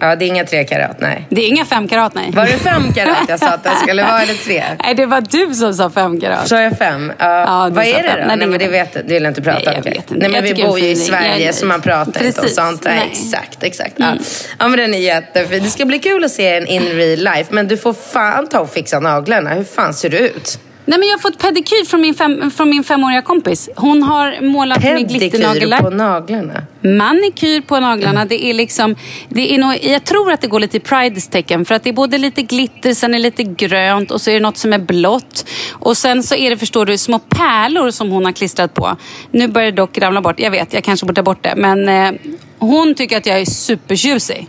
Ja, 0.01 0.17
det 0.17 0.25
är 0.25 0.27
inga 0.27 0.45
tre 0.45 0.64
karat, 0.64 1.01
nej. 1.01 1.27
Det 1.31 1.45
är 1.45 1.49
inga 1.49 1.64
fem 1.64 1.89
karat, 1.89 2.14
nej. 2.14 2.31
Var 2.31 2.47
det 2.47 2.53
fem 2.53 2.93
karat 2.93 3.17
jag 3.29 3.39
sa 3.41 3.49
att 3.49 3.64
det 3.64 3.71
skulle 3.83 4.03
vara, 4.03 4.23
eller 4.23 4.35
tre? 4.35 4.64
Nej, 4.85 4.95
det 4.95 5.07
var 5.07 5.21
du 5.21 5.55
som 5.55 5.75
sa 5.75 5.91
fem 5.91 6.21
karat. 6.21 6.49
Sa 6.49 6.61
jag 6.61 6.79
fem? 6.79 7.12
Ja. 7.19 7.41
Ja, 7.41 7.69
du 7.69 7.75
Vad 7.75 7.85
är 7.85 8.03
det 8.03 8.09
fem. 8.09 8.19
då? 8.21 8.27
Nej, 8.27 8.37
Nej, 8.37 8.47
men 8.47 8.59
det, 8.59 8.69
vet, 8.69 8.93
det 8.93 9.03
vill 9.14 9.23
jag 9.23 9.31
inte 9.31 9.43
prata 9.43 9.59
Nej, 9.64 9.69
om. 9.69 9.83
jag 9.85 9.93
vet 9.93 10.11
inte. 10.11 10.29
Nej, 10.29 10.31
men 10.31 10.45
vi 10.45 10.64
bor 10.64 10.79
ju 10.79 10.87
i 10.87 10.97
Sverige 10.97 11.53
så 11.53 11.67
man 11.67 11.81
pratar 11.81 12.25
inte 12.25 12.41
om 12.41 12.45
Precis. 12.45 12.57
sånt. 12.57 12.85
Nej. 12.85 12.95
Nej. 12.95 13.03
Mm. 13.03 13.12
Exakt, 13.12 13.62
exakt. 13.62 13.95
Ja. 13.97 14.14
ja, 14.59 14.69
men 14.69 14.79
den 14.79 14.95
är 14.95 14.99
jättefin. 14.99 15.62
Det 15.62 15.71
ska 15.71 15.85
bli 15.85 15.99
kul 15.99 16.25
att 16.25 16.31
se 16.31 16.55
den 16.55 16.67
in 16.67 16.83
real 16.83 17.19
life. 17.19 17.45
Men 17.51 17.69
du 17.69 17.77
får 17.77 17.93
fan 17.93 18.47
ta 18.47 18.61
och 18.61 18.73
fixa 18.73 19.01
naglarna. 19.01 19.51
Hur 19.51 19.64
fan 19.64 19.95
ser 19.95 20.11
du 20.11 20.19
ut? 20.19 20.59
Nej, 20.89 20.99
men 20.99 21.09
jag 21.09 21.14
har 21.14 21.20
fått 21.20 21.39
pedikyr 21.39 21.84
från 21.84 22.01
min, 22.01 22.14
fem, 22.14 22.51
från 22.51 22.70
min 22.70 22.84
femåriga 22.84 23.22
kompis. 23.22 23.68
Hon 23.76 24.03
har 24.03 24.41
målat 24.41 24.82
med 24.82 25.09
Pedikyr 25.09 25.82
på 25.82 25.91
naglarna. 25.91 26.62
Manikyr 26.80 27.61
på 27.61 27.80
naglarna. 27.80 28.24
Det 28.24 28.45
är 28.45 28.55
liksom, 28.55 28.97
det 29.28 29.55
är 29.55 29.59
nog, 29.59 29.78
jag 29.82 30.05
tror 30.05 30.32
att 30.32 30.41
det 30.41 30.47
går 30.49 30.61
lite 30.61 30.76
i 30.76 30.80
Prides 30.80 31.28
tecken. 31.28 31.64
För 31.64 31.74
att 31.74 31.82
det 31.82 31.91
är 31.91 31.95
både 31.95 32.18
lite 32.18 32.43
glitter, 32.43 32.95
sen 32.95 33.14
är 33.14 33.18
det 33.18 33.22
lite 33.22 33.43
grönt 33.43 34.11
och 34.11 34.20
så 34.20 34.30
är 34.30 34.34
det 34.34 34.41
något 34.41 34.57
som 34.57 34.72
är 34.72 34.78
blått. 34.78 35.49
Och 35.72 35.97
sen 35.97 36.22
så 36.22 36.34
är 36.34 36.51
det, 36.51 36.57
förstår 36.57 36.87
du, 36.87 36.99
små 36.99 37.18
pärlor 37.18 37.91
som 37.91 38.11
hon 38.11 38.24
har 38.24 38.32
klistrat 38.32 38.74
på. 38.74 38.97
Nu 39.30 39.49
börjar 39.49 39.70
det 39.70 39.76
dock 39.76 39.99
ramla 39.99 40.20
bort. 40.20 40.41
Jag 40.41 40.51
vet, 40.51 40.72
jag 40.72 40.84
kanske 40.84 41.07
borde 41.07 41.16
ta 41.16 41.22
bort 41.22 41.43
det. 41.43 41.55
Men 41.57 41.89
eh, 41.89 42.20
hon 42.59 42.95
tycker 42.95 43.16
att 43.16 43.26
jag 43.26 43.41
är 43.41 43.45
supertjusig. 43.45 44.49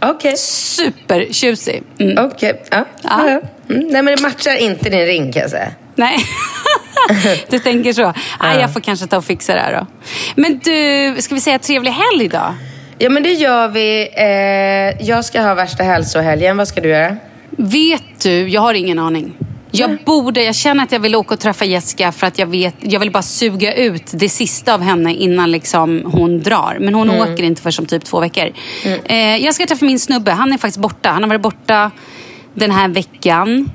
Okej. 0.00 0.36
Supertjusig. 0.36 1.82
Mm. 1.98 2.26
Okej. 2.26 2.62
Ja. 2.70 2.84
Ja. 3.02 3.28
Ja. 3.30 3.40
Mm. 3.72 3.86
Nej, 3.90 4.02
men 4.02 4.16
det 4.16 4.22
matchar 4.22 4.56
inte 4.56 4.90
din 4.90 5.06
ring 5.06 5.32
kan 5.32 5.42
jag 5.42 5.50
säga. 5.50 5.68
Nej, 5.94 6.16
du 7.50 7.58
tänker 7.58 7.92
så. 7.92 8.14
Ah, 8.38 8.54
jag 8.60 8.72
får 8.72 8.80
kanske 8.80 9.06
ta 9.06 9.16
och 9.16 9.24
fixa 9.24 9.54
det 9.54 9.60
här 9.60 9.72
då. 9.72 9.86
Men 10.36 10.58
du, 10.64 11.22
ska 11.22 11.34
vi 11.34 11.40
säga 11.40 11.58
trevlig 11.58 11.90
helg 11.90 12.28
då? 12.28 12.54
Ja, 12.98 13.10
men 13.10 13.22
det 13.22 13.32
gör 13.32 13.68
vi. 13.68 14.08
Eh, 14.16 15.06
jag 15.06 15.24
ska 15.24 15.40
ha 15.40 15.54
värsta 15.54 15.82
hälsohelgen. 15.82 16.56
Vad 16.56 16.68
ska 16.68 16.80
du 16.80 16.88
göra? 16.88 17.16
Vet 17.50 18.20
du, 18.22 18.48
jag 18.48 18.60
har 18.60 18.74
ingen 18.74 18.98
aning. 18.98 19.34
Jag 19.74 19.98
borde, 20.04 20.42
jag 20.42 20.54
känner 20.54 20.84
att 20.84 20.92
jag 20.92 21.00
vill 21.00 21.14
åka 21.14 21.34
och 21.34 21.40
träffa 21.40 21.64
Jessica 21.64 22.12
för 22.12 22.26
att 22.26 22.38
jag 22.38 22.46
vet, 22.46 22.74
jag 22.80 23.00
vill 23.00 23.10
bara 23.10 23.22
suga 23.22 23.74
ut 23.74 24.10
det 24.12 24.28
sista 24.28 24.74
av 24.74 24.82
henne 24.82 25.14
innan 25.14 25.50
liksom 25.50 26.02
hon 26.12 26.42
drar. 26.42 26.78
Men 26.80 26.94
hon 26.94 27.10
åker 27.10 27.42
inte 27.42 27.62
för 27.62 27.70
som 27.70 27.86
typ 27.86 28.04
två 28.04 28.20
veckor. 28.20 28.52
Eh, 29.04 29.36
jag 29.36 29.54
ska 29.54 29.66
träffa 29.66 29.84
min 29.84 29.98
snubbe, 29.98 30.32
han 30.32 30.52
är 30.52 30.58
faktiskt 30.58 30.78
borta. 30.78 31.10
Han 31.10 31.22
har 31.22 31.28
varit 31.28 31.40
borta 31.40 31.90
den 32.54 32.70
här 32.70 32.88
veckan. 32.88 33.70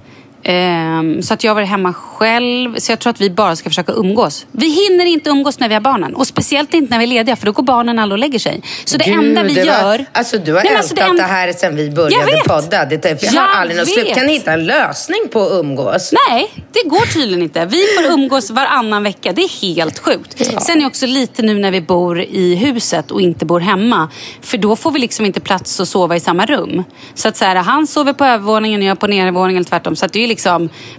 Ehm, 0.49 1.21
så 1.21 1.33
att 1.33 1.43
jag 1.43 1.55
varit 1.55 1.67
hemma 1.67 1.93
själv. 1.93 2.75
Så 2.77 2.91
jag 2.91 2.99
tror 2.99 3.11
att 3.11 3.21
vi 3.21 3.29
bara 3.29 3.55
ska 3.55 3.69
försöka 3.69 3.91
umgås. 3.91 4.45
Vi 4.51 4.69
hinner 4.69 5.05
inte 5.05 5.29
umgås 5.29 5.59
när 5.59 5.67
vi 5.67 5.73
har 5.73 5.81
barnen. 5.81 6.15
Och 6.15 6.27
speciellt 6.27 6.73
inte 6.73 6.91
när 6.91 6.97
vi 6.99 7.03
är 7.03 7.07
lediga 7.07 7.35
för 7.35 7.45
då 7.45 7.51
går 7.51 7.63
barnen 7.63 7.99
alla 7.99 8.13
och 8.15 8.19
lägger 8.19 8.39
sig. 8.39 8.61
Så 8.85 8.97
det 8.97 9.03
enda 9.09 9.43
vi 9.43 9.53
det 9.53 9.59
var- 9.59 9.65
gör... 9.67 10.05
Alltså 10.11 10.37
du 10.37 10.53
har 10.53 10.63
Nej, 10.63 10.67
ältat 10.67 10.77
alltså, 10.77 10.95
det, 10.95 11.01
en- 11.01 11.19
här 11.29 11.53
sedan 11.53 11.75
vi 11.75 11.85
Jag 11.85 11.93
började 11.95 12.41
podda. 12.47 12.85
Det, 12.85 13.05
jag 13.05 13.17
Jag 13.33 13.41
har 13.41 13.61
aldrig 13.61 13.79
något 13.79 13.87
slut. 13.89 14.13
Kan 14.15 14.25
ni 14.25 14.33
hitta 14.33 14.53
en 14.53 14.65
lösning 14.65 15.19
på 15.31 15.41
att 15.41 15.51
umgås? 15.51 16.13
Nej, 16.29 16.51
det 16.73 16.89
går 16.89 17.13
tydligen 17.13 17.43
inte. 17.43 17.65
Vi 17.65 17.83
får 17.97 18.13
umgås 18.13 18.49
varannan 18.51 19.03
vecka. 19.03 19.33
Det 19.33 19.41
är 19.43 19.61
helt 19.61 19.99
sjukt. 19.99 20.37
Sen 20.63 20.77
är 20.77 20.81
det 20.81 20.85
också 20.87 21.05
lite 21.05 21.41
nu 21.41 21.59
när 21.59 21.71
vi 21.71 21.81
bor 21.81 22.21
i 22.21 22.55
huset 22.55 23.11
och 23.11 23.21
inte 23.21 23.45
bor 23.45 23.59
hemma. 23.59 24.09
För 24.41 24.57
då 24.57 24.75
får 24.75 24.91
vi 24.91 24.99
liksom 24.99 25.25
inte 25.25 25.39
plats 25.39 25.79
att 25.79 25.87
sova 25.87 26.15
i 26.15 26.19
samma 26.19 26.45
rum. 26.45 26.83
Så 27.13 27.27
att 27.27 27.37
så 27.37 27.45
här, 27.45 27.55
han 27.55 27.87
sover 27.87 28.13
på 28.13 28.25
övervåningen 28.25 28.81
och 28.81 28.87
jag 28.87 28.99
på 28.99 29.07
nedervåningen 29.07 29.57
eller 29.61 29.69
tvärtom. 29.69 29.95
Så 29.95 30.05
att 30.05 30.13
det 30.13 30.23
är 30.23 30.27
liksom, 30.27 30.36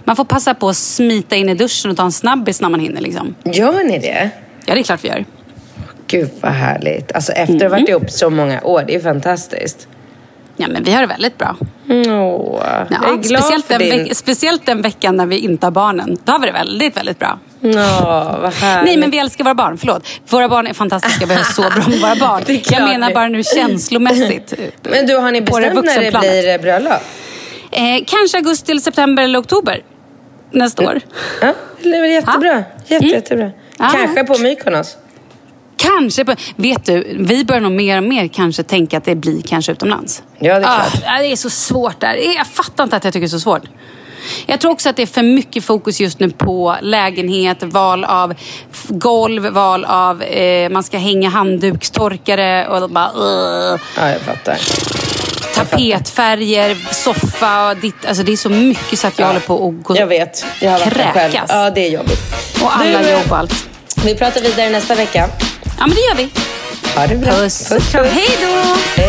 man 0.03 0.15
får 0.15 0.25
passa 0.25 0.53
på 0.53 0.69
att 0.69 0.77
smita 0.77 1.35
in 1.35 1.49
i 1.49 1.53
duschen 1.53 1.91
och 1.91 1.97
ta 1.97 2.03
en 2.03 2.11
snabbis 2.11 2.61
när 2.61 2.69
man 2.69 2.79
hinner. 2.79 3.01
Liksom. 3.01 3.35
Gör 3.43 3.83
ni 3.83 3.99
det? 3.99 4.29
Ja, 4.65 4.73
det 4.73 4.79
är 4.79 4.83
klart 4.83 5.03
vi 5.03 5.07
gör. 5.07 5.25
Gud 6.07 6.29
vad 6.41 6.51
härligt. 6.51 7.11
Alltså 7.11 7.31
efter 7.31 7.55
att 7.55 7.61
ha 7.61 7.69
varit 7.69 7.89
ihop 7.89 8.11
så 8.11 8.29
många 8.29 8.61
år, 8.61 8.83
det 8.87 8.95
är 8.95 8.99
fantastiskt. 8.99 9.87
Ja, 10.61 10.67
men 10.67 10.83
vi 10.83 10.91
har 10.93 11.01
det 11.01 11.07
väldigt 11.07 11.37
bra. 11.37 11.55
Åh, 11.89 11.95
Ja, 12.09 12.85
jag 12.89 13.13
är 13.13 13.17
glad 13.17 13.41
speciellt, 13.43 13.65
för 13.65 13.79
den 13.79 14.03
din... 14.05 14.15
speciellt 14.15 14.65
den 14.65 14.81
veckan 14.81 15.15
när 15.17 15.25
vi 15.25 15.37
inte 15.39 15.65
har 15.65 15.71
barnen. 15.71 16.17
Då 16.23 16.31
har 16.31 16.39
vi 16.39 16.45
det 16.45 16.51
väldigt, 16.53 16.97
väldigt 16.97 17.19
bra. 17.19 17.39
Åh, 17.63 17.73
vad 18.41 18.53
härligt. 18.53 18.85
Nej, 18.85 18.97
men 18.97 19.11
vi 19.11 19.17
älskar 19.17 19.43
våra 19.43 19.55
barn. 19.55 19.77
Förlåt. 19.77 20.07
Våra 20.29 20.49
barn 20.49 20.67
är 20.67 20.73
fantastiska. 20.73 21.25
Vi 21.25 21.33
har 21.33 21.43
så 21.43 21.61
bra 21.61 21.87
med 21.87 21.99
våra 21.99 22.15
barn. 22.27 22.43
Jag 22.47 22.83
menar 22.83 23.13
bara 23.13 23.27
nu 23.27 23.43
känslomässigt. 23.43 24.53
Men 24.81 25.07
du, 25.07 25.17
har 25.17 25.31
ni 25.31 25.41
bestämt 25.41 25.85
när 25.85 26.11
det 26.11 26.19
blir 26.19 26.49
eh, 26.49 26.61
bröllop? 26.61 27.01
Eh, 27.71 28.03
kanske 28.07 28.37
augusti, 28.37 28.71
eller 28.71 28.81
september 28.81 29.23
eller 29.23 29.39
oktober 29.39 29.83
nästa 30.51 30.83
år. 30.83 31.01
Ja, 31.41 31.53
det 31.83 31.89
är 31.89 32.01
väl 32.01 32.11
jättebra. 32.11 32.63
Jätte, 32.87 33.05
jättebra. 33.05 33.51
Ja. 33.77 33.89
Kanske 33.93 34.23
på 34.23 34.37
Mykonos. 34.37 34.97
Kanske. 35.77 36.25
På, 36.25 36.35
vet 36.55 36.85
du, 36.85 37.15
vi 37.19 37.45
börjar 37.45 37.61
nog 37.61 37.71
mer 37.71 37.97
och 37.97 38.03
mer 38.03 38.27
kanske 38.27 38.63
tänka 38.63 38.97
att 38.97 39.05
det 39.05 39.15
blir 39.15 39.41
kanske 39.41 39.71
utomlands. 39.71 40.23
Ja, 40.39 40.59
det 40.59 40.65
är 40.65 40.69
Ah, 40.69 40.83
klart. 40.89 41.03
ja, 41.05 41.19
det 41.21 41.31
är 41.31 41.35
så 41.35 41.49
svårt 41.49 41.99
där. 41.99 42.15
Jag 42.37 42.47
fattar 42.47 42.83
inte 42.83 42.95
att 42.95 43.03
jag 43.03 43.13
tycker 43.13 43.21
det 43.21 43.27
är 43.27 43.29
så 43.29 43.39
svårt. 43.39 43.63
Jag 44.45 44.59
tror 44.59 44.71
också 44.71 44.89
att 44.89 44.95
det 44.95 45.01
är 45.01 45.07
för 45.07 45.23
mycket 45.23 45.63
fokus 45.63 46.01
just 46.01 46.19
nu 46.19 46.29
på 46.29 46.75
lägenhet, 46.81 47.63
val 47.63 48.03
av 48.05 48.33
golv, 48.89 49.43
val 49.49 49.85
av 49.85 50.21
eh, 50.23 50.69
man 50.69 50.83
ska 50.83 50.97
hänga 50.97 51.29
handdukstorkare 51.29 52.67
och 52.67 52.89
bara 52.89 53.11
uh, 53.17 53.79
Ja, 53.97 54.09
jag 54.09 54.21
fattar. 54.21 54.57
Tapetfärger, 55.69 56.77
soffa. 56.91 57.73
Ditt, 57.73 58.05
alltså 58.05 58.23
det 58.23 58.31
är 58.31 58.37
så 58.37 58.49
mycket 58.49 58.99
så 58.99 59.07
att 59.07 59.19
jag 59.19 59.27
håller 59.27 59.39
på 59.39 59.67
att 59.67 59.83
gå 59.83 59.97
Jag 59.97 60.07
vet. 60.07 60.45
Jag 60.61 60.71
har 60.71 60.79
där 60.79 60.85
själv. 60.91 61.13
kräkas. 61.13 61.45
Ja, 61.49 61.69
det 61.69 61.87
är 61.87 61.89
jobbigt. 61.91 62.19
Och 62.61 62.75
alla 62.77 62.99
Du, 62.99 63.05
eh, 63.05 63.11
jobb 63.11 63.31
och 63.31 63.37
allt. 63.37 63.53
Vi 64.05 64.15
pratar 64.15 64.41
vidare 64.41 64.69
nästa 64.69 64.95
vecka. 64.95 65.29
Ja 65.77 65.87
men 65.87 65.89
det 65.95 66.01
gör 66.01 66.15
vi. 66.15 66.29
Ha 66.95 67.07
det 67.07 67.15
bra. 67.15 67.31
Puss 67.31 67.71
och 67.71 67.81
kram. 67.81 68.05
Hej 68.05 68.29
då! 68.41 69.08